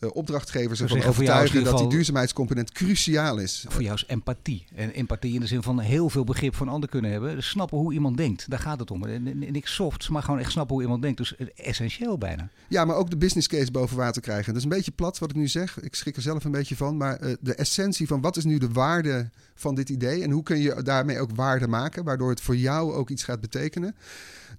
Uh, 0.00 0.10
opdrachtgevers 0.12 0.80
ervan 0.80 1.02
overtuigen 1.02 1.64
dat 1.64 1.78
die 1.78 1.88
duurzaamheidscomponent 1.88 2.72
cruciaal 2.72 3.38
is. 3.38 3.64
Voor 3.68 3.82
jou 3.82 3.94
is 3.94 4.04
empathie. 4.06 4.64
En 4.74 4.90
empathie 4.90 5.34
in 5.34 5.40
de 5.40 5.46
zin 5.46 5.62
van 5.62 5.80
heel 5.80 6.10
veel 6.10 6.24
begrip 6.24 6.54
voor 6.54 6.66
een 6.66 6.72
ander 6.72 6.88
kunnen 6.88 7.10
hebben. 7.10 7.34
Dus 7.34 7.48
snappen 7.48 7.78
hoe 7.78 7.92
iemand 7.92 8.16
denkt. 8.16 8.50
Daar 8.50 8.58
gaat 8.58 8.80
het 8.80 8.90
om. 8.90 9.04
En, 9.04 9.38
niks 9.38 9.74
softs, 9.74 10.08
maar 10.08 10.22
gewoon 10.22 10.40
echt 10.40 10.50
snappen 10.50 10.74
hoe 10.74 10.84
iemand 10.84 11.02
denkt. 11.02 11.18
Dus 11.18 11.34
essentieel 11.54 12.18
bijna. 12.18 12.48
Ja, 12.68 12.84
maar 12.84 12.96
ook 12.96 13.10
de 13.10 13.16
business 13.16 13.48
case 13.48 13.70
boven 13.70 13.96
water 13.96 14.22
krijgen. 14.22 14.46
Dat 14.46 14.56
is 14.56 14.62
een 14.62 14.76
beetje 14.76 14.90
plat 14.90 15.18
wat 15.18 15.30
ik 15.30 15.36
nu 15.36 15.48
zeg. 15.48 15.80
Ik 15.80 15.94
schrik 15.94 16.16
er 16.16 16.22
zelf 16.22 16.44
een 16.44 16.50
beetje 16.50 16.76
van. 16.76 16.96
Maar 16.96 17.22
uh, 17.22 17.34
de 17.40 17.54
essentie 17.54 18.06
van 18.06 18.20
wat 18.20 18.36
is 18.36 18.44
nu 18.44 18.58
de 18.58 18.68
waarde 18.72 19.30
van 19.54 19.74
dit 19.74 19.88
idee 19.88 20.22
en 20.22 20.30
hoe 20.30 20.42
kun 20.42 20.58
je 20.58 20.82
daarmee 20.82 21.20
ook 21.20 21.30
waarde 21.34 21.68
maken, 21.68 22.04
waardoor 22.04 22.30
het 22.30 22.40
voor 22.40 22.56
jou 22.56 22.92
ook 22.92 23.10
iets 23.10 23.24
gaat 23.24 23.40
betekenen. 23.40 23.94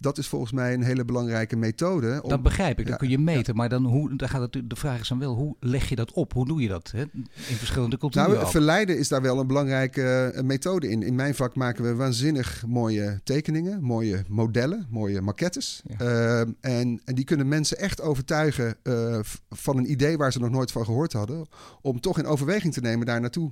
Dat 0.02 0.18
is 0.18 0.28
volgens 0.28 0.52
mij 0.52 0.74
een 0.74 0.84
hele 0.84 1.06
belangrijke 1.06 1.56
methode. 1.56 2.20
Om, 2.24 2.30
dat 2.30 2.44
begrijp 2.44 2.80
ik, 2.80 2.88
dat 2.88 2.98
kun 2.98 3.10
je 3.10 3.18
meten. 3.18 3.56
Maar 3.56 3.70
dan 3.70 3.86
hoe, 3.86 4.16
dan 4.16 4.30
gaat 4.30 4.54
het, 4.54 4.70
de 4.70 4.76
vraag 4.76 5.00
is 5.00 5.08
dan 5.08 5.20
wel, 5.20 5.36
hoe 5.36 5.56
leg 5.60 5.90
je 5.90 5.96
dat 5.96 6.12
op? 6.12 6.34
Hoe 6.34 6.48
doe 6.48 6.62
je 6.62 6.68
dat 6.68 6.92
hè? 6.92 7.02
in 7.48 7.56
verschillende 7.56 7.98
culturen? 7.98 8.32
Nou, 8.32 8.50
verleiden 8.50 8.98
is 8.98 9.08
daar 9.08 9.22
wel 9.22 9.40
een 9.40 9.48
belangrijke 9.48 10.34
uh, 10.36 10.42
methode 10.42 10.90
in. 10.90 11.04
In 11.04 11.16
mijn 11.16 11.36
vak 11.36 11.56
maken 11.56 11.84
we 11.84 11.96
waanzinnig 11.96 12.64
mooie 12.68 13.20
tekeningen, 13.24 13.84
mooie 13.84 14.24
modellen, 14.28 14.88
mooie 14.90 15.22
maquettes. 15.22 15.82
Uh, 16.02 16.40
en, 16.40 17.02
en 17.06 17.16
die 17.16 17.26
kunnen 17.26 17.48
mensen 17.48 17.78
echt 17.78 18.02
overtuigen 18.02 18.76
uh, 18.84 19.20
van 19.50 19.78
een 19.78 19.92
idee 19.92 20.18
waar 20.18 20.32
ze 20.32 20.40
nog 20.40 20.50
nooit 20.50 20.72
van 20.72 20.86
gehoord 20.86 21.14
hadden. 21.14 21.48
Om 21.82 22.00
toch 22.00 22.20
in 22.20 22.26
overweging 22.26 22.74
te 22.74 22.82
nemen 22.82 23.06
daar 23.06 23.22
naartoe 23.22 23.52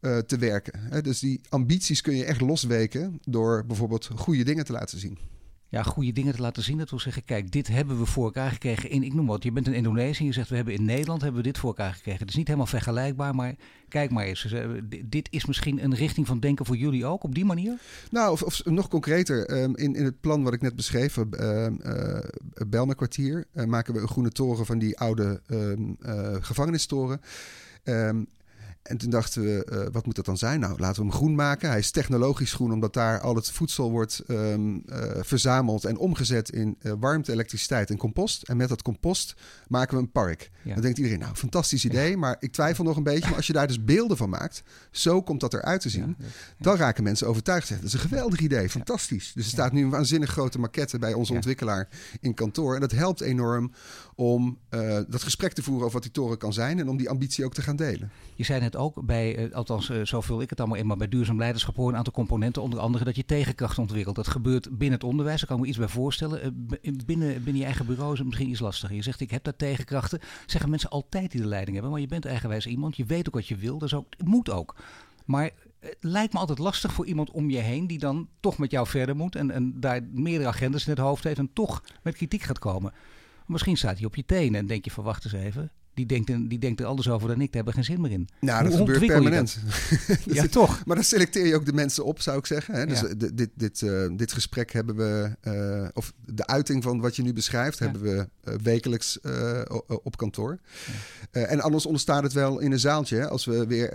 uh, 0.00 0.18
te 0.18 0.38
werken. 0.38 1.02
Dus 1.02 1.18
die 1.18 1.40
ambities 1.48 2.00
kun 2.00 2.16
je 2.16 2.24
echt 2.24 2.40
losweken 2.40 3.18
door 3.24 3.64
bijvoorbeeld 3.66 4.10
goede 4.14 4.44
dingen 4.44 4.64
te 4.64 4.72
laten 4.72 4.98
zien. 4.98 5.18
Ja, 5.76 5.82
goede 5.82 6.12
dingen 6.12 6.34
te 6.34 6.40
laten 6.40 6.62
zien. 6.62 6.78
Dat 6.78 6.90
wil 6.90 6.98
zeggen, 6.98 7.24
kijk, 7.24 7.52
dit 7.52 7.68
hebben 7.68 7.98
we 7.98 8.06
voor 8.06 8.24
elkaar 8.24 8.50
gekregen 8.50 8.90
in, 8.90 9.02
ik 9.02 9.14
noem 9.14 9.26
wat, 9.26 9.42
je 9.42 9.52
bent 9.52 9.66
in 9.66 9.74
Indonesië 9.74 10.20
en 10.20 10.26
je 10.26 10.32
zegt, 10.32 10.48
we 10.48 10.56
hebben 10.56 10.74
in 10.74 10.84
Nederland 10.84 11.20
hebben 11.20 11.40
we 11.40 11.46
dit 11.46 11.58
voor 11.58 11.68
elkaar 11.68 11.92
gekregen. 11.92 12.20
Het 12.20 12.28
is 12.28 12.36
niet 12.36 12.46
helemaal 12.46 12.66
vergelijkbaar, 12.66 13.34
maar 13.34 13.54
kijk 13.88 14.10
maar 14.10 14.24
eens. 14.24 14.54
Dit 15.04 15.28
is 15.30 15.46
misschien 15.46 15.84
een 15.84 15.94
richting 15.94 16.26
van 16.26 16.40
denken 16.40 16.66
voor 16.66 16.76
jullie 16.76 17.06
ook, 17.06 17.24
op 17.24 17.34
die 17.34 17.44
manier? 17.44 17.78
Nou, 18.10 18.32
of, 18.32 18.42
of 18.42 18.64
nog 18.64 18.88
concreter, 18.88 19.62
um, 19.62 19.76
in, 19.76 19.94
in 19.94 20.04
het 20.04 20.20
plan 20.20 20.42
wat 20.42 20.52
ik 20.52 20.62
net 20.62 20.76
beschreef, 20.76 21.16
uh, 21.16 21.66
uh, 21.84 22.18
Belmerkwartier, 22.66 23.44
uh, 23.54 23.64
maken 23.64 23.94
we 23.94 24.00
een 24.00 24.08
groene 24.08 24.30
toren 24.30 24.66
van 24.66 24.78
die 24.78 24.98
oude 24.98 25.40
um, 25.46 25.96
gevangenistoren. 26.40 27.20
Um, 27.84 28.26
en 28.88 28.96
toen 28.96 29.10
dachten 29.10 29.42
we, 29.42 29.66
uh, 29.72 29.86
wat 29.92 30.06
moet 30.06 30.16
dat 30.16 30.24
dan 30.24 30.38
zijn? 30.38 30.60
Nou, 30.60 30.78
laten 30.78 31.02
we 31.02 31.08
hem 31.08 31.16
groen 31.16 31.34
maken. 31.34 31.68
Hij 31.68 31.78
is 31.78 31.90
technologisch 31.90 32.52
groen, 32.52 32.72
omdat 32.72 32.92
daar 32.92 33.20
al 33.20 33.34
het 33.34 33.50
voedsel 33.50 33.90
wordt 33.90 34.22
um, 34.28 34.74
uh, 34.74 35.02
verzameld 35.20 35.84
en 35.84 35.96
omgezet 35.96 36.50
in 36.50 36.76
uh, 36.82 36.92
warmte, 36.98 37.32
elektriciteit 37.32 37.90
en 37.90 37.96
compost. 37.96 38.42
En 38.42 38.56
met 38.56 38.68
dat 38.68 38.82
compost 38.82 39.34
maken 39.68 39.96
we 39.96 40.02
een 40.02 40.10
park. 40.10 40.50
Ja. 40.62 40.72
Dan 40.72 40.82
denkt 40.82 40.98
iedereen, 40.98 41.18
nou, 41.18 41.34
fantastisch 41.34 41.84
idee, 41.84 42.10
ja. 42.10 42.16
maar 42.16 42.36
ik 42.38 42.52
twijfel 42.52 42.84
nog 42.84 42.96
een 42.96 43.02
beetje. 43.02 43.26
Maar 43.28 43.36
als 43.36 43.46
je 43.46 43.52
daar 43.52 43.66
dus 43.66 43.84
beelden 43.84 44.16
van 44.16 44.28
maakt, 44.28 44.62
zo 44.90 45.22
komt 45.22 45.40
dat 45.40 45.54
eruit 45.54 45.80
te 45.80 45.88
zien. 45.88 46.16
Ja, 46.18 46.26
dan 46.58 46.76
raken 46.76 47.02
mensen 47.04 47.26
overtuigd. 47.26 47.68
Dat 47.68 47.82
is 47.82 47.92
een 47.92 47.98
geweldig 47.98 48.40
idee, 48.40 48.68
fantastisch. 48.68 49.32
Dus 49.34 49.44
er 49.44 49.50
staat 49.50 49.72
nu 49.72 49.82
een 49.82 49.90
waanzinnig 49.90 50.30
grote 50.30 50.58
maquette 50.58 50.98
bij 50.98 51.12
onze 51.12 51.32
ontwikkelaar 51.32 51.88
in 52.20 52.34
kantoor. 52.34 52.74
En 52.74 52.80
dat 52.80 52.92
helpt 52.92 53.20
enorm 53.20 53.72
om 54.14 54.58
dat 55.08 55.22
gesprek 55.22 55.52
te 55.52 55.62
voeren 55.62 55.82
over 55.82 55.94
wat 55.94 56.02
die 56.02 56.12
toren 56.12 56.38
kan 56.38 56.52
zijn 56.52 56.78
en 56.78 56.88
om 56.88 56.96
die 56.96 57.08
ambitie 57.08 57.44
ook 57.44 57.54
te 57.54 57.62
gaan 57.62 57.76
delen. 57.76 58.10
Je 58.34 58.44
zei 58.44 58.60
net 58.60 58.75
ook 58.76 59.06
bij, 59.06 59.48
uh, 59.48 59.54
althans 59.54 59.90
uh, 59.90 60.04
zo 60.04 60.20
vul 60.20 60.40
ik 60.40 60.50
het 60.50 60.60
allemaal 60.60 60.78
in, 60.78 60.86
maar 60.86 60.96
bij 60.96 61.08
duurzaam 61.08 61.38
leiderschap 61.38 61.76
horen 61.76 61.92
een 61.92 61.98
aantal 61.98 62.12
componenten. 62.12 62.62
Onder 62.62 62.78
andere 62.78 63.04
dat 63.04 63.16
je 63.16 63.24
tegenkracht 63.24 63.78
ontwikkelt. 63.78 64.16
Dat 64.16 64.28
gebeurt 64.28 64.78
binnen 64.78 64.98
het 64.98 65.08
onderwijs, 65.08 65.38
daar 65.38 65.48
kan 65.48 65.56
ik 65.56 65.62
me 65.62 65.68
iets 65.68 65.78
bij 65.78 65.88
voorstellen. 65.88 66.54
Uh, 66.82 66.92
binnen, 67.06 67.34
binnen 67.34 67.56
je 67.56 67.64
eigen 67.64 67.86
bureau 67.86 68.12
is 68.12 68.18
het 68.18 68.26
misschien 68.26 68.50
iets 68.50 68.60
lastiger. 68.60 68.96
Je 68.96 69.02
zegt 69.02 69.20
ik 69.20 69.30
heb 69.30 69.44
daar 69.44 69.56
tegenkrachten. 69.56 70.20
Zeggen 70.46 70.70
mensen 70.70 70.90
altijd 70.90 71.30
die 71.30 71.40
de 71.40 71.46
leiding 71.46 71.72
hebben, 71.72 71.92
maar 71.92 72.00
je 72.00 72.06
bent 72.06 72.24
eigenwijs 72.24 72.66
iemand. 72.66 72.96
Je 72.96 73.04
weet 73.04 73.28
ook 73.28 73.34
wat 73.34 73.48
je 73.48 73.56
wil, 73.56 73.78
dat 73.78 73.88
is 73.88 73.94
ook, 73.94 74.06
het 74.16 74.26
moet 74.26 74.50
ook. 74.50 74.76
Maar 75.24 75.50
het 75.80 75.96
lijkt 76.00 76.32
me 76.32 76.38
altijd 76.38 76.58
lastig 76.58 76.92
voor 76.92 77.06
iemand 77.06 77.30
om 77.30 77.50
je 77.50 77.58
heen 77.58 77.86
die 77.86 77.98
dan 77.98 78.28
toch 78.40 78.58
met 78.58 78.70
jou 78.70 78.86
verder 78.86 79.16
moet 79.16 79.36
en, 79.36 79.50
en 79.50 79.80
daar 79.80 80.02
meerdere 80.12 80.48
agendas 80.48 80.84
in 80.84 80.90
het 80.90 81.00
hoofd 81.00 81.24
heeft 81.24 81.38
en 81.38 81.52
toch 81.52 81.82
met 82.02 82.16
kritiek 82.16 82.42
gaat 82.42 82.58
komen. 82.58 82.92
Misschien 83.46 83.76
staat 83.76 83.96
hij 83.96 84.06
op 84.06 84.16
je 84.16 84.24
tenen 84.24 84.60
en 84.60 84.66
denk 84.66 84.84
je 84.84 84.90
van 84.90 85.04
wacht 85.04 85.24
eens 85.24 85.34
even 85.34 85.70
die 85.96 86.06
denkt, 86.06 86.50
die 86.50 86.58
denkt 86.58 86.80
er 86.80 86.86
alles 86.86 87.08
over 87.08 87.28
dan 87.28 87.40
ik. 87.40 87.46
Daar 87.52 87.64
hebben 87.64 87.72
geen 87.72 87.84
zin 87.84 88.00
meer 88.00 88.10
in. 88.10 88.28
Nou, 88.40 88.64
dat 88.64 88.74
gebeurt 88.74 89.06
permanent. 89.06 89.58
ja, 90.24 90.46
toch. 90.46 90.74
Maar 90.86 90.96
dan 90.96 91.04
selecteer 91.04 91.46
je 91.46 91.54
ook 91.54 91.66
de 91.66 91.72
mensen 91.72 92.04
op, 92.04 92.20
zou 92.20 92.38
ik 92.38 92.46
zeggen. 92.46 92.74
Hè? 92.74 92.86
Dus 92.86 93.00
ja. 93.00 93.14
dit, 93.34 93.50
dit, 93.54 93.80
uh, 93.80 94.08
dit 94.16 94.32
gesprek 94.32 94.72
hebben 94.72 94.96
we, 94.96 95.36
uh, 95.44 95.88
of 95.92 96.12
de 96.24 96.46
uiting 96.46 96.82
van 96.82 97.00
wat 97.00 97.16
je 97.16 97.22
nu 97.22 97.32
beschrijft, 97.32 97.78
ja. 97.78 97.84
hebben 97.84 98.02
we 98.02 98.28
uh, 98.44 98.54
wekelijks 98.62 99.18
op 100.02 100.16
kantoor. 100.16 100.58
en 101.30 101.60
anders 101.60 101.86
ontstaat 101.86 102.22
het 102.22 102.32
wel 102.32 102.58
in 102.58 102.72
een 102.72 102.78
zaaltje. 102.78 103.16
Hè? 103.16 103.28
Als 103.28 103.44
we 103.44 103.66
weer 103.66 103.88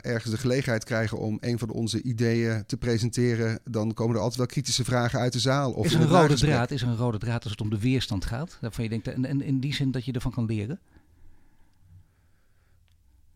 ergens 0.00 0.30
de 0.32 0.38
gelegenheid 0.38 0.84
krijgen 0.84 1.18
om 1.18 1.38
een 1.40 1.58
van 1.58 1.70
onze 1.70 2.02
ideeën 2.02 2.64
te 2.66 2.76
presenteren, 2.76 3.58
dan 3.64 3.94
komen 3.94 4.14
er 4.14 4.20
altijd 4.20 4.38
wel 4.38 4.46
kritische 4.46 4.84
vragen 4.84 5.18
uit 5.18 5.32
de 5.32 5.40
zaal. 5.40 5.72
Of 5.72 5.86
is 5.86 5.94
er 5.94 6.00
een 6.00 6.08
rode 6.08 6.34
draad? 6.34 6.70
Is 6.70 6.82
er 6.82 6.88
een 6.88 6.96
rode 6.96 7.18
draad 7.18 7.42
als 7.42 7.52
het 7.52 7.60
om 7.60 7.70
de 7.70 7.80
weerstand 7.80 8.24
gaat? 8.24 8.58
Waarvan 8.60 8.84
je 8.84 8.90
denkt, 8.90 9.08
en, 9.08 9.24
en 9.24 9.42
in 9.42 9.60
die 9.60 9.74
zin 9.74 9.90
dat 9.90 10.04
je 10.04 10.12
ervan 10.12 10.32
kan 10.32 10.44
leren? 10.44 10.80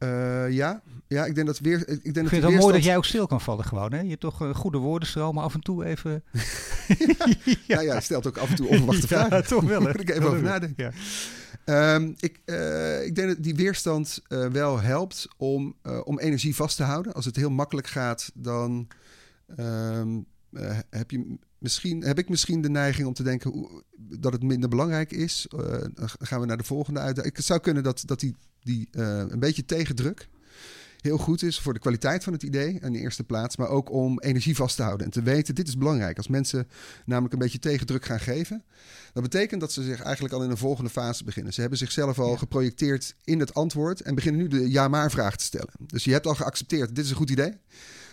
Uh, 0.02 0.50
ja. 0.50 0.82
ja, 1.06 1.24
ik 1.24 1.34
denk 1.34 1.46
dat 1.46 1.58
weer. 1.58 1.88
Ik, 1.88 2.14
denk 2.14 2.28
vind 2.28 2.30
het 2.30 2.52
wel 2.52 2.60
mooi 2.60 2.74
dat 2.74 2.84
jij 2.84 2.96
ook 2.96 3.04
stil 3.04 3.26
kan 3.26 3.40
vallen, 3.40 3.64
gewoon. 3.64 3.92
Hè? 3.92 4.00
Je 4.00 4.08
hebt 4.08 4.20
toch 4.20 4.42
uh, 4.42 4.54
goede 4.54 4.78
woordenstroom, 4.78 5.34
maar 5.34 5.44
af 5.44 5.54
en 5.54 5.60
toe 5.60 5.84
even. 5.84 6.22
ja. 7.66 7.74
Nou 7.74 7.82
ja, 7.82 8.00
stelt 8.00 8.26
ook 8.26 8.36
af 8.36 8.50
en 8.50 8.56
toe 8.56 8.68
onverwachte 8.68 9.06
vragen. 9.16 9.36
ja, 9.36 9.42
toch 9.42 9.64
wel. 9.64 9.80
Hè? 9.80 9.86
Moet 9.86 10.00
ik 10.00 10.10
even 10.10 10.26
over 10.26 10.42
nadenken. 10.42 10.92
Ja. 11.64 11.94
Um, 11.94 12.14
ik, 12.20 12.40
uh, 12.46 13.04
ik 13.04 13.14
denk 13.14 13.28
dat 13.28 13.42
die 13.42 13.54
weerstand 13.54 14.22
wel 14.28 14.80
helpt 14.80 15.28
om, 15.36 15.76
om 16.04 16.18
energie 16.18 16.54
vast 16.54 16.76
te 16.76 16.82
houden. 16.82 17.12
Als 17.12 17.24
het 17.24 17.36
heel 17.36 17.50
makkelijk 17.50 17.86
gaat, 17.86 18.30
dan 18.34 18.88
um, 19.56 20.26
heb 20.90 21.10
je 21.10 21.38
misschien, 21.58 22.02
heb 22.02 22.18
ik 22.18 22.28
misschien 22.28 22.62
de 22.62 22.70
neiging 22.70 23.06
om 23.06 23.14
te 23.14 23.22
denken 23.22 23.68
dat 23.96 24.32
het 24.32 24.42
minder 24.42 24.68
belangrijk 24.68 25.12
is. 25.12 25.46
dan 25.94 26.08
gaan 26.18 26.40
we 26.40 26.46
naar 26.46 26.56
de 26.56 26.64
volgende 26.64 27.00
uitdaging. 27.00 27.36
Het 27.36 27.44
zou 27.44 27.60
kunnen 27.60 27.82
dat, 27.82 28.02
dat 28.06 28.20
die 28.20 28.34
die 28.62 28.88
uh, 28.92 29.24
een 29.28 29.38
beetje 29.38 29.64
tegendruk 29.64 30.28
heel 31.00 31.18
goed 31.18 31.42
is 31.42 31.60
voor 31.60 31.72
de 31.72 31.78
kwaliteit 31.78 32.24
van 32.24 32.32
het 32.32 32.42
idee 32.42 32.78
in 32.80 32.92
de 32.92 32.98
eerste 32.98 33.24
plaats, 33.24 33.56
maar 33.56 33.68
ook 33.68 33.90
om 33.90 34.20
energie 34.20 34.56
vast 34.56 34.76
te 34.76 34.82
houden 34.82 35.06
en 35.06 35.12
te 35.12 35.22
weten, 35.22 35.54
dit 35.54 35.68
is 35.68 35.78
belangrijk. 35.78 36.16
Als 36.16 36.28
mensen 36.28 36.68
namelijk 37.04 37.32
een 37.32 37.38
beetje 37.38 37.58
tegendruk 37.58 38.04
gaan 38.04 38.20
geven, 38.20 38.64
dat 39.12 39.22
betekent 39.22 39.60
dat 39.60 39.72
ze 39.72 39.82
zich 39.82 40.02
eigenlijk 40.02 40.34
al 40.34 40.42
in 40.42 40.50
een 40.50 40.56
volgende 40.56 40.90
fase 40.90 41.24
beginnen. 41.24 41.52
Ze 41.52 41.60
hebben 41.60 41.78
zichzelf 41.78 42.18
al 42.18 42.30
ja. 42.30 42.36
geprojecteerd 42.36 43.14
in 43.24 43.40
het 43.40 43.54
antwoord 43.54 44.00
en 44.00 44.14
beginnen 44.14 44.40
nu 44.40 44.48
de 44.48 44.70
ja-maar-vraag 44.70 45.36
te 45.36 45.44
stellen. 45.44 45.72
Dus 45.86 46.04
je 46.04 46.12
hebt 46.12 46.26
al 46.26 46.34
geaccepteerd, 46.34 46.94
dit 46.94 47.04
is 47.04 47.10
een 47.10 47.16
goed 47.16 47.30
idee, 47.30 47.52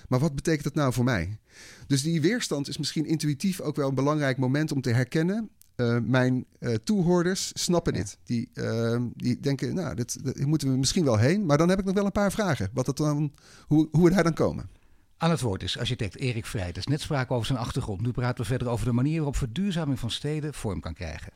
maar 0.07 0.19
wat 0.19 0.35
betekent 0.35 0.63
dat 0.63 0.73
nou 0.73 0.93
voor 0.93 1.03
mij? 1.03 1.39
Dus 1.87 2.01
die 2.01 2.21
weerstand 2.21 2.67
is 2.67 2.77
misschien 2.77 3.05
intuïtief 3.05 3.61
ook 3.61 3.75
wel 3.75 3.89
een 3.89 3.95
belangrijk 3.95 4.37
moment 4.37 4.71
om 4.71 4.81
te 4.81 4.89
herkennen. 4.89 5.49
Uh, 5.75 5.97
mijn 6.03 6.45
uh, 6.59 6.73
toehoorders 6.73 7.51
snappen 7.53 7.93
ja. 7.93 7.99
dit. 7.99 8.17
Die, 8.23 8.49
uh, 8.53 9.01
die 9.15 9.39
denken, 9.39 9.75
nou, 9.75 9.95
dit, 9.95 10.23
dit, 10.23 10.45
moeten 10.45 10.71
we 10.71 10.77
misschien 10.77 11.03
wel 11.03 11.17
heen. 11.17 11.45
Maar 11.45 11.57
dan 11.57 11.69
heb 11.69 11.79
ik 11.79 11.85
nog 11.85 11.93
wel 11.93 12.05
een 12.05 12.11
paar 12.11 12.31
vragen. 12.31 12.69
Wat 12.73 12.87
het 12.87 12.97
dan, 12.97 13.33
hoe, 13.67 13.87
hoe 13.91 14.03
we 14.03 14.13
daar 14.13 14.23
dan 14.23 14.33
komen. 14.33 14.69
Aan 15.17 15.29
het 15.29 15.41
woord 15.41 15.63
is 15.63 15.77
architect 15.77 16.15
Erik 16.15 16.45
Vrijders. 16.45 16.87
Net 16.87 17.01
spraken 17.01 17.35
over 17.35 17.47
zijn 17.47 17.59
achtergrond. 17.59 18.01
Nu 18.01 18.11
praten 18.11 18.43
we 18.43 18.49
verder 18.49 18.67
over 18.67 18.85
de 18.85 18.91
manier 18.91 19.15
waarop 19.15 19.35
verduurzaming 19.35 19.99
van 19.99 20.11
steden 20.11 20.53
vorm 20.53 20.79
kan 20.79 20.93
krijgen. 20.93 21.31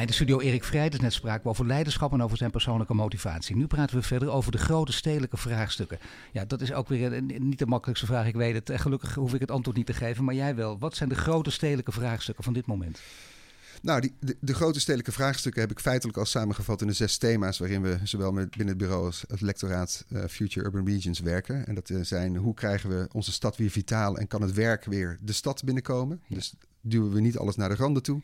Mij 0.00 0.08
de 0.08 0.14
studio 0.14 0.40
Erik 0.40 0.64
Vrijders. 0.64 1.02
Net 1.02 1.12
spraken 1.12 1.42
we 1.42 1.48
over 1.48 1.66
leiderschap 1.66 2.12
en 2.12 2.22
over 2.22 2.36
zijn 2.36 2.50
persoonlijke 2.50 2.94
motivatie. 2.94 3.56
Nu 3.56 3.66
praten 3.66 3.96
we 3.96 4.02
verder 4.02 4.30
over 4.30 4.52
de 4.52 4.58
grote 4.58 4.92
stedelijke 4.92 5.36
vraagstukken. 5.36 5.98
Ja, 6.32 6.44
dat 6.44 6.60
is 6.60 6.72
ook 6.72 6.88
weer 6.88 7.12
een, 7.12 7.32
niet 7.38 7.58
de 7.58 7.66
makkelijkste 7.66 8.06
vraag. 8.06 8.26
Ik 8.26 8.34
weet 8.34 8.54
het. 8.54 8.80
Gelukkig 8.80 9.14
hoef 9.14 9.34
ik 9.34 9.40
het 9.40 9.50
antwoord 9.50 9.76
niet 9.76 9.86
te 9.86 9.92
geven. 9.92 10.24
Maar 10.24 10.34
jij 10.34 10.54
wel. 10.54 10.78
Wat 10.78 10.96
zijn 10.96 11.08
de 11.08 11.14
grote 11.14 11.50
stedelijke 11.50 11.92
vraagstukken 11.92 12.44
van 12.44 12.52
dit 12.52 12.66
moment? 12.66 13.00
Nou, 13.82 14.00
die, 14.00 14.12
de, 14.20 14.36
de, 14.40 14.54
grote 14.54 14.80
stedelijke 14.80 15.12
vraagstukken 15.12 15.60
heb 15.60 15.70
ik 15.70 15.80
feitelijk 15.80 16.18
al 16.18 16.24
samengevat 16.24 16.80
in 16.80 16.86
de 16.86 16.92
zes 16.92 17.16
thema's 17.16 17.58
waarin 17.58 17.82
we 17.82 17.98
zowel 18.04 18.32
met 18.32 18.50
binnen 18.50 18.68
het 18.68 18.78
bureau 18.78 19.04
als 19.04 19.24
het 19.28 19.40
lectoraat 19.40 20.04
uh, 20.08 20.24
Future 20.24 20.66
Urban 20.66 20.86
Regions 20.86 21.20
werken. 21.20 21.66
En 21.66 21.74
dat 21.74 21.90
uh, 21.90 22.00
zijn 22.02 22.36
hoe 22.36 22.54
krijgen 22.54 22.90
we 22.90 23.08
onze 23.12 23.32
stad 23.32 23.56
weer 23.56 23.70
vitaal 23.70 24.18
en 24.18 24.26
kan 24.26 24.42
het 24.42 24.52
werk 24.52 24.84
weer 24.84 25.18
de 25.20 25.32
stad 25.32 25.64
binnenkomen. 25.64 26.20
Ja. 26.26 26.34
Dus 26.34 26.54
duwen 26.80 27.12
we 27.12 27.20
niet 27.20 27.38
alles 27.38 27.56
naar 27.56 27.68
de 27.68 27.74
randen 27.74 28.02
toe. 28.02 28.20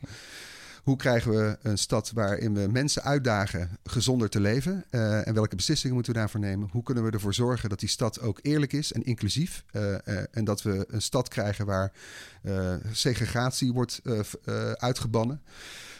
Hoe 0.87 0.95
krijgen 0.95 1.31
we 1.31 1.57
een 1.61 1.77
stad 1.77 2.11
waarin 2.11 2.53
we 2.53 2.67
mensen 2.71 3.03
uitdagen 3.03 3.69
gezonder 3.83 4.29
te 4.29 4.39
leven? 4.39 4.85
Uh, 4.91 5.27
en 5.27 5.33
welke 5.33 5.55
beslissingen 5.55 5.95
moeten 5.95 6.13
we 6.13 6.19
daarvoor 6.19 6.39
nemen? 6.39 6.69
Hoe 6.71 6.83
kunnen 6.83 7.03
we 7.03 7.11
ervoor 7.11 7.33
zorgen 7.33 7.69
dat 7.69 7.79
die 7.79 7.89
stad 7.89 8.21
ook 8.21 8.39
eerlijk 8.41 8.73
is 8.73 8.93
en 8.93 9.03
inclusief? 9.03 9.63
Uh, 9.71 9.91
uh, 9.91 9.97
en 10.31 10.43
dat 10.43 10.61
we 10.61 10.85
een 10.89 11.01
stad 11.01 11.27
krijgen 11.27 11.65
waar 11.65 11.91
segregatie 12.91 13.73
wordt 13.73 14.01
uitgebannen. 14.75 15.41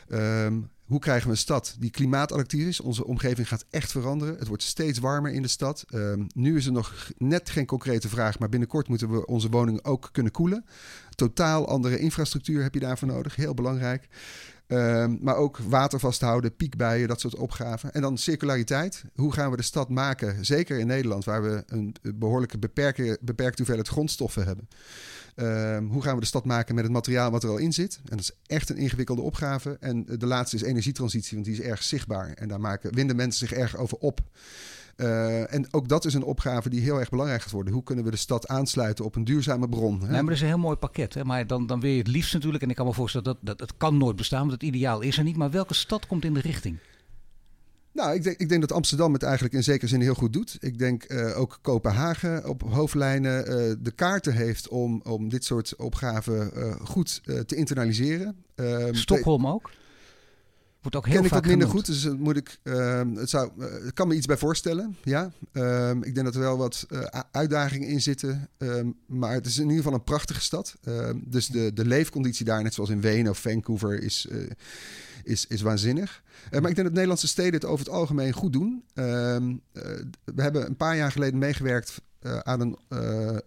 Um, 0.09 0.69
hoe 0.87 0.99
krijgen 0.99 1.25
we 1.25 1.31
een 1.31 1.37
stad 1.37 1.75
die 1.79 1.89
klimaatadaptief 1.89 2.67
is? 2.67 2.79
Onze 2.79 3.05
omgeving 3.05 3.47
gaat 3.47 3.65
echt 3.69 3.91
veranderen. 3.91 4.37
Het 4.37 4.47
wordt 4.47 4.63
steeds 4.63 4.99
warmer 4.99 5.31
in 5.31 5.41
de 5.41 5.47
stad. 5.47 5.85
Ehm, 5.89 6.25
nu 6.33 6.57
is 6.57 6.65
er 6.65 6.71
nog 6.71 7.11
net 7.17 7.49
geen 7.49 7.65
concrete 7.65 8.09
vraag, 8.09 8.39
maar 8.39 8.49
binnenkort 8.49 8.87
moeten 8.87 9.11
we 9.11 9.25
onze 9.25 9.49
woningen 9.49 9.85
ook 9.85 10.09
kunnen 10.11 10.31
koelen. 10.31 10.65
Totaal 11.15 11.67
andere 11.67 11.99
infrastructuur 11.99 12.63
heb 12.63 12.73
je 12.73 12.79
daarvoor 12.79 13.07
nodig. 13.07 13.35
Heel 13.35 13.53
belangrijk. 13.53 14.07
Ehm, 14.67 15.15
maar 15.21 15.35
ook 15.35 15.57
water 15.57 15.99
vasthouden, 15.99 16.55
piekbuien, 16.55 17.07
dat 17.07 17.19
soort 17.19 17.35
opgaven. 17.35 17.93
En 17.93 18.01
dan 18.01 18.17
circulariteit. 18.17 19.03
Hoe 19.15 19.33
gaan 19.33 19.51
we 19.51 19.57
de 19.57 19.63
stad 19.63 19.89
maken, 19.89 20.45
zeker 20.45 20.79
in 20.79 20.87
Nederland, 20.87 21.25
waar 21.25 21.43
we 21.43 21.63
een 21.67 21.95
behoorlijke 22.01 22.57
beperkte, 22.57 23.17
beperkte 23.21 23.57
hoeveelheid 23.57 23.87
grondstoffen 23.87 24.45
hebben. 24.45 24.67
Ehm, 25.35 25.85
hoe 25.85 26.01
gaan 26.01 26.13
we 26.13 26.19
de 26.19 26.25
stad 26.25 26.45
maken 26.45 26.75
met 26.75 26.83
het 26.83 26.93
materiaal 26.93 27.31
wat 27.31 27.43
er 27.43 27.49
al 27.49 27.57
in 27.57 27.73
zit? 27.73 27.99
En 28.03 28.17
dat 28.17 28.19
is 28.19 28.31
echt 28.45 28.69
een 28.69 28.77
ingewikkelde 28.77 29.21
opgave. 29.21 29.77
En 29.79 30.05
de 30.05 30.25
laatste 30.25 30.55
is 30.55 30.61
energietransitie, 30.61 31.33
want 31.33 31.45
die 31.45 31.59
is 31.59 31.61
erg 31.61 31.83
zichtbaar. 31.83 32.33
En 32.33 32.47
daar 32.47 32.59
maken, 32.59 32.93
winden 32.93 33.15
mensen 33.15 33.47
zich 33.47 33.57
erg 33.57 33.77
over 33.77 33.97
op. 33.97 34.21
Uh, 34.97 35.53
en 35.53 35.73
ook 35.73 35.87
dat 35.87 36.05
is 36.05 36.13
een 36.13 36.23
opgave 36.23 36.69
die 36.69 36.81
heel 36.81 36.99
erg 36.99 37.09
belangrijk 37.09 37.41
gaat 37.41 37.51
worden. 37.51 37.73
Hoe 37.73 37.83
kunnen 37.83 38.05
we 38.05 38.11
de 38.11 38.17
stad 38.17 38.47
aansluiten 38.47 39.05
op 39.05 39.15
een 39.15 39.23
duurzame 39.23 39.69
bron? 39.69 40.01
Hè? 40.01 40.11
maar 40.11 40.23
dat 40.23 40.33
is 40.33 40.41
een 40.41 40.47
heel 40.47 40.57
mooi 40.57 40.75
pakket. 40.75 41.13
Hè? 41.13 41.23
Maar 41.23 41.47
dan, 41.47 41.67
dan 41.67 41.79
wil 41.79 41.91
je 41.91 41.97
het 41.97 42.07
liefst 42.07 42.33
natuurlijk, 42.33 42.63
en 42.63 42.69
ik 42.69 42.75
kan 42.75 42.85
me 42.85 42.93
voorstellen 42.93 43.25
dat, 43.25 43.37
dat 43.41 43.59
het 43.59 43.77
kan 43.77 43.97
nooit 43.97 44.15
bestaan, 44.15 44.39
want 44.39 44.51
het 44.51 44.63
ideaal 44.63 45.01
is 45.01 45.17
er 45.17 45.23
niet. 45.23 45.35
Maar 45.35 45.51
welke 45.51 45.73
stad 45.73 46.07
komt 46.07 46.25
in 46.25 46.33
de 46.33 46.39
richting? 46.39 46.77
Nou, 47.91 48.15
ik 48.15 48.23
denk, 48.23 48.37
ik 48.37 48.49
denk 48.49 48.61
dat 48.61 48.71
Amsterdam 48.71 49.13
het 49.13 49.23
eigenlijk 49.23 49.53
in 49.53 49.63
zekere 49.63 49.87
zin 49.87 50.01
heel 50.01 50.13
goed 50.13 50.33
doet. 50.33 50.57
Ik 50.59 50.79
denk 50.79 51.11
uh, 51.11 51.39
ook 51.39 51.59
Kopenhagen 51.61 52.49
op 52.49 52.61
hoofdlijnen 52.61 53.39
uh, 53.39 53.75
de 53.79 53.91
kaarten 53.91 54.33
heeft 54.33 54.67
om, 54.67 55.01
om 55.03 55.29
dit 55.29 55.45
soort 55.45 55.75
opgaven 55.75 56.51
uh, 56.55 56.75
goed 56.81 57.21
te 57.23 57.55
internaliseren. 57.55 58.35
Ehm, 58.55 58.93
Stockholm 58.93 59.47
ook? 59.47 59.71
Wordt 60.87 61.05
ook 61.05 61.13
heel 61.13 61.21
Ken 61.21 61.25
ik 61.25 61.43
wat 61.43 61.45
minder 61.45 61.67
goed, 61.67 61.85
dus 61.85 62.07
moet 62.17 62.37
ik, 62.37 62.57
ehm, 62.63 63.15
het, 63.15 63.29
zou, 63.29 63.63
het 63.63 63.93
kan 63.93 64.07
me 64.07 64.15
iets 64.15 64.25
bij 64.25 64.37
voorstellen. 64.37 64.97
Ja, 65.03 65.31
um, 65.53 66.03
ik 66.03 66.13
denk 66.13 66.25
dat 66.25 66.35
er 66.35 66.41
wel 66.41 66.57
wat 66.57 66.85
uitdagingen 67.31 67.87
in 67.87 68.01
zitten. 68.01 68.49
maar 69.05 69.33
het 69.33 69.45
is 69.45 69.57
in 69.57 69.63
ieder 69.63 69.77
geval 69.77 69.93
een 69.93 70.03
prachtige 70.03 70.41
stad. 70.41 70.75
dus 71.15 71.47
de, 71.47 71.73
de 71.73 71.85
leefconditie 71.85 72.45
daar, 72.45 72.63
net 72.63 72.73
zoals 72.73 72.89
in 72.89 73.01
Wenen 73.01 73.31
of 73.31 73.41
Vancouver, 73.41 74.01
is, 74.01 74.27
is, 75.23 75.45
is 75.47 75.61
waanzinnig. 75.61 76.21
Maar 76.49 76.69
ik 76.69 76.75
denk 76.75 76.75
dat 76.75 76.91
Nederlandse 76.91 77.27
steden 77.27 77.53
het 77.53 77.65
over 77.65 77.85
het 77.85 77.93
algemeen 77.93 78.33
goed 78.33 78.53
doen. 78.53 78.83
Ehm, 78.93 79.55
eh, 79.71 79.83
we 80.23 80.41
hebben 80.41 80.65
een 80.65 80.75
paar 80.75 80.95
jaar 80.95 81.11
geleden 81.11 81.39
meegewerkt 81.39 82.01
uh, 82.21 82.37
aan 82.37 82.61
een 82.61 82.77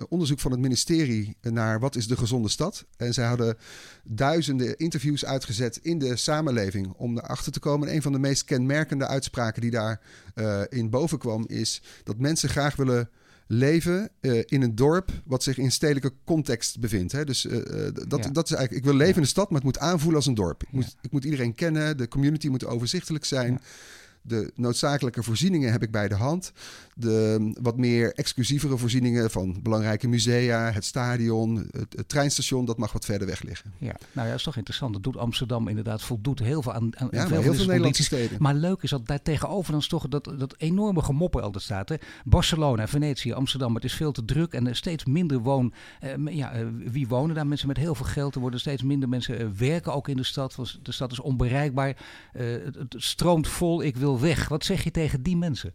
onderzoek 0.09 0.41
van 0.41 0.51
het 0.51 0.61
ministerie 0.61 1.37
naar 1.41 1.81
wat 1.81 1.97
is 1.97 2.07
de 2.07 2.17
gezonde 2.17 2.49
stad. 2.49 2.85
En 2.97 3.15
zij 3.15 3.27
hadden 3.27 3.57
duizenden 4.05 4.77
interviews 4.77 5.25
uitgezet 5.25 5.79
in 5.83 5.99
de 5.99 6.17
samenleving 6.17 6.93
om 6.97 7.19
erachter 7.19 7.53
te 7.53 7.61
komen. 7.61 7.89
En 7.89 7.95
een 7.95 8.03
van 8.03 8.13
de 8.13 8.19
meest 8.19 8.45
kenmerkende 8.45 9.07
uitspraken 9.07 9.61
die 9.61 9.71
daar 9.71 10.01
in 10.69 10.91
boven 10.91 11.19
kwam 11.19 11.45
is 11.47 11.83
dat 12.05 12.19
mensen 12.19 12.49
graag 12.49 12.77
willen 12.77 13.11
leven 13.51 14.11
uh, 14.21 14.43
in 14.45 14.63
een 14.63 14.75
dorp 14.75 15.11
wat 15.25 15.43
zich 15.43 15.59
in 15.59 15.71
stedelijke 15.71 16.13
context 16.25 16.81
bevindt. 16.81 17.13
Hè? 17.13 17.25
Dus 17.25 17.45
uh, 17.45 17.59
dat, 17.93 18.29
dat 18.33 18.45
is 18.45 18.53
eigenlijk, 18.53 18.73
ik 18.73 18.85
wil 18.85 18.95
leven 18.95 19.15
in 19.15 19.23
de 19.23 19.29
stad, 19.29 19.51
maar 19.51 19.61
het 19.61 19.65
moet 19.65 19.79
aanvoelen 19.79 20.17
als 20.17 20.27
een 20.27 20.35
dorp. 20.35 20.63
Ik, 20.63 20.73
moet, 20.73 20.97
ik 21.01 21.11
moet 21.11 21.25
iedereen 21.25 21.55
kennen, 21.55 21.97
de 21.97 22.09
community 22.09 22.49
moet 22.49 22.65
overzichtelijk 22.65 23.25
zijn. 23.25 23.61
De 24.23 24.53
noodzakelijke 24.55 25.23
voorzieningen 25.23 25.73
heb 25.73 25.83
ik 25.83 25.91
bij 25.91 26.09
de 26.09 26.15
hand. 26.15 26.53
De 26.95 27.53
wat 27.61 27.77
meer 27.77 28.15
exclusievere 28.15 28.77
voorzieningen 28.77 29.31
van 29.31 29.59
belangrijke 29.63 30.09
musea, 30.09 30.73
het 30.73 30.85
stadion, 30.85 31.71
het, 31.71 32.09
treinstation, 32.09 32.65
dat 32.65 32.79
mag 32.79 32.93
wat 32.93 33.05
verder 33.05 33.27
weg 33.27 33.43
liggen. 33.43 33.73
Ja, 33.79 33.87
nou 33.87 33.99
ja, 34.13 34.25
dat 34.25 34.35
is 34.35 34.43
toch 34.43 34.57
interessant. 34.57 34.93
Dat 34.93 35.03
doet 35.03 35.17
Amsterdam 35.17 35.69
inderdaad, 35.69 36.03
voldoet 36.03 36.39
heel 36.39 36.63
veel 36.63 36.73
aan, 36.73 36.99
aan 36.99 37.09
ja, 37.11 37.27
veel, 37.27 37.41
heel 37.41 37.55
veel 37.55 37.67
Nederlandse 37.67 38.03
steden. 38.03 38.37
Maar 38.41 38.55
leuk 38.55 38.83
is 38.83 38.91
dat 38.91 39.07
daar 39.07 39.23
tegenover 39.23 39.73
dan 39.73 39.81
toch 39.81 40.09
dat, 40.09 40.25
dat 40.39 40.55
enorme 40.59 41.03
gemoppen 41.03 41.43
altijd 41.43 41.65
staat. 41.65 41.89
Hè? 41.89 41.97
Barcelona, 42.25 42.89
Venetië, 42.89 43.33
Amsterdam, 43.33 43.75
het 43.75 43.85
is 43.85 43.95
veel 43.95 44.13
te 44.13 44.25
druk 44.25 44.53
en 44.53 44.67
er 44.67 44.77
steeds 44.77 45.05
minder 45.05 45.39
woon. 45.39 45.73
Eh, 46.01 46.13
ja, 46.27 46.53
eh, 46.53 46.67
wie 46.85 47.09
wonen 47.09 47.35
daar? 47.35 47.47
Mensen 47.47 47.69
met 47.69 47.77
heel 47.77 47.95
veel 47.95 48.07
geld. 48.07 48.35
Er 48.35 48.41
worden 48.41 48.61
steeds 48.61 48.83
minder 48.83 49.09
mensen 49.09 49.39
eh, 49.39 49.47
werken 49.57 49.95
ook 49.95 50.09
in 50.09 50.17
de 50.17 50.23
stad. 50.23 50.79
De 50.83 50.93
stad 50.93 51.13
is 51.13 51.21
onbereikbaar. 51.21 51.97
Eh, 52.33 52.47
het, 52.65 52.75
het 52.75 52.95
stroomt 52.97 53.49
vol. 53.49 53.83
Ik 53.83 53.97
wil 53.97 54.10
weg. 54.19 54.49
Wat 54.49 54.65
zeg 54.65 54.85
je 54.85 54.91
tegen 54.91 55.23
die 55.23 55.37
mensen? 55.37 55.75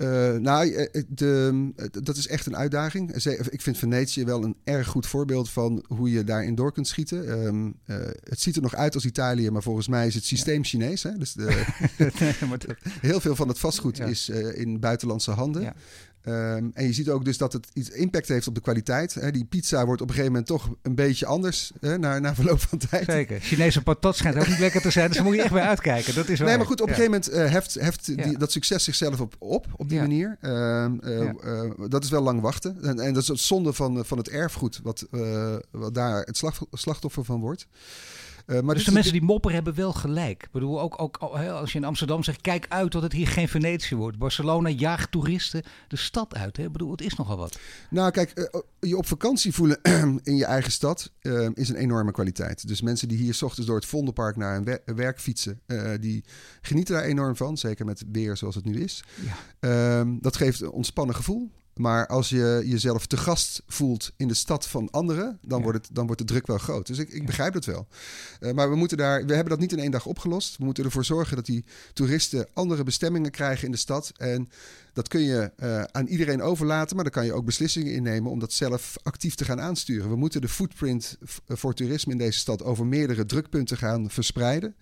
Uh, 0.00 0.36
nou, 0.36 0.74
eh, 0.74 0.86
eh, 0.92 1.02
de, 1.08 1.72
dat 2.02 2.16
is 2.16 2.26
echt 2.26 2.46
een 2.46 2.56
uitdaging. 2.56 3.14
Ik 3.50 3.60
vind 3.60 3.78
Venetië 3.78 4.24
wel 4.24 4.44
een 4.44 4.56
erg 4.64 4.86
goed 4.86 5.06
voorbeeld 5.06 5.50
van 5.50 5.84
hoe 5.88 6.10
je 6.10 6.24
daarin 6.24 6.54
door 6.54 6.72
kunt 6.72 6.88
schieten. 6.88 7.46
Um, 7.46 7.74
uh, 7.86 7.96
het 8.24 8.40
ziet 8.40 8.56
er 8.56 8.62
nog 8.62 8.74
uit 8.74 8.94
als 8.94 9.04
Italië, 9.04 9.50
maar 9.50 9.62
volgens 9.62 9.88
mij 9.88 10.06
is 10.06 10.14
het 10.14 10.24
systeem 10.24 10.64
Chinees. 10.64 11.02
Hè? 11.02 11.18
Dus 11.18 11.32
de, 11.32 11.64
heel 13.00 13.20
veel 13.20 13.36
van 13.36 13.48
het 13.48 13.58
vastgoed 13.58 14.00
is 14.00 14.28
uh, 14.28 14.58
in 14.58 14.80
buitenlandse 14.80 15.30
handen. 15.30 15.62
Ja. 15.62 15.74
Um, 16.24 16.70
en 16.74 16.86
je 16.86 16.92
ziet 16.92 17.08
ook 17.08 17.24
dus 17.24 17.38
dat 17.38 17.52
het 17.52 17.66
iets 17.72 17.88
impact 17.88 18.28
heeft 18.28 18.46
op 18.46 18.54
de 18.54 18.60
kwaliteit. 18.60 19.14
Hè. 19.14 19.30
Die 19.30 19.44
pizza 19.44 19.84
wordt 19.86 20.00
op 20.00 20.08
een 20.08 20.14
gegeven 20.14 20.32
moment 20.32 20.50
toch 20.50 20.70
een 20.82 20.94
beetje 20.94 21.26
anders 21.26 21.72
hè, 21.80 21.98
na, 21.98 22.18
na 22.18 22.34
verloop 22.34 22.60
van 22.60 22.78
tijd. 22.78 23.04
Zeker. 23.04 23.40
Chinese 23.40 23.82
patat 23.82 24.16
schijnt 24.16 24.36
ook 24.38 24.48
niet 24.48 24.58
lekker 24.58 24.80
te 24.80 24.90
zijn. 24.90 25.06
Dus 25.06 25.16
daar 25.16 25.24
moet 25.24 25.34
je 25.34 25.42
echt 25.42 25.52
bij 25.52 25.62
uitkijken. 25.62 26.14
Dat 26.14 26.28
is 26.28 26.38
Nee, 26.38 26.56
maar 26.56 26.66
goed, 26.66 26.80
op 26.80 26.88
een 26.88 26.94
gegeven 26.94 27.20
moment 27.20 27.32
uh, 27.32 27.50
heft, 27.50 27.74
heft 27.74 28.16
die, 28.16 28.38
dat 28.38 28.52
succes 28.52 28.84
zichzelf 28.84 29.20
op, 29.20 29.36
op, 29.38 29.66
op 29.76 29.88
die 29.88 30.00
manier. 30.00 30.36
Uh, 30.40 30.86
uh, 31.02 31.70
dat 31.88 32.04
is 32.04 32.10
wel 32.10 32.22
lang 32.22 32.40
wachten. 32.40 32.82
En, 32.82 32.98
en 32.98 33.12
dat 33.12 33.22
is 33.22 33.28
het 33.28 33.40
zonde 33.40 33.72
van, 33.72 34.04
van 34.04 34.18
het 34.18 34.28
erfgoed, 34.28 34.80
wat, 34.82 35.06
wat 35.70 35.94
daar 35.94 36.22
het 36.22 36.42
slachtoffer 36.70 37.24
van 37.24 37.40
wordt. 37.40 37.66
Uh, 38.46 38.60
maar 38.60 38.74
dus 38.74 38.84
de 38.84 38.92
mensen 38.92 39.12
die 39.12 39.22
mopperen 39.22 39.54
hebben 39.54 39.74
wel 39.74 39.92
gelijk. 39.92 40.42
Ik 40.42 40.50
bedoel, 40.52 40.80
ook, 40.80 41.02
ook 41.02 41.16
als 41.16 41.72
je 41.72 41.78
in 41.78 41.84
Amsterdam 41.84 42.22
zegt, 42.22 42.40
kijk 42.40 42.66
uit 42.68 42.92
dat 42.92 43.02
het 43.02 43.12
hier 43.12 43.28
geen 43.28 43.48
Venetië 43.48 43.96
wordt. 43.96 44.18
Barcelona 44.18 44.68
jaagt 44.68 45.10
toeristen 45.10 45.62
de 45.88 45.96
stad 45.96 46.34
uit. 46.34 46.56
Hè? 46.56 46.64
Ik 46.64 46.72
bedoel, 46.72 46.90
het 46.90 47.00
is 47.00 47.14
nogal 47.14 47.36
wat. 47.36 47.58
Nou, 47.90 48.10
kijk, 48.10 48.38
uh, 48.38 48.60
je 48.80 48.96
op 48.96 49.06
vakantie 49.06 49.52
voelen 49.52 49.78
in 50.22 50.36
je 50.36 50.44
eigen 50.44 50.72
stad 50.72 51.12
uh, 51.22 51.48
is 51.54 51.68
een 51.68 51.76
enorme 51.76 52.12
kwaliteit. 52.12 52.68
Dus 52.68 52.80
mensen 52.80 53.08
die 53.08 53.18
hier 53.18 53.34
s 53.34 53.42
ochtends 53.42 53.66
door 53.66 53.76
het 53.76 53.86
Vondelpark 53.86 54.36
naar 54.36 54.54
hun 54.54 54.64
wer 54.64 54.80
werk 54.84 55.20
fietsen, 55.20 55.60
die 56.00 56.24
genieten 56.60 56.94
daar 56.94 57.04
enorm 57.04 57.36
van. 57.36 57.56
Zeker 57.56 57.84
met 57.84 58.04
weer 58.12 58.36
zoals 58.36 58.54
het 58.54 58.64
nu 58.64 58.80
is. 58.82 59.04
Ja. 59.24 59.36
Ehm, 59.60 60.16
dat 60.20 60.36
geeft 60.36 60.60
een 60.60 60.70
ontspannen 60.70 61.14
gevoel. 61.14 61.50
Maar 61.80 62.06
als 62.06 62.28
je 62.28 62.62
jezelf 62.64 63.06
te 63.06 63.16
gast 63.16 63.62
voelt 63.66 64.12
in 64.16 64.28
de 64.28 64.34
stad 64.34 64.66
van 64.66 64.90
anderen, 64.90 65.38
dan, 65.42 65.62
wordt, 65.62 65.78
het, 65.78 65.94
dan 65.94 66.06
wordt 66.06 66.20
de 66.20 66.26
druk 66.26 66.46
wel 66.46 66.58
groot. 66.58 66.86
Dus 66.86 66.98
ik, 66.98 67.08
ik 67.08 67.26
begrijp 67.26 67.54
het 67.54 67.64
wel. 67.64 67.86
Uh, 68.40 68.52
maar 68.52 68.70
we, 68.70 68.76
moeten 68.76 68.96
daar, 68.96 69.24
we 69.24 69.32
hebben 69.32 69.50
dat 69.50 69.58
niet 69.58 69.72
in 69.72 69.78
één 69.78 69.90
dag 69.90 70.06
opgelost. 70.06 70.56
We 70.56 70.64
moeten 70.64 70.84
ervoor 70.84 71.04
zorgen 71.04 71.36
dat 71.36 71.46
die 71.46 71.64
toeristen 71.92 72.48
andere 72.52 72.84
bestemmingen 72.84 73.30
krijgen 73.30 73.64
in 73.64 73.70
de 73.70 73.78
stad. 73.78 74.12
En 74.16 74.50
dat 75.00 75.08
kun 75.08 75.20
je 75.20 75.50
uh, 75.62 75.82
aan 75.82 76.06
iedereen 76.06 76.42
overlaten, 76.42 76.94
maar 76.94 77.04
dan 77.04 77.12
kan 77.12 77.24
je 77.24 77.32
ook 77.32 77.44
beslissingen 77.44 77.92
innemen 77.92 78.30
om 78.30 78.38
dat 78.38 78.52
zelf 78.52 78.96
actief 79.02 79.34
te 79.34 79.44
gaan 79.44 79.60
aansturen. 79.60 80.08
We 80.08 80.16
moeten 80.16 80.40
de 80.40 80.48
footprint 80.48 81.18
voor 81.46 81.74
toerisme 81.74 82.12
in 82.12 82.18
deze 82.18 82.38
stad 82.38 82.62
over 82.62 82.86
meerdere 82.86 83.26
drukpunten 83.26 83.76
gaan 83.76 84.10
verspreiden, 84.10 84.74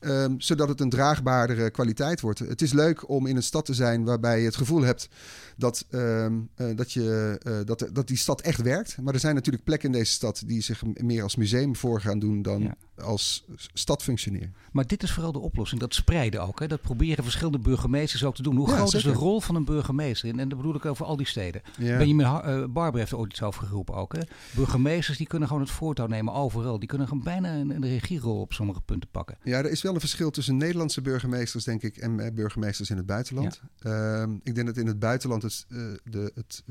um, 0.00 0.40
zodat 0.40 0.68
het 0.68 0.80
een 0.80 0.90
draagbaardere 0.90 1.70
kwaliteit 1.70 2.20
wordt. 2.20 2.38
Het 2.38 2.62
is 2.62 2.72
leuk 2.72 3.08
om 3.08 3.26
in 3.26 3.36
een 3.36 3.42
stad 3.42 3.64
te 3.64 3.74
zijn 3.74 4.04
waarbij 4.04 4.38
je 4.38 4.44
het 4.44 4.56
gevoel 4.56 4.82
hebt 4.82 5.08
dat, 5.56 5.86
um, 5.90 6.48
uh, 6.56 6.76
dat, 6.76 6.92
je, 6.92 7.40
dat, 7.64 7.88
dat 7.92 8.06
die 8.06 8.16
stad 8.16 8.40
echt 8.40 8.62
werkt. 8.62 8.96
Maar 9.00 9.14
er 9.14 9.20
zijn 9.20 9.34
natuurlijk 9.34 9.64
plekken 9.64 9.92
in 9.92 9.98
deze 9.98 10.12
stad 10.12 10.42
die 10.46 10.62
zich 10.62 10.82
meer 10.84 11.22
als 11.22 11.36
museum 11.36 11.76
voor 11.76 12.00
gaan 12.00 12.18
doen 12.18 12.42
dan 12.42 12.74
als 12.96 13.44
stad 13.56 14.02
functioneren. 14.02 14.54
Maar 14.72 14.86
dit 14.86 15.02
is 15.02 15.12
vooral 15.12 15.32
de 15.32 15.38
oplossing, 15.38 15.80
dat 15.80 15.94
spreiden 15.94 16.42
ook. 16.42 16.60
Hè? 16.60 16.68
Dat 16.68 16.80
proberen 16.80 17.24
verschillende 17.24 17.58
burgemeesters 17.58 18.24
ook 18.24 18.34
te 18.34 18.42
doen. 18.42 18.56
Hoe 18.56 18.68
groot 18.68 18.94
is 18.94 19.02
de 19.02 19.12
rol 19.12 19.40
van 19.40 19.54
een 19.54 19.64
burgemeester? 19.64 20.28
En, 20.28 20.38
en 20.38 20.48
dat 20.48 20.58
bedoel 20.58 20.74
ik 20.74 20.84
over 20.84 21.06
al 21.06 21.16
die 21.16 21.26
steden. 21.26 21.62
Ja. 21.78 21.96
Benjamin 21.98 22.26
uh, 22.26 22.64
Barber 22.68 22.98
heeft 22.98 23.12
er 23.12 23.18
ooit 23.18 23.30
iets 23.30 23.42
over 23.42 23.66
geroepen 23.66 23.94
ook. 23.94 24.12
Hè? 24.12 24.20
Burgemeesters 24.54 25.18
die 25.18 25.26
kunnen 25.26 25.48
gewoon 25.48 25.62
het 25.62 25.72
voortouw 25.72 26.06
nemen 26.06 26.32
overal. 26.32 26.78
Die 26.78 26.88
kunnen 26.88 27.08
gewoon 27.08 27.22
bijna 27.24 27.54
een, 27.54 27.70
een 27.70 27.86
regierol 27.86 28.40
op 28.40 28.52
sommige 28.52 28.80
punten 28.80 29.10
pakken. 29.10 29.36
Ja, 29.42 29.58
er 29.58 29.70
is 29.70 29.82
wel 29.82 29.94
een 29.94 30.00
verschil 30.00 30.30
tussen 30.30 30.56
Nederlandse 30.56 31.00
burgemeesters, 31.00 31.64
denk 31.64 31.82
ik, 31.82 31.96
en 31.96 32.20
eh, 32.20 32.32
burgemeesters 32.32 32.90
in 32.90 32.96
het 32.96 33.06
buitenland. 33.06 33.60
Ja. 33.78 34.22
Uh, 34.22 34.34
ik 34.42 34.54
denk 34.54 34.66
dat 34.66 34.76
in 34.76 34.86
het 34.86 34.98
buitenland 34.98 35.42
het, 35.42 35.66
uh, 35.68 35.92
de, 36.04 36.32
het, 36.34 36.62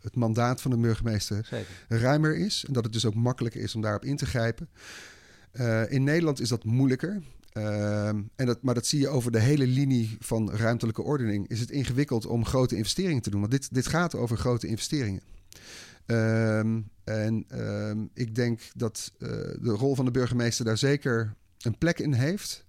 het 0.00 0.16
mandaat 0.16 0.60
van 0.60 0.70
de 0.70 0.76
burgemeester 0.76 1.44
Zeker. 1.44 2.00
ruimer 2.00 2.36
is. 2.36 2.64
En 2.66 2.72
dat 2.72 2.84
het 2.84 2.92
dus 2.92 3.04
ook 3.04 3.14
makkelijker 3.14 3.60
is 3.60 3.74
om 3.74 3.80
daarop 3.80 4.04
in 4.04 4.16
te 4.16 4.26
grijpen. 4.26 4.68
Uh, 5.52 5.92
in 5.92 6.04
Nederland 6.04 6.40
is 6.40 6.48
dat 6.48 6.64
moeilijker. 6.64 7.22
Uh, 7.52 8.08
en 8.08 8.30
dat, 8.36 8.62
maar 8.62 8.74
dat 8.74 8.86
zie 8.86 9.00
je 9.00 9.08
over 9.08 9.32
de 9.32 9.40
hele 9.40 9.66
linie 9.66 10.16
van 10.20 10.50
ruimtelijke 10.50 11.02
ordening. 11.02 11.48
Is 11.48 11.60
het 11.60 11.70
ingewikkeld 11.70 12.26
om 12.26 12.44
grote 12.44 12.76
investeringen 12.76 13.22
te 13.22 13.30
doen? 13.30 13.40
Want 13.40 13.52
dit, 13.52 13.74
dit 13.74 13.86
gaat 13.86 14.14
over 14.14 14.36
grote 14.36 14.66
investeringen. 14.66 15.22
Um, 16.06 16.90
en 17.04 17.44
um, 17.60 18.10
ik 18.14 18.34
denk 18.34 18.60
dat 18.74 19.12
uh, 19.18 19.28
de 19.60 19.74
rol 19.76 19.94
van 19.94 20.04
de 20.04 20.10
burgemeester 20.10 20.64
daar 20.64 20.78
zeker 20.78 21.34
een 21.58 21.78
plek 21.78 21.98
in 21.98 22.12
heeft. 22.12 22.66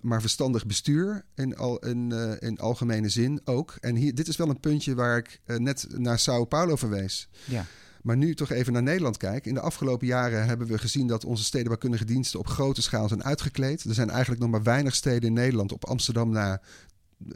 Maar 0.00 0.20
verstandig 0.20 0.66
bestuur 0.66 1.24
in, 1.34 1.56
al, 1.56 1.78
in, 1.78 2.10
uh, 2.12 2.32
in 2.38 2.58
algemene 2.58 3.08
zin 3.08 3.40
ook. 3.44 3.76
En 3.80 3.94
hier, 3.94 4.14
dit 4.14 4.28
is 4.28 4.36
wel 4.36 4.48
een 4.48 4.60
puntje 4.60 4.94
waar 4.94 5.18
ik 5.18 5.40
net 5.58 5.86
naar 5.96 6.18
Sao 6.18 6.44
Paulo 6.44 6.76
verwees. 6.76 7.28
Ja. 7.44 7.66
Maar 8.02 8.16
nu 8.16 8.34
toch 8.34 8.50
even 8.50 8.72
naar 8.72 8.82
Nederland 8.82 9.16
kijken. 9.16 9.48
In 9.48 9.54
de 9.54 9.60
afgelopen 9.60 10.06
jaren 10.06 10.46
hebben 10.46 10.66
we 10.66 10.78
gezien 10.78 11.06
dat 11.06 11.24
onze 11.24 11.44
stedenbouwkundige 11.44 12.04
diensten 12.04 12.38
op 12.38 12.46
grote 12.46 12.82
schaal 12.82 13.08
zijn 13.08 13.24
uitgekleed. 13.24 13.84
Er 13.84 13.94
zijn 13.94 14.10
eigenlijk 14.10 14.40
nog 14.40 14.50
maar 14.50 14.62
weinig 14.62 14.94
steden 14.94 15.28
in 15.28 15.34
Nederland, 15.34 15.72
op 15.72 15.84
Amsterdam 15.84 16.30
na, 16.30 16.60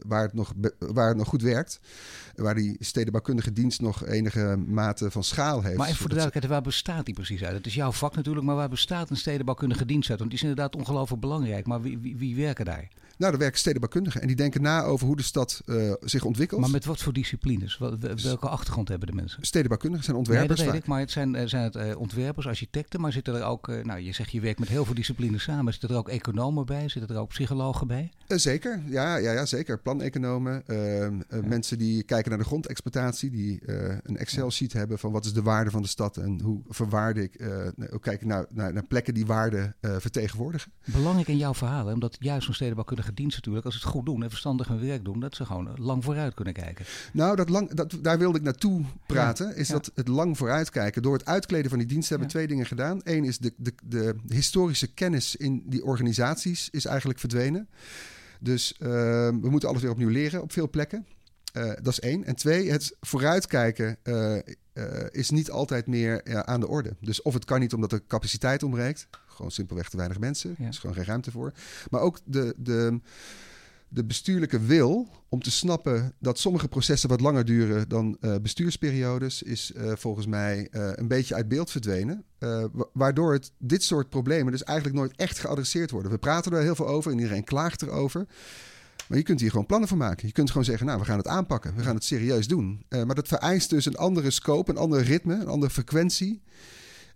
waar 0.07 0.23
het 0.23 0.33
nog, 0.33 0.53
waar 0.79 1.09
het 1.09 1.17
nog 1.17 1.29
goed 1.29 1.43
werkt. 1.43 1.81
Waar 2.35 2.55
die 2.55 2.77
stedenbouwkundige 2.81 3.53
dienst 3.53 3.81
nog 3.81 4.07
enige 4.07 4.57
mate 4.67 5.11
van 5.11 5.25
schaal 5.25 5.63
heeft. 5.63 5.77
Maar 5.77 5.87
even 5.87 5.99
voor 5.99 6.09
de 6.09 6.15
duidelijkheid, 6.15 6.55
waar 6.55 6.71
bestaat 6.71 7.05
die 7.05 7.15
precies 7.15 7.45
uit? 7.45 7.57
Het 7.57 7.67
is 7.67 7.75
jouw 7.75 7.93
vak 7.93 8.17
natuurlijk, 8.17 8.47
maar 8.47 8.57
waar 8.57 8.69
bestaat 8.69 9.11
een 9.11 9.17
stedenbouwkundige 9.17 9.87
dienst 9.87 10.11
uit? 10.11 10.19
Want 10.19 10.31
die 10.31 10.39
is 10.39 10.49
inderdaad 10.49 10.77
ongelooflijk 10.77 11.21
belangrijk. 11.21 11.67
Maar 11.67 11.83
wie, 11.83 11.99
wie, 11.99 12.17
wie 12.17 12.37
werken 12.37 12.65
daar? 12.65 12.89
Nou, 13.17 13.31
daar 13.31 13.41
werken 13.41 13.59
stedenbouwkundigen. 13.59 14.21
En 14.21 14.27
die 14.27 14.37
denken 14.37 14.63
na 14.63 14.83
over 14.83 15.07
hoe 15.07 15.17
de 15.17 15.23
stad 15.23 15.63
uh, 15.67 15.93
zich 16.01 16.25
ontwikkelt. 16.25 16.61
Maar 16.61 16.71
met 16.71 16.85
wat 16.85 17.01
voor 17.01 17.13
disciplines? 17.13 17.79
Welke 18.23 18.49
achtergrond 18.49 18.89
hebben 18.89 19.09
de 19.09 19.15
mensen? 19.15 19.47
Stedenbouwkundigen 19.47 20.05
zijn 20.05 20.17
ontwerpers. 20.17 20.49
Nee, 20.49 20.57
dat 20.59 20.75
weet 20.75 20.83
ik. 20.83 20.89
Maar 20.89 21.01
het 21.01 21.11
zijn, 21.11 21.35
eh, 21.35 21.47
zijn 21.47 21.63
het 21.63 21.77
uh, 21.77 21.99
ontwerpers, 21.99 22.47
architecten. 22.47 23.01
Maar 23.01 23.13
zitten 23.13 23.35
er 23.35 23.43
ook, 23.43 23.69
uh, 23.69 23.85
nou 23.85 24.01
je 24.01 24.13
zegt 24.13 24.33
je 24.33 24.41
werkt 24.41 24.59
met 24.59 24.69
heel 24.69 24.85
veel 24.85 24.95
disciplines 24.95 25.43
samen. 25.43 25.73
Zitten 25.73 25.91
er 25.91 25.97
ook 25.97 26.09
economen 26.09 26.67
bij? 26.67 26.89
Zitten 26.89 27.17
er 27.17 27.23
ook 27.23 27.29
psychologen 27.29 27.87
bij? 27.87 28.11
zeker, 28.27 28.83
ja, 28.87 29.17
ja, 29.17 29.33
ja 29.33 29.47
zeker. 29.47 29.74
Planeconomen. 29.83 30.67
Ehm, 30.67 31.21
ja. 31.31 31.47
Mensen 31.47 31.79
die 31.79 32.03
kijken 32.03 32.31
naar 32.31 32.39
de 32.39 32.45
grondexploitatie. 32.45 33.31
Die 33.31 33.61
een 34.03 34.17
Excel-sheet 34.17 34.73
hebben 34.73 34.99
van 34.99 35.13
wat 35.13 35.25
is 35.25 35.33
de 35.33 35.43
waarde 35.43 35.71
van 35.71 35.83
de 35.83 35.89
stad. 35.89 36.17
En 36.17 36.41
hoe 36.41 36.63
verwaarde 36.69 37.23
ik, 37.23 37.41
hoe 37.91 38.01
kijk 38.01 38.21
ik 38.21 38.27
naar, 38.27 38.47
naar, 38.51 38.73
naar, 38.73 38.87
plekken 38.87 39.15
die 39.15 39.27
waarde 39.27 39.75
vertegenwoordigen. 39.81 40.73
Belangrijk 40.85 41.29
in 41.29 41.37
jouw 41.37 41.55
verhaal, 41.55 41.87
hè? 41.87 41.93
omdat 41.93 42.17
juist 42.19 42.45
zo'n 42.45 42.55
stedenbouwkundige 42.55 43.15
dienst 43.15 43.37
natuurlijk, 43.37 43.65
als 43.65 43.75
het 43.75 43.85
goed 43.85 44.07
doen 44.07 44.23
en 44.23 44.31
verstandig 44.31 44.69
hun 44.69 44.81
werk 44.81 45.05
doen, 45.05 45.21
dat 45.21 45.35
ze 45.35 45.45
gewoon 45.45 45.71
lang 45.77 46.05
vooruit 46.05 46.35
kunnen 46.35 46.55
kijken. 46.55 46.85
Nou, 47.13 47.37
dat 47.37 47.49
lang, 47.49 47.75
dat, 47.75 47.99
daar 48.03 48.19
wilde 48.19 48.39
ik 48.39 48.45
naartoe 48.45 48.83
praten. 49.07 49.57
is 49.57 49.69
dat 49.69 49.91
het 49.95 50.09
lang 50.09 50.37
vooruitkijken. 50.37 51.03
Door 51.03 51.13
het 51.13 51.27
uitkleden 51.27 51.71
van 51.71 51.79
die 51.79 51.89
diensten 51.89 52.09
hebben 52.09 52.27
we 52.27 52.35
twee 52.35 52.47
dingen 52.47 52.67
gedaan. 52.67 53.01
Eén 53.05 53.25
is 53.25 53.39
de, 53.39 53.53
de, 53.57 53.75
de 53.85 54.15
historische 54.29 54.87
kennis 54.87 55.37
in 55.37 55.63
die 55.67 55.85
organisaties 55.85 56.69
is 56.71 56.85
eigenlijk 56.85 57.19
verdwenen. 57.19 57.69
Dus 58.45 58.75
uh, 58.79 58.89
we 59.29 59.49
moeten 59.51 59.69
alles 59.69 59.83
weer 59.83 59.91
opnieuw 59.91 60.09
leren 60.09 60.43
op 60.43 60.53
veel 60.53 60.71
plekken. 60.71 61.07
Uh, 61.57 61.65
dat 61.67 61.93
is 61.93 62.01
één. 62.01 62.25
En 62.25 62.35
twee, 62.35 62.71
het 62.71 62.97
vooruitkijken 63.01 63.97
uh, 64.05 64.37
is 65.11 65.31
niet 65.31 65.51
altijd 65.51 65.87
meer 65.87 66.45
aan 66.45 66.61
de 66.61 66.69
orde. 66.69 66.97
Dus 67.01 67.23
of 67.23 67.35
het 67.35 67.45
kan 67.45 67.61
niet 67.61 67.73
omdat 67.73 67.93
er 67.93 68.07
capaciteit 68.07 68.63
ontbreekt. 68.63 69.09
Gewoon 69.27 69.51
simpelweg 69.51 69.89
te 69.89 69.97
weinig 69.97 70.19
mensen. 70.19 70.55
Er 70.59 70.69
is 70.69 70.79
gewoon 70.79 70.97
geen 70.97 71.05
ruimte 71.05 71.31
voor. 71.31 71.53
Maar 71.91 72.01
ook 72.01 72.19
de, 72.25 72.55
de, 72.57 73.01
de 73.89 74.05
bestuurlijke 74.05 74.61
wil 74.61 75.09
om 75.29 75.43
te 75.43 75.51
snappen 75.51 76.15
dat 76.19 76.39
sommige 76.39 76.69
processen 76.69 77.09
wat 77.09 77.21
langer 77.21 77.45
duren 77.45 77.89
dan 77.89 78.17
uh, 78.21 78.35
bestuursperiodes, 78.43 79.43
is 79.43 79.73
uh, 79.77 79.93
volgens 79.97 80.27
mij 80.27 80.69
uh, 80.71 80.91
een 80.95 81.09
beetje 81.09 81.35
uit 81.35 81.49
beeld 81.49 81.71
verdwenen. 81.71 82.25
waardoor 82.93 83.33
het, 83.33 83.53
dit 83.59 83.83
soort 83.83 84.09
problemen 84.09 84.53
dus 84.53 84.63
eigenlijk 84.63 84.99
nooit 84.99 85.17
echt 85.17 85.39
geadresseerd 85.39 85.91
worden. 85.91 86.11
We 86.11 86.19
praten 86.19 86.53
er 86.53 86.63
heel 86.63 86.75
veel 86.75 86.89
over 86.89 87.13
en 87.13 87.19
iedereen 87.19 87.45
klaagt 87.45 87.83
erover. 87.83 88.27
Maar 89.09 89.19
je 89.19 89.25
kunt 89.25 89.41
hier 89.41 89.51
gewoon 89.51 89.67
plannen 89.67 89.89
voor 89.89 89.99
maken. 89.99 90.27
Je 90.27 90.33
kunt 90.33 90.49
gewoon 90.49 90.65
zeggen, 90.65 90.87
nou, 90.87 90.99
we 90.99 91.05
gaan 91.05 91.19
het 91.19 91.29
aanpakken. 91.29 91.75
We 91.77 91.83
gaan 91.83 91.95
het 91.95 92.05
serieus 92.05 92.47
doen. 92.47 92.87
maar 92.89 93.15
dat 93.15 93.29
vereist 93.29 93.71
dus 93.71 93.87
een 93.87 93.97
andere 93.97 94.31
scope, 94.31 94.71
een 94.71 94.77
ander 94.77 95.03
ritme, 95.03 95.35
een 95.35 95.47
andere 95.47 95.73
frequentie. 95.73 96.43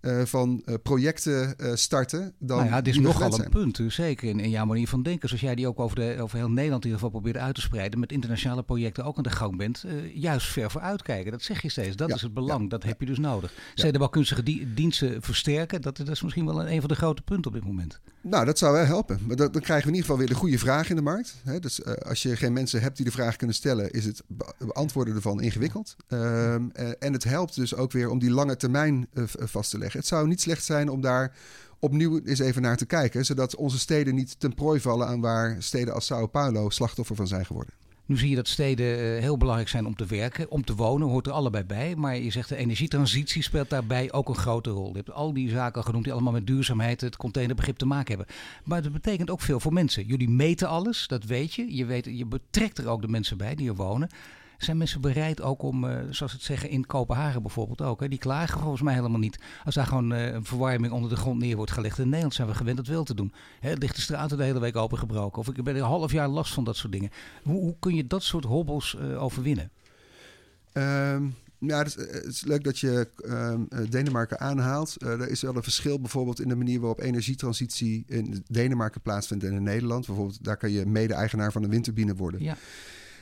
Uh, 0.01 0.25
van 0.25 0.63
uh, 0.65 0.75
projecten 0.83 1.55
uh, 1.61 1.75
starten. 1.75 2.35
Dan 2.39 2.59
nou 2.59 2.69
ja, 2.69 2.81
dit 2.81 2.95
is 2.95 3.01
nogal 3.01 3.41
een 3.41 3.51
punt, 3.51 3.81
zeker 3.89 4.29
in, 4.29 4.41
in, 4.41 4.51
jouw 4.51 4.65
manier 4.65 4.89
van 4.89 5.03
denken. 5.03 5.29
Zoals 5.29 5.43
jij 5.43 5.55
die 5.55 5.69
ook 5.69 5.81
over, 5.81 5.97
de, 5.97 6.17
over 6.21 6.37
heel 6.37 6.51
Nederland 6.51 6.85
in 6.85 6.91
ieder 6.91 7.05
geval 7.05 7.21
probeert 7.21 7.45
uit 7.45 7.55
te 7.55 7.61
spreiden. 7.61 8.01
Met 8.01 8.13
internationale 8.13 8.63
projecten 8.63 9.05
ook 9.05 9.17
aan 9.17 9.23
de 9.23 9.31
gang 9.31 9.57
bent. 9.57 9.85
juist 10.15 10.47
ver 10.47 10.71
voor 10.71 10.81
uitkijken. 10.81 11.33
Dat 11.33 11.43
zeg 11.43 11.63
je 11.63 11.69
steeds. 11.69 11.97
Dat 11.97 12.09
ja, 12.09 12.15
is 12.15 12.23
het 12.23 12.35
belang. 12.35 12.63
Ja, 12.63 12.69
dat 12.69 12.83
heb 12.83 13.01
je 13.01 13.07
dus 13.07 13.19
nodig. 13.19 13.53
Ja. 13.53 13.61
Stedenbouwkundige 13.75 14.43
die, 14.43 14.75
diensten 14.75 15.23
versterken. 15.23 15.83
Dat, 15.83 15.97
dat, 15.97 16.09
is 16.09 16.23
misschien 16.23 16.47
wel 16.47 16.61
een, 16.61 16.73
een 16.73 16.81
van 16.81 16.89
de 16.89 16.95
grote 16.95 17.23
punten 17.23 17.51
op 17.51 17.57
dit 17.57 17.67
moment. 17.67 18.01
Nou, 18.31 18.45
dat 18.45 18.59
zou 18.59 18.73
wel 18.73 18.85
helpen. 18.85 19.19
Maar 19.27 19.37
dan 19.37 19.51
krijgen 19.51 19.75
we 19.75 19.81
in 19.81 19.95
ieder 19.95 20.01
geval 20.01 20.19
weer 20.19 20.27
de 20.27 20.35
goede 20.35 20.59
vraag 20.59 20.91
in 20.91 20.97
de 20.97 21.03
markt. 21.03 21.35
Dus 21.61 21.85
als 21.85 22.23
je 22.23 22.37
geen 22.37 22.53
mensen 22.53 22.81
hebt 22.81 22.97
die 22.97 23.05
de 23.05 23.13
vraag 23.13 23.37
kunnen 23.37 23.57
stellen, 23.57 23.91
is 23.91 24.05
het 24.05 24.23
beantwoorden 24.59 25.15
ervan 25.15 25.41
ingewikkeld. 25.41 25.97
Ehm, 26.09 26.69
en 26.99 27.13
het 27.13 27.25
helpt 27.25 27.55
dus 27.55 27.75
ook 27.75 27.93
weer 27.93 28.11
om 28.11 28.19
die 28.19 28.31
lange 28.31 28.57
termijn 28.57 29.09
vast 29.35 29.71
te 29.71 29.79
leggen. 29.79 29.99
Het 29.99 30.09
zou 30.09 30.29
niet 30.29 30.41
slecht 30.41 30.65
zijn 30.65 30.89
om 30.89 31.01
daar 31.01 31.37
opnieuw 31.79 32.21
eens 32.25 32.39
even 32.39 32.63
naar 32.63 32.77
te 32.77 32.87
kijken. 32.87 33.25
Zodat 33.25 33.57
onze 33.57 33.79
steden 33.79 34.15
niet 34.15 34.41
ten 34.41 34.55
prooi 34.55 34.81
vallen 34.81 35.07
aan 35.07 35.21
waar 35.21 35.57
steden 35.59 35.95
als 35.95 36.07
Sao 36.07 36.27
Paulo 36.27 36.71
slachtoffer 36.71 37.17
van 37.17 37.27
zijn 37.27 37.47
geworden. 37.47 37.75
Nu 38.09 38.17
zie 38.17 38.29
je 38.29 38.37
dat 38.37 38.49
steden 38.49 39.21
heel 39.21 39.37
belangrijk 39.37 39.69
zijn 39.69 39.87
om 39.87 39.95
te 39.97 40.07
werken, 40.07 40.51
om 40.51 40.65
te 40.65 40.75
wonen, 40.75 41.09
hoort 41.09 41.27
er 41.27 41.33
allebei 41.33 41.65
bij. 41.65 41.97
Maar 41.97 42.17
je 42.17 42.31
zegt 42.31 42.49
de 42.49 42.57
energietransitie 42.57 43.43
speelt 43.43 43.71
daarbij 43.71 44.13
ook 44.13 44.29
een 44.29 44.35
grote 44.35 44.71
rol. 44.71 44.89
Je 44.89 44.97
hebt 44.97 45.11
al 45.11 45.33
die 45.33 45.51
zaken 45.51 45.85
genoemd 45.85 46.05
die 46.05 46.13
allemaal 46.13 46.33
met 46.33 46.47
duurzaamheid, 46.47 47.01
het 47.01 47.17
containerbegrip 47.17 47.77
te 47.77 47.87
maken 47.87 48.17
hebben. 48.17 48.35
Maar 48.65 48.83
dat 48.83 48.93
betekent 48.93 49.31
ook 49.31 49.41
veel 49.41 49.61
voor 49.61 49.73
mensen. 49.73 50.07
Jullie 50.07 50.29
meten 50.29 50.69
alles, 50.69 51.07
dat 51.07 51.25
weet 51.25 51.55
je. 51.55 51.77
Je, 51.77 51.85
weet, 51.85 52.05
je 52.05 52.27
betrekt 52.27 52.79
er 52.79 52.89
ook 52.89 53.03
de 53.03 53.09
mensen 53.09 53.37
bij 53.37 53.55
die 53.55 53.69
er 53.69 53.75
wonen. 53.75 54.09
Zijn 54.59 54.77
mensen 54.77 55.01
bereid 55.01 55.43
ook 55.43 55.63
om, 55.63 55.85
uh, 55.85 55.99
zoals 56.11 56.33
het 56.33 56.43
zeggen 56.43 56.71
in 56.71 56.87
Kopenhagen 56.87 57.43
bijvoorbeeld 57.43 57.83
ook, 57.83 58.01
hè, 58.01 58.09
die 58.09 58.19
klagen 58.19 58.61
volgens 58.61 58.83
mij 58.83 58.95
helemaal 58.95 59.19
niet. 59.19 59.39
Als 59.65 59.75
daar 59.75 59.87
gewoon 59.87 60.13
uh, 60.13 60.33
een 60.33 60.45
verwarming 60.45 60.93
onder 60.93 61.11
de 61.11 61.17
grond 61.17 61.41
neer 61.41 61.57
wordt 61.57 61.73
gelegd. 61.73 61.99
In 61.99 62.05
Nederland 62.05 62.35
zijn 62.35 62.49
we 62.49 62.55
gewend 62.55 62.77
dat 62.77 62.87
wel 62.87 63.05
te 63.05 63.15
doen. 63.15 63.33
Hè, 63.61 63.73
ligt 63.73 63.95
de 63.95 64.01
straten 64.01 64.37
de 64.37 64.45
hele 64.45 64.61
week 64.61 64.77
opengebroken. 64.77 65.39
Of 65.39 65.49
ik 65.49 65.65
ben 65.65 65.77
een 65.77 65.83
half 65.83 66.13
jaar 66.13 66.29
last 66.29 66.55
van 66.55 66.65
dat 66.65 66.77
soort 66.77 66.93
dingen. 66.93 67.11
Hoe, 67.43 67.61
hoe 67.61 67.77
kun 67.79 67.95
je 67.95 68.07
dat 68.07 68.23
soort 68.23 68.45
hobbels 68.45 68.97
uh, 69.01 69.23
overwinnen? 69.23 69.71
Um, 70.73 71.35
ja, 71.59 71.79
het 71.79 71.87
is, 71.87 71.95
het 71.95 72.25
is, 72.25 72.45
leuk 72.45 72.65
dat 72.65 72.79
je 72.79 73.09
uh, 73.25 73.55
Denemarken 73.91 74.41
aanhaalt. 74.41 74.97
Uh, 74.99 75.11
er 75.11 75.29
is 75.29 75.41
wel 75.41 75.57
een 75.57 75.63
verschil 75.63 76.01
bijvoorbeeld 76.01 76.41
in 76.41 76.49
de 76.49 76.57
manier 76.57 76.81
waarop 76.81 77.01
energietransitie 77.01 78.05
in 78.07 78.45
Denemarken 78.49 79.01
plaatsvindt 79.01 79.45
en 79.45 79.53
in 79.53 79.63
Nederland. 79.63 80.07
Bijvoorbeeld, 80.07 80.45
daar 80.45 80.57
kan 80.57 80.71
je 80.71 80.87
mede-eigenaar 80.87 81.53
van 81.53 81.63
een 81.63 81.71
windturbine 81.71 82.15
worden. 82.15 82.43
Ja. 82.43 82.57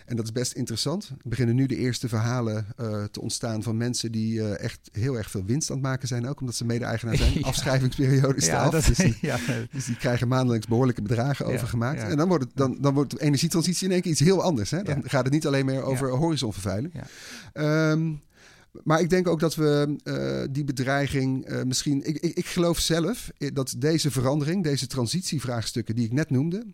En 0.06 0.16
dat 0.16 0.24
is 0.24 0.32
best 0.32 0.52
interessant. 0.52 1.08
Er 1.08 1.28
beginnen 1.28 1.54
nu 1.54 1.66
de 1.66 1.76
eerste 1.76 2.08
verhalen 2.08 2.66
uh, 2.80 3.04
te 3.04 3.20
ontstaan 3.20 3.62
van 3.62 3.76
mensen 3.76 4.12
die 4.12 4.38
uh, 4.38 4.58
echt 4.60 4.88
heel 4.92 5.16
erg 5.16 5.30
veel 5.30 5.44
winst 5.44 5.70
aan 5.70 5.76
het 5.76 5.86
maken 5.86 6.08
zijn. 6.08 6.26
Ook 6.26 6.40
omdat 6.40 6.54
ze 6.54 6.64
mede-eigenaar 6.64 7.16
zijn. 7.16 7.32
ja. 7.38 7.40
Afschrijvingsperiode 7.40 8.36
is 8.36 8.46
ja, 8.46 8.64
af. 8.64 8.70
Dat, 8.70 8.84
dus, 8.84 8.96
die, 8.96 9.18
ja. 9.30 9.38
dus, 9.70 9.84
die, 9.84 9.96
krijgen 9.96 10.28
maandelijks 10.28 10.66
behoorlijke 10.66 11.02
bedragen 11.02 11.46
overgemaakt. 11.46 12.02
En 12.02 12.16
dan 12.16 12.28
wordt, 12.28 12.44
het, 12.44 12.52
dan, 12.54 12.78
dan 12.80 12.94
wordt 12.94 13.10
de 13.10 13.20
energietransitie 13.20 13.86
in 13.86 13.92
één 13.92 14.02
keer 14.02 14.10
iets 14.10 14.20
heel 14.20 14.42
anders. 14.42 14.70
Hè? 14.70 14.82
Dan 14.82 15.02
gaat 15.04 15.24
het 15.24 15.32
niet 15.32 15.46
alleen 15.46 15.66
meer 15.66 15.82
over 15.82 16.10
horizonvervuiling. 16.10 16.94
Um, 17.54 18.22
maar 18.84 19.00
ik 19.00 19.10
denk 19.10 19.28
ook 19.28 19.40
dat 19.40 19.54
we 19.54 19.96
uh, 20.04 20.46
die 20.50 20.64
bedreiging 20.64 21.50
uh, 21.50 21.62
misschien. 21.62 22.06
Ik, 22.06 22.18
ik, 22.18 22.36
ik, 22.36 22.46
geloof 22.46 22.78
zelf 22.78 23.30
dat 23.52 23.74
deze 23.78 24.10
verandering, 24.10 24.62
deze 24.62 24.86
transitievraagstukken 24.86 25.94
die 25.94 26.04
ik 26.04 26.12
net 26.12 26.30
noemde, 26.30 26.66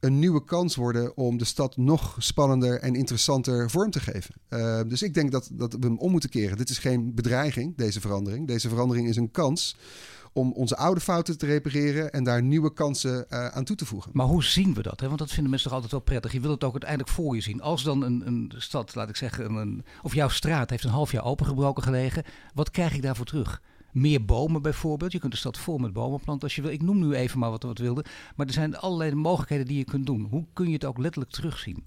een 0.00 0.18
nieuwe 0.18 0.44
kans 0.44 0.74
worden 0.74 1.16
om 1.16 1.38
de 1.38 1.44
stad 1.44 1.76
nog 1.76 2.16
spannender 2.18 2.80
en 2.80 2.94
interessanter 2.94 3.70
vorm 3.70 3.90
te 3.90 4.00
geven. 4.00 4.34
Dus 4.88 5.02
ik 5.02 5.14
denk 5.14 5.30
dat, 5.30 5.48
dat 5.52 5.72
we 5.72 5.86
hem 5.86 5.98
om 5.98 6.10
moeten 6.10 6.30
keren. 6.30 6.56
Dit 6.56 6.70
is 6.70 6.78
geen 6.78 7.14
bedreiging, 7.14 7.76
deze 7.76 8.00
verandering. 8.00 8.46
Deze 8.46 8.68
verandering 8.68 9.08
is 9.08 9.16
een 9.16 9.30
kans 9.30 9.76
om 10.32 10.52
onze 10.52 10.76
oude 10.76 11.00
fouten 11.00 11.38
te 11.38 11.46
repareren 11.46 12.12
en 12.12 12.24
daar 12.24 12.42
nieuwe 12.42 12.72
kansen 12.72 13.26
uh, 13.28 13.46
aan 13.46 13.64
toe 13.64 13.76
te 13.76 13.86
voegen. 13.86 14.10
Maar 14.14 14.26
hoe 14.26 14.44
zien 14.44 14.74
we 14.74 14.82
dat? 14.82 15.00
Hè? 15.00 15.06
Want 15.06 15.18
dat 15.18 15.30
vinden 15.30 15.50
mensen 15.50 15.68
toch 15.68 15.76
altijd 15.76 15.92
wel 15.92 16.04
prettig. 16.04 16.32
Je 16.32 16.40
wil 16.40 16.50
het 16.50 16.64
ook 16.64 16.72
uiteindelijk 16.72 17.10
voor 17.10 17.34
je 17.34 17.40
zien. 17.40 17.62
Als 17.62 17.82
dan 17.82 18.02
een, 18.02 18.26
een 18.26 18.52
stad, 18.56 18.94
laat 18.94 19.08
ik 19.08 19.16
zeggen, 19.16 19.54
een, 19.54 19.84
of 20.02 20.14
jouw 20.14 20.28
straat 20.28 20.70
heeft 20.70 20.84
een 20.84 20.90
half 20.90 21.12
jaar 21.12 21.24
opengebroken 21.24 21.82
gelegen, 21.82 22.24
wat 22.54 22.70
krijg 22.70 22.94
ik 22.94 23.02
daarvoor 23.02 23.26
terug? 23.26 23.62
Meer 23.92 24.24
bomen 24.24 24.62
bijvoorbeeld. 24.62 25.12
Je 25.12 25.18
kunt 25.18 25.32
de 25.32 25.38
stad 25.38 25.58
vol 25.58 25.78
met 25.78 25.92
bomen 25.92 26.20
planten 26.20 26.42
als 26.42 26.56
je 26.56 26.62
wil. 26.62 26.70
Ik 26.70 26.82
noem 26.82 26.98
nu 26.98 27.14
even 27.14 27.38
maar 27.38 27.50
wat 27.50 27.62
we 27.62 27.72
wilden. 27.72 28.04
Maar 28.36 28.46
er 28.46 28.52
zijn 28.52 28.76
allerlei 28.76 29.14
mogelijkheden 29.14 29.66
die 29.66 29.78
je 29.78 29.84
kunt 29.84 30.06
doen. 30.06 30.26
Hoe 30.30 30.46
kun 30.52 30.66
je 30.66 30.72
het 30.72 30.84
ook 30.84 30.98
letterlijk 30.98 31.32
terugzien? 31.32 31.86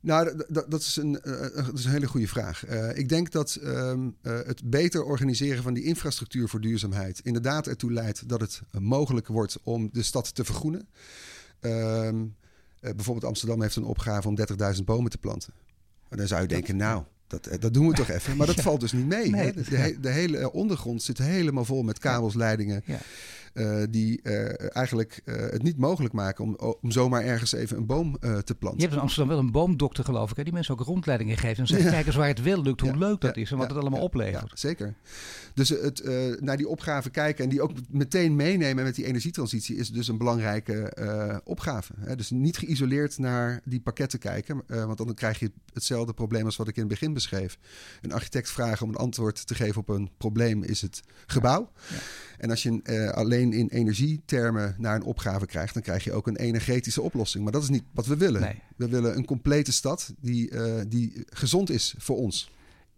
Nou, 0.00 0.42
dat, 0.68 0.80
is, 0.80 0.96
een, 0.96 1.20
uh, 1.24 1.40
dat 1.40 1.78
is 1.78 1.84
een 1.84 1.90
hele 1.90 2.06
goede 2.06 2.28
vraag. 2.28 2.68
Uh, 2.68 2.96
ik 2.96 3.08
denk 3.08 3.30
dat 3.30 3.58
um, 3.62 4.16
uh, 4.22 4.38
het 4.46 4.70
beter 4.70 5.04
organiseren 5.04 5.62
van 5.62 5.74
die 5.74 5.84
infrastructuur 5.84 6.48
voor 6.48 6.60
duurzaamheid 6.60 7.20
inderdaad 7.22 7.66
ertoe 7.66 7.92
leidt 7.92 8.28
dat 8.28 8.40
het 8.40 8.60
mogelijk 8.78 9.26
wordt 9.26 9.58
om 9.62 9.88
de 9.92 10.02
stad 10.02 10.34
te 10.34 10.44
vergroenen. 10.44 10.88
Um, 11.60 12.36
bijvoorbeeld 12.80 13.24
Amsterdam 13.24 13.62
heeft 13.62 13.76
een 13.76 13.84
opgave 13.84 14.28
om 14.28 14.38
30.000 14.76 14.84
bomen 14.84 15.10
te 15.10 15.18
planten. 15.18 15.52
En 16.08 16.16
dan 16.16 16.26
zou 16.26 16.42
je 16.42 16.48
denken, 16.48 16.76
nou, 16.76 17.02
dat, 17.26 17.48
dat 17.60 17.74
doen 17.74 17.88
we 17.88 17.94
toch 17.94 18.08
even. 18.08 18.36
Maar 18.36 18.46
dat 18.46 18.56
ja. 18.62 18.62
valt 18.62 18.80
dus 18.80 18.92
niet 18.92 19.06
mee. 19.06 19.30
Nee, 19.30 19.44
hè? 19.44 19.52
De, 19.52 19.62
de, 19.62 19.96
de, 20.00 20.10
hele 20.10 20.52
ondergrond 20.52 21.02
zit 21.02 21.18
helemaal 21.18 21.64
vol 21.64 21.82
met 21.82 21.98
kabels, 21.98 22.34
leidingen. 22.34 22.82
Ja. 22.84 22.98
Die 23.90 24.22
eigenlijk 24.72 25.22
het 25.24 25.62
niet 25.62 25.78
mogelijk 25.78 26.14
maken 26.14 26.44
om, 26.44 26.76
om 26.80 26.90
zomaar 26.90 27.22
ergens 27.22 27.52
even 27.52 27.76
een 27.76 27.86
boom 27.86 28.18
te 28.18 28.54
planten. 28.58 28.80
Je 28.80 28.84
hebt 28.84 28.94
in 28.94 29.00
Amsterdam 29.00 29.28
wel 29.28 29.38
een 29.38 29.52
boomdokter, 29.52 30.04
geloof 30.04 30.30
ik, 30.30 30.36
hè? 30.36 30.44
die 30.44 30.52
mensen 30.52 30.78
ook 30.78 30.86
rondleidingen 30.86 31.36
geeft 31.36 31.58
en 31.58 31.66
zegt: 31.66 31.90
kijk 31.90 32.06
eens 32.06 32.16
waar 32.16 32.28
het 32.28 32.42
wel 32.42 32.62
lukt, 32.62 32.80
hoe 32.80 32.96
leuk 32.96 33.20
dat 33.20 33.36
is 33.36 33.50
en 33.50 33.56
wat 33.56 33.68
het 33.68 33.78
allemaal 33.78 34.00
oplevert. 34.00 34.58
zeker. 34.58 34.94
Dus 35.54 35.68
het 35.68 36.02
naar 36.40 36.56
die 36.56 36.68
opgave 36.68 37.10
kijken 37.10 37.44
en 37.44 37.50
die 37.50 37.62
ook 37.62 37.72
meteen 37.90 38.36
meenemen 38.36 38.84
met 38.84 38.94
die 38.94 39.04
energietransitie 39.04 39.76
is 39.76 39.90
dus 39.90 40.08
een 40.08 40.18
belangrijke 40.18 41.42
opgave. 41.44 41.92
Hè? 41.98 42.16
Dus 42.16 42.30
niet 42.30 42.58
geïsoleerd 42.58 43.18
naar 43.18 43.60
die 43.64 43.80
pakketten 43.80 44.18
kijken, 44.18 44.62
want 44.66 44.98
dan 44.98 45.14
krijg 45.14 45.38
je 45.38 45.52
hetzelfde 45.72 46.12
probleem 46.12 46.44
als 46.44 46.56
wat 46.56 46.68
ik 46.68 46.74
in 46.74 46.82
het 46.82 46.90
begin 46.90 47.12
beschreef. 47.12 47.58
Een 48.00 48.12
architect 48.12 48.50
vragen 48.50 48.86
om 48.86 48.88
een 48.92 48.98
antwoord 48.98 49.46
te 49.46 49.54
geven 49.54 49.80
op 49.80 49.88
een 49.88 50.10
probleem 50.16 50.62
is 50.62 50.82
het 50.82 51.02
gebouw. 51.26 51.72
Ja. 51.88 51.96
En 52.38 52.50
als 52.50 52.62
je 52.62 52.80
uh, 52.84 53.10
alleen 53.10 53.52
in 53.52 53.68
energietermen 53.68 54.74
naar 54.78 54.94
een 54.94 55.02
opgave 55.02 55.46
krijgt, 55.46 55.74
dan 55.74 55.82
krijg 55.82 56.04
je 56.04 56.12
ook 56.12 56.26
een 56.26 56.36
energetische 56.36 57.02
oplossing. 57.02 57.42
Maar 57.44 57.52
dat 57.52 57.62
is 57.62 57.68
niet 57.68 57.84
wat 57.92 58.06
we 58.06 58.16
willen. 58.16 58.56
We 58.76 58.88
willen 58.88 59.16
een 59.16 59.24
complete 59.24 59.72
stad 59.72 60.14
die, 60.20 60.50
uh, 60.50 60.74
die 60.88 61.24
gezond 61.26 61.70
is 61.70 61.94
voor 61.98 62.16
ons. 62.16 62.50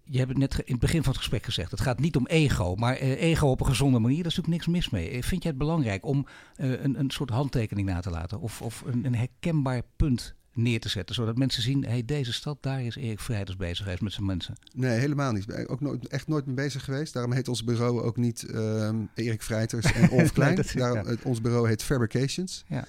Je 0.05 0.19
hebt 0.19 0.31
het 0.31 0.39
net 0.39 0.55
in 0.55 0.73
het 0.73 0.81
begin 0.81 1.03
van 1.03 1.13
het 1.13 1.21
gesprek 1.21 1.45
gezegd. 1.45 1.71
Het 1.71 1.81
gaat 1.81 2.01
niet 2.01 2.17
om 2.17 2.27
ego, 2.27 2.75
maar 2.75 3.03
uh, 3.03 3.23
ego 3.23 3.47
op 3.47 3.61
een 3.61 3.67
gezonde 3.67 3.99
manier, 3.99 4.23
daar 4.23 4.27
is 4.27 4.37
natuurlijk 4.37 4.67
niks 4.67 4.67
mis 4.67 4.91
mee. 4.91 5.25
Vind 5.25 5.43
jij 5.43 5.51
het 5.51 5.61
belangrijk 5.61 6.05
om 6.05 6.27
een, 6.57 6.99
een 6.99 7.11
soort 7.11 7.31
handtekening 7.31 7.89
na 7.89 8.01
te 8.01 8.11
laten? 8.11 8.41
Of, 8.41 8.63
of 8.63 8.83
een, 8.87 9.05
een 9.05 9.15
herkenbaar 9.15 9.83
punt 9.97 10.35
neer 10.53 10.81
te 10.81 10.89
zetten. 10.89 11.15
Zodat 11.15 11.39
mensen 11.39 11.63
zien, 11.63 11.85
hey, 11.85 12.05
deze 12.05 12.33
stad, 12.33 12.59
daar 12.61 12.83
is 12.83 12.97
Erik 12.97 13.21
Vrijders 13.21 13.57
bezig 13.57 13.85
geweest 13.85 14.01
met 14.01 14.13
zijn 14.13 14.27
mensen. 14.27 14.55
Nee, 14.75 14.99
helemaal 14.99 15.33
niet. 15.33 15.67
Ook 15.67 15.81
nooit, 15.81 16.09
echt 16.09 16.29
nooit 16.29 16.47
mee 16.47 16.55
bezig 16.55 16.85
geweest. 16.85 17.13
Daarom 17.13 17.33
heet 17.33 17.49
ons 17.49 17.65
bureau 17.65 18.01
ook 18.03 18.17
niet 18.17 18.47
uh, 18.51 18.91
Erik 19.15 19.43
Vrijters 19.43 19.93
en 19.93 20.11
Olf 20.19 20.33
Klein. 20.33 20.55
nee, 20.55 20.65
Daarom, 20.75 21.17
Ons 21.23 21.41
bureau 21.41 21.69
heet 21.69 21.83
Fabrications. 21.83 22.65
Ja. 22.69 22.87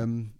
Um, 0.00 0.32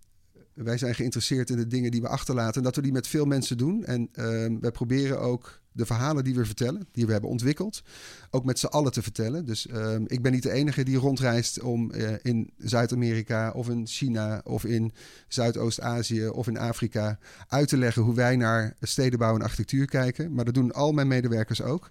wij 0.54 0.78
zijn 0.78 0.94
geïnteresseerd 0.94 1.50
in 1.50 1.56
de 1.56 1.66
dingen 1.66 1.90
die 1.90 2.00
we 2.00 2.08
achterlaten. 2.08 2.54
En 2.54 2.62
dat 2.62 2.76
we 2.76 2.82
die 2.82 2.92
met 2.92 3.06
veel 3.06 3.24
mensen 3.24 3.56
doen. 3.56 3.84
En 3.84 4.08
um, 4.14 4.60
wij 4.60 4.70
proberen 4.70 5.20
ook 5.20 5.60
de 5.74 5.86
verhalen 5.86 6.24
die 6.24 6.34
we 6.34 6.44
vertellen, 6.44 6.86
die 6.92 7.06
we 7.06 7.12
hebben 7.12 7.30
ontwikkeld, 7.30 7.82
ook 8.30 8.44
met 8.44 8.58
z'n 8.58 8.66
allen 8.66 8.92
te 8.92 9.02
vertellen. 9.02 9.46
Dus 9.46 9.66
uh, 9.66 9.94
ik 10.06 10.22
ben 10.22 10.32
niet 10.32 10.42
de 10.42 10.52
enige 10.52 10.82
die 10.82 10.96
rondreist 10.96 11.60
om 11.60 11.92
uh, 11.94 12.12
in 12.22 12.50
Zuid-Amerika 12.58 13.50
of 13.50 13.68
in 13.68 13.86
China 13.86 14.40
of 14.44 14.64
in 14.64 14.92
Zuidoost-Azië 15.28 16.28
of 16.28 16.46
in 16.46 16.58
Afrika 16.58 17.18
uit 17.48 17.68
te 17.68 17.76
leggen 17.76 18.02
hoe 18.02 18.14
wij 18.14 18.36
naar 18.36 18.76
stedenbouw 18.80 19.34
en 19.34 19.42
architectuur 19.42 19.86
kijken. 19.86 20.34
Maar 20.34 20.44
dat 20.44 20.54
doen 20.54 20.72
al 20.72 20.92
mijn 20.92 21.08
medewerkers 21.08 21.62
ook. 21.62 21.90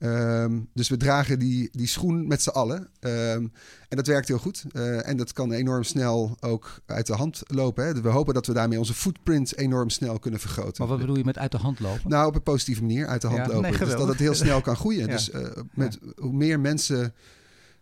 Um, 0.00 0.68
dus 0.74 0.88
we 0.88 0.96
dragen 0.96 1.38
die, 1.38 1.68
die 1.72 1.86
schoen 1.86 2.26
met 2.26 2.42
z'n 2.42 2.48
allen. 2.48 2.88
Um, 3.00 3.52
en 3.88 3.96
dat 3.96 4.06
werkt 4.06 4.28
heel 4.28 4.38
goed. 4.38 4.64
Uh, 4.72 5.08
en 5.08 5.16
dat 5.16 5.32
kan 5.32 5.52
enorm 5.52 5.82
snel 5.82 6.36
ook 6.40 6.80
uit 6.86 7.06
de 7.06 7.14
hand 7.14 7.42
lopen. 7.46 7.86
Hè. 7.86 8.00
We 8.00 8.08
hopen 8.08 8.34
dat 8.34 8.46
we 8.46 8.52
daarmee 8.52 8.78
onze 8.78 8.94
footprint 8.94 9.56
enorm 9.56 9.90
snel 9.90 10.18
kunnen 10.18 10.40
vergroten. 10.40 10.74
Maar 10.78 10.88
wat 10.88 10.98
bedoel 10.98 11.16
je 11.16 11.24
met 11.24 11.38
uit 11.38 11.52
de 11.52 11.58
hand 11.58 11.80
lopen? 11.80 12.10
Nou, 12.10 12.26
op 12.26 12.34
een 12.34 12.42
positieve 12.42 12.80
manier 12.80 13.06
uit 13.22 13.32
de 13.32 13.38
hand 13.38 13.50
ja, 13.50 13.54
lopen. 13.54 13.70
Nee, 13.70 13.88
dus 13.88 13.96
dat 13.96 14.08
het 14.08 14.18
heel 14.18 14.34
snel 14.34 14.60
kan 14.60 14.76
groeien. 14.76 14.96
Ja. 15.08 15.14
Dus 15.14 15.30
uh, 15.30 15.46
met 15.74 15.98
ja. 16.02 16.22
hoe 16.22 16.32
meer 16.32 16.60
mensen 16.60 17.14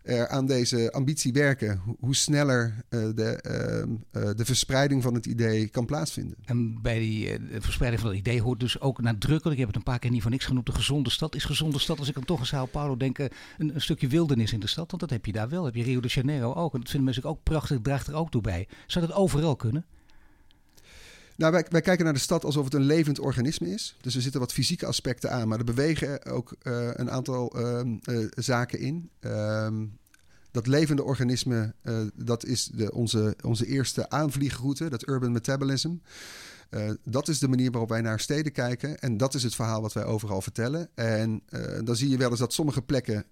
er 0.07 0.27
aan 0.27 0.45
deze 0.45 0.91
ambitie 0.91 1.33
werken, 1.33 1.81
hoe 1.99 2.15
sneller 2.15 2.83
uh, 2.89 3.09
de, 3.15 3.43
uh, 4.13 4.23
uh, 4.23 4.29
de 4.35 4.45
verspreiding 4.45 5.03
van 5.03 5.13
het 5.13 5.25
idee 5.25 5.67
kan 5.67 5.85
plaatsvinden. 5.85 6.37
En 6.45 6.81
bij 6.81 6.99
die 6.99 7.37
verspreiding 7.59 8.01
van 8.01 8.11
het 8.11 8.19
idee 8.19 8.41
hoort 8.41 8.59
dus 8.59 8.79
ook 8.79 9.01
nadrukkelijk, 9.01 9.59
ik 9.59 9.65
heb 9.65 9.67
het 9.67 9.75
een 9.75 9.91
paar 9.91 9.99
keer 9.99 10.11
niet 10.11 10.21
van 10.21 10.31
niks 10.31 10.45
genoemd, 10.45 10.65
de 10.65 10.71
gezonde 10.71 11.09
stad. 11.09 11.35
Is 11.35 11.43
gezonde 11.43 11.79
stad, 11.79 11.99
als 11.99 12.07
ik 12.07 12.13
dan 12.13 12.23
toch 12.23 12.39
aan 12.39 12.45
Sao 12.45 12.65
Paulo 12.65 12.97
denk, 12.97 13.17
een, 13.17 13.29
een, 13.57 13.81
stukje 13.81 14.07
wildernis 14.07 14.53
in 14.53 14.59
de 14.59 14.67
stad? 14.67 14.89
Want 14.89 15.01
dat 15.01 15.09
heb 15.09 15.25
je 15.25 15.31
daar 15.31 15.49
wel. 15.49 15.65
Heb 15.65 15.75
je 15.75 15.83
Rio 15.83 15.99
de 15.99 16.07
Janeiro 16.07 16.53
ook. 16.53 16.73
En 16.73 16.79
dat 16.79 16.89
vinden 16.89 17.03
mensen 17.03 17.29
ook 17.29 17.43
prachtig, 17.43 17.79
draagt 17.81 18.07
er 18.07 18.13
ook 18.13 18.31
toe 18.31 18.41
bij. 18.41 18.67
Zou 18.87 19.07
dat 19.07 19.15
overal 19.15 19.55
kunnen? 19.55 19.85
Nou, 21.37 21.63
wij, 21.69 21.81
kijken 21.81 22.03
naar 22.03 22.13
de 22.13 22.19
stad 22.19 22.45
alsof 22.45 22.63
het 22.63 22.73
een 22.73 22.81
levend 22.81 23.19
organisme 23.19 23.69
is. 23.69 23.95
Dus 24.01 24.15
er 24.15 24.21
zitten 24.21 24.39
wat 24.39 24.53
fysieke 24.53 24.85
aspecten 24.85 25.31
aan, 25.31 25.47
maar 25.47 25.57
er 25.57 25.63
bewegen 25.63 26.25
ook 26.25 26.55
uh, 26.63 26.89
een 26.93 27.11
aantal 27.11 27.59
uh, 27.59 27.79
uh, 28.03 28.27
zaken 28.35 28.79
in. 28.79 29.09
Ehm, 29.19 29.85
dat 30.51 30.67
levende 30.67 31.03
organisme, 31.03 31.73
dat 32.15 32.45
is 32.45 32.65
de, 32.65 32.91
onze, 32.93 33.35
onze 33.43 33.65
eerste 33.65 34.09
aanvliegroute, 34.09 34.89
dat 34.89 35.07
urban 35.07 35.31
metabolism. 35.31 35.95
dat 37.03 37.27
is 37.27 37.39
de 37.39 37.47
manier 37.47 37.71
waarop 37.71 37.89
wij 37.89 38.01
naar 38.01 38.19
steden 38.19 38.51
kijken. 38.51 38.99
En 38.99 39.17
dat 39.17 39.33
is 39.33 39.43
het 39.43 39.55
verhaal 39.55 39.81
wat 39.81 39.93
wij 39.93 40.03
overal 40.03 40.41
vertellen. 40.41 40.89
En 40.95 41.43
dan 41.83 41.95
zie 41.95 42.09
je 42.09 42.17
wel 42.17 42.29
eens 42.29 42.39
dat 42.39 42.53
sommige 42.53 42.81
plekken 42.81 43.25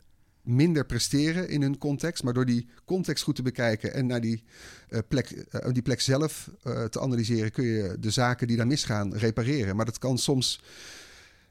minder 0.46 0.86
presteren 0.86 1.50
in 1.50 1.62
hun 1.62 1.78
context. 1.78 2.24
Maar 2.24 2.34
door 2.34 2.46
die 2.46 2.68
context 2.86 3.24
goed 3.24 3.36
te 3.36 3.42
bekijken 3.42 3.94
en 3.94 4.06
naar 4.06 4.22
die, 4.22 4.44
uh, 4.90 5.00
plek, 5.08 5.46
uh, 5.52 5.72
die 5.72 5.82
plek 5.82 6.02
zelf 6.02 6.52
uh, 6.64 6.84
te 6.84 7.02
analyseren, 7.02 7.52
kun 7.52 7.66
je 7.66 7.98
de 8.00 8.10
zaken 8.10 8.48
die 8.48 8.58
daar 8.58 8.68
misgaan 8.68 9.16
repareren. 9.16 9.76
Maar 9.76 9.86
dat 9.86 9.98
kan 9.98 10.18
soms 10.18 10.60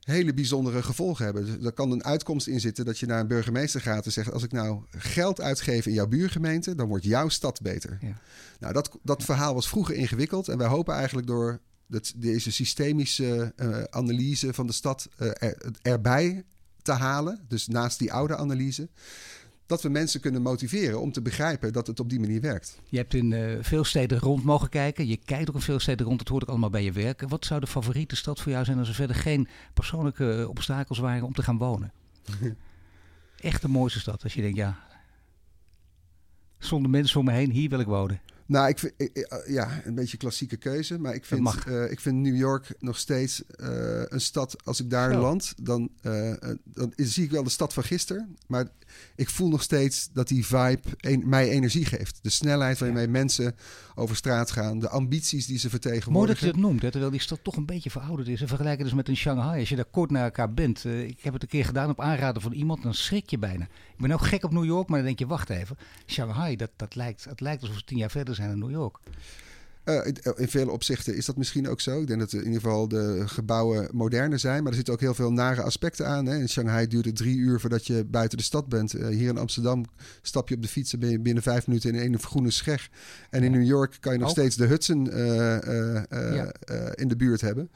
hele 0.00 0.34
bijzondere 0.34 0.82
gevolgen 0.82 1.24
hebben. 1.24 1.44
Dus 1.44 1.66
er 1.66 1.72
kan 1.72 1.90
een 1.90 2.04
uitkomst 2.04 2.46
in 2.46 2.60
zitten 2.60 2.84
dat 2.84 2.98
je 2.98 3.06
naar 3.06 3.20
een 3.20 3.26
burgemeester 3.26 3.80
gaat 3.80 4.04
en 4.04 4.12
zegt: 4.12 4.32
Als 4.32 4.42
ik 4.42 4.52
nou 4.52 4.82
geld 4.90 5.40
uitgeef 5.40 5.86
in 5.86 5.92
jouw 5.92 6.06
buurgemeente, 6.06 6.74
dan 6.74 6.88
wordt 6.88 7.04
jouw 7.04 7.28
stad 7.28 7.60
beter. 7.60 7.98
Ja. 8.00 8.20
Nou, 8.60 8.72
dat, 8.72 8.98
dat 9.02 9.24
verhaal 9.24 9.54
was 9.54 9.68
vroeger 9.68 9.94
ingewikkeld. 9.94 10.48
En 10.48 10.58
wij 10.58 10.66
hopen 10.66 10.94
eigenlijk 10.94 11.26
door 11.26 11.60
dat, 11.86 12.12
deze 12.16 12.52
systemische 12.52 13.52
analyse 13.90 14.54
van 14.54 14.66
de 14.66 14.72
stad 14.72 15.08
er, 15.16 15.72
erbij 15.82 16.44
te 16.84 16.92
halen. 16.92 17.44
Dus 17.48 17.66
naast 17.68 17.98
die 17.98 18.12
oude 18.12 18.36
analyse. 18.36 18.88
Dat 19.66 19.82
we 19.82 19.88
mensen 19.88 20.20
kunnen 20.20 20.42
motiveren 20.42 21.00
om 21.00 21.12
te 21.12 21.22
begrijpen 21.22 21.72
dat 21.72 21.86
het 21.86 22.00
op 22.00 22.10
die 22.10 22.20
manier 22.20 22.40
werkt. 22.40 22.78
Je 22.88 22.96
hebt 22.96 23.14
in 23.14 23.30
uh, 23.30 23.58
veel 23.60 23.84
steden 23.84 24.18
rond 24.18 24.44
mogen 24.44 24.68
kijken. 24.68 25.06
Je 25.06 25.16
kijkt 25.16 25.48
ook 25.48 25.54
in 25.54 25.60
veel 25.60 25.78
steden 25.78 26.06
rond. 26.06 26.18
Dat 26.18 26.28
hoort 26.28 26.42
ook 26.42 26.48
allemaal 26.48 26.70
bij 26.70 26.84
je 26.84 26.92
werk. 26.92 27.28
Wat 27.28 27.44
zou 27.44 27.60
de 27.60 27.66
favoriete 27.66 28.16
stad 28.16 28.40
voor 28.40 28.52
jou 28.52 28.64
zijn 28.64 28.78
als 28.78 28.88
er 28.88 28.94
verder 28.94 29.16
geen 29.16 29.48
persoonlijke 29.74 30.46
obstakels 30.48 30.98
waren 30.98 31.26
om 31.26 31.32
te 31.32 31.42
gaan 31.42 31.58
wonen? 31.58 31.92
Echt 33.40 33.62
de 33.62 33.68
mooiste 33.68 34.00
stad. 34.00 34.22
Als 34.22 34.34
je 34.34 34.40
denkt, 34.40 34.56
ja, 34.56 34.78
zonder 36.58 36.90
mensen 36.90 37.20
om 37.20 37.24
me 37.24 37.32
heen, 37.32 37.50
hier 37.50 37.68
wil 37.68 37.80
ik 37.80 37.86
wonen. 37.86 38.20
Nou, 38.46 38.68
ik 38.68 38.78
vind, 38.78 38.92
ja, 39.46 39.80
een 39.84 39.94
beetje 39.94 40.16
klassieke 40.16 40.56
keuze. 40.56 40.98
Maar 40.98 41.14
ik 41.14 41.24
vind, 41.24 41.54
uh, 41.68 41.90
ik 41.90 42.00
vind 42.00 42.16
New 42.16 42.36
York 42.36 42.74
nog 42.78 42.98
steeds 42.98 43.42
uh, 43.56 44.02
een 44.04 44.20
stad. 44.20 44.64
Als 44.64 44.80
ik 44.80 44.90
daar 44.90 45.16
land, 45.16 45.54
dan, 45.62 45.90
uh, 46.02 46.34
dan 46.64 46.92
zie 46.96 47.24
ik 47.24 47.30
wel 47.30 47.42
de 47.42 47.50
stad 47.50 47.72
van 47.72 47.84
gisteren. 47.84 48.36
Maar 48.46 48.68
ik 49.16 49.30
voel 49.30 49.48
nog 49.48 49.62
steeds 49.62 50.08
dat 50.12 50.28
die 50.28 50.46
vibe 50.46 50.80
een, 50.96 51.22
mij 51.26 51.48
energie 51.48 51.84
geeft. 51.84 52.18
De 52.22 52.30
snelheid 52.30 52.78
waarmee 52.78 53.04
ja. 53.04 53.10
mensen 53.10 53.54
over 53.94 54.16
straat 54.16 54.50
gaan. 54.50 54.78
De 54.78 54.88
ambities 54.88 55.46
die 55.46 55.58
ze 55.58 55.70
vertegenwoordigen. 55.70 56.12
Mooi 56.12 56.26
dat 56.26 56.40
je 56.40 56.46
dat 56.46 56.70
noemt. 56.70 56.80
Terwijl 56.80 57.10
die 57.10 57.20
stad 57.20 57.38
toch 57.42 57.56
een 57.56 57.66
beetje 57.66 57.90
verouderd 57.90 58.28
is. 58.28 58.40
En 58.40 58.48
vergelijken 58.48 58.84
dus 58.84 58.94
met 58.94 59.08
een 59.08 59.16
Shanghai. 59.16 59.60
Als 59.60 59.68
je 59.68 59.76
daar 59.76 59.84
kort 59.84 60.10
naar 60.10 60.24
elkaar 60.24 60.54
bent. 60.54 60.84
ik 60.84 61.20
heb 61.20 61.32
het 61.32 61.42
een 61.42 61.48
keer 61.48 61.64
gedaan 61.64 61.90
op 61.90 62.00
aanraden 62.00 62.42
van 62.42 62.52
iemand. 62.52 62.82
Dan 62.82 62.94
schrik 62.94 63.30
je 63.30 63.38
bijna. 63.38 63.64
Ik 63.64 63.98
ben 63.98 64.12
ook 64.12 64.26
gek 64.26 64.44
op 64.44 64.52
New 64.52 64.64
York. 64.64 64.88
Maar 64.88 64.98
dan 64.98 65.06
denk 65.06 65.18
je, 65.18 65.26
wacht 65.26 65.50
even. 65.50 65.76
Shanghai, 66.06 66.56
dat, 66.56 66.70
dat, 66.76 66.94
lijkt, 66.94 67.24
het 67.24 67.40
lijkt 67.40 67.62
alsof 67.62 67.76
we 67.76 67.84
tien 67.84 67.98
jaar 67.98 68.10
verder 68.10 68.34
zijn 68.34 68.50
in 68.50 68.58
New 68.58 68.70
York. 68.70 68.98
Uh, 69.84 70.06
in, 70.06 70.16
in, 70.36 70.48
vele 70.48 70.70
opzichten 70.70 71.16
is 71.16 71.24
dat 71.24 71.36
misschien 71.36 71.68
ook 71.68 71.80
zo. 71.80 72.00
Ik 72.00 72.06
denk 72.06 72.20
dat 72.20 72.32
in 72.32 72.44
ieder 72.44 72.60
geval 72.60 72.88
de 72.88 73.22
gebouwen 73.26 73.88
moderner 73.92 74.38
zijn. 74.38 74.62
Maar 74.62 74.70
er 74.70 74.76
zitten 74.76 74.94
ook 74.94 75.00
heel 75.00 75.14
veel 75.14 75.32
nare 75.32 75.62
aspecten 75.62 76.06
aan. 76.06 76.26
Hè. 76.26 76.36
In 76.38 76.48
Shanghai 76.48 76.86
duurt 76.86 77.04
het 77.04 77.16
drie 77.16 77.36
uur 77.36 77.60
voordat 77.60 77.86
je 77.86 78.04
buiten 78.04 78.38
de 78.38 78.44
stad 78.44 78.68
bent. 78.68 78.94
Uh, 78.94 79.06
hier 79.06 79.28
in 79.28 79.38
Amsterdam 79.38 79.84
stap 80.22 80.48
je 80.48 80.54
op 80.54 80.62
de 80.62 80.68
fiets 80.68 80.92
en 80.92 80.98
ben 80.98 81.10
je 81.10 81.20
binnen 81.20 81.42
vijf 81.42 81.66
minuten 81.66 81.94
in 81.94 82.12
een 82.12 82.22
groene 82.22 82.50
scheg. 82.50 82.88
En 83.30 83.42
in 83.42 83.50
New 83.50 83.64
York 83.64 83.96
kan 84.00 84.12
je 84.12 84.18
nog 84.18 84.28
ook. 84.28 84.34
steeds 84.34 84.56
de 84.56 84.66
Hudson 84.66 85.04
ja. 85.04 86.52
in 86.94 87.08
de 87.08 87.16
buurt 87.16 87.40
hebben. 87.40 87.70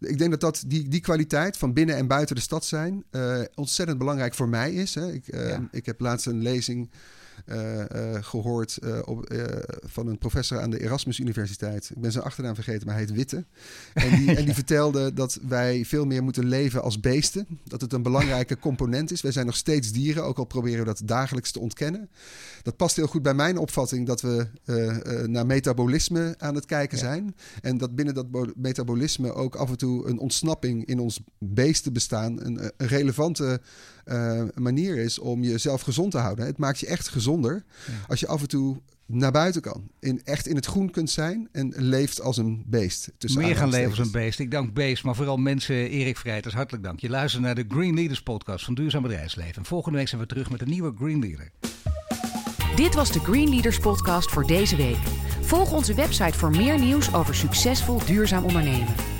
Ik 0.00 0.18
denk 0.18 0.30
dat, 0.30 0.40
dat 0.40 0.64
die, 0.66 0.88
die 0.88 1.00
kwaliteit 1.00 1.56
van 1.56 1.72
binnen 1.72 1.96
en 1.96 2.06
buiten 2.06 2.34
de 2.34 2.42
stad 2.42 2.64
zijn 2.64 3.04
ontzettend 3.54 3.98
belangrijk 3.98 4.34
voor 4.34 4.48
mij 4.48 4.72
is. 4.72 4.94
Hè. 4.94 5.12
Ik, 5.12 5.24
ja. 5.26 5.68
ik 5.70 5.86
heb 5.86 6.00
laatst 6.00 6.26
een 6.26 6.42
lezing 6.42 6.90
gehoord 8.20 8.78
uh, 8.84 8.98
op, 9.04 9.34
van 9.82 10.06
een 10.06 10.18
professor 10.18 10.60
aan 10.60 10.70
de 10.70 10.82
Erasmus 10.82 11.18
Universiteit. 11.18 11.90
Ik 11.94 12.00
ben 12.00 12.12
zijn 12.12 12.24
achternaam 12.24 12.54
vergeten, 12.54 12.86
maar 12.86 12.94
hij 12.94 13.04
heet 13.04 13.14
Witte. 13.14 13.44
En 13.94 14.16
die, 14.16 14.26
ja. 14.26 14.34
en 14.38 14.44
die 14.44 14.54
vertelde 14.54 15.12
dat 15.12 15.38
wij 15.48 15.84
veel 15.84 16.04
meer 16.04 16.22
moeten 16.22 16.46
leven 16.46 16.82
als 16.82 17.00
beesten. 17.00 17.46
Dat 17.64 17.80
het 17.80 17.92
een 17.92 18.02
belangrijke 18.02 18.58
component 18.58 19.10
is. 19.10 19.20
Wij 19.20 19.32
zijn 19.32 19.46
nog 19.46 19.56
steeds 19.56 19.92
dieren, 19.92 20.24
ook 20.24 20.38
al 20.38 20.44
proberen 20.44 20.78
we 20.78 20.84
dat 20.84 21.02
dagelijks 21.04 21.50
te 21.50 21.60
ontkennen. 21.60 22.08
Dat 22.62 22.76
past 22.76 22.96
heel 22.96 23.06
goed 23.06 23.22
bij 23.22 23.34
mijn 23.34 23.58
opvatting 23.58 24.06
dat 24.06 24.20
we 24.20 24.46
naar 25.26 25.46
metabolisme 25.46 26.34
aan 26.38 26.54
het 26.54 26.66
kijken 26.66 26.98
ja. 26.98 27.04
zijn. 27.04 27.34
En 27.62 27.78
dat 27.78 27.94
binnen 27.94 28.14
dat 28.14 28.26
metabolisme 28.56 29.32
ook 29.32 29.54
af 29.54 29.70
en 29.70 29.78
toe 29.78 30.08
een 30.08 30.18
ontsnapping 30.18 30.84
in 30.84 30.98
ons 30.98 31.20
beestenbestaan 31.38 32.44
een, 32.44 32.72
een 32.76 32.86
relevante 32.86 33.60
uh, 34.04 34.42
manier 34.54 34.96
is 34.96 35.18
om 35.18 35.42
jezelf 35.42 35.80
gezond 35.80 36.10
te 36.10 36.18
houden. 36.18 36.46
Het 36.46 36.58
maakt 36.58 36.80
je 36.80 36.86
echt 36.86 37.08
gezonder 37.08 37.64
ja. 37.86 37.92
als 38.08 38.20
je 38.20 38.26
af 38.26 38.40
en 38.40 38.48
toe 38.48 38.80
naar 39.06 39.32
buiten 39.32 39.62
kan. 39.62 39.90
In, 40.00 40.20
echt 40.24 40.46
in 40.46 40.56
het 40.56 40.66
groen 40.66 40.90
kunt 40.90 41.10
zijn 41.10 41.48
en 41.52 41.72
leeft 41.76 42.20
als 42.20 42.36
een 42.36 42.64
beest. 42.66 43.10
Meer 43.34 43.56
gaan 43.56 43.68
leven 43.68 43.90
als 43.90 43.98
een 43.98 44.10
beest. 44.10 44.38
Ik 44.38 44.50
dank 44.50 44.74
beest, 44.74 45.04
maar 45.04 45.14
vooral 45.14 45.36
mensen. 45.36 45.74
Erik 45.74 46.16
Vrijters, 46.16 46.54
hartelijk 46.54 46.84
dank. 46.84 47.00
Je 47.00 47.10
luistert 47.10 47.42
naar 47.42 47.54
de 47.54 47.64
Green 47.68 47.94
Leaders 47.94 48.22
podcast 48.22 48.64
van 48.64 48.74
Duurzaam 48.74 49.02
Bedrijfsleven. 49.02 49.56
En 49.56 49.64
volgende 49.64 49.98
week 49.98 50.08
zijn 50.08 50.20
we 50.20 50.26
terug 50.26 50.50
met 50.50 50.60
een 50.60 50.68
nieuwe 50.68 50.92
Green 50.98 51.20
Leader. 51.20 51.50
Dit 52.76 52.94
was 52.94 53.12
de 53.12 53.18
Green 53.18 53.48
Leaders 53.48 53.78
podcast 53.78 54.30
voor 54.30 54.46
deze 54.46 54.76
week. 54.76 54.98
Volg 55.40 55.72
onze 55.72 55.94
website 55.94 56.38
voor 56.38 56.50
meer 56.50 56.78
nieuws 56.78 57.14
over 57.14 57.34
succesvol 57.34 58.04
duurzaam 58.04 58.44
ondernemen. 58.44 59.19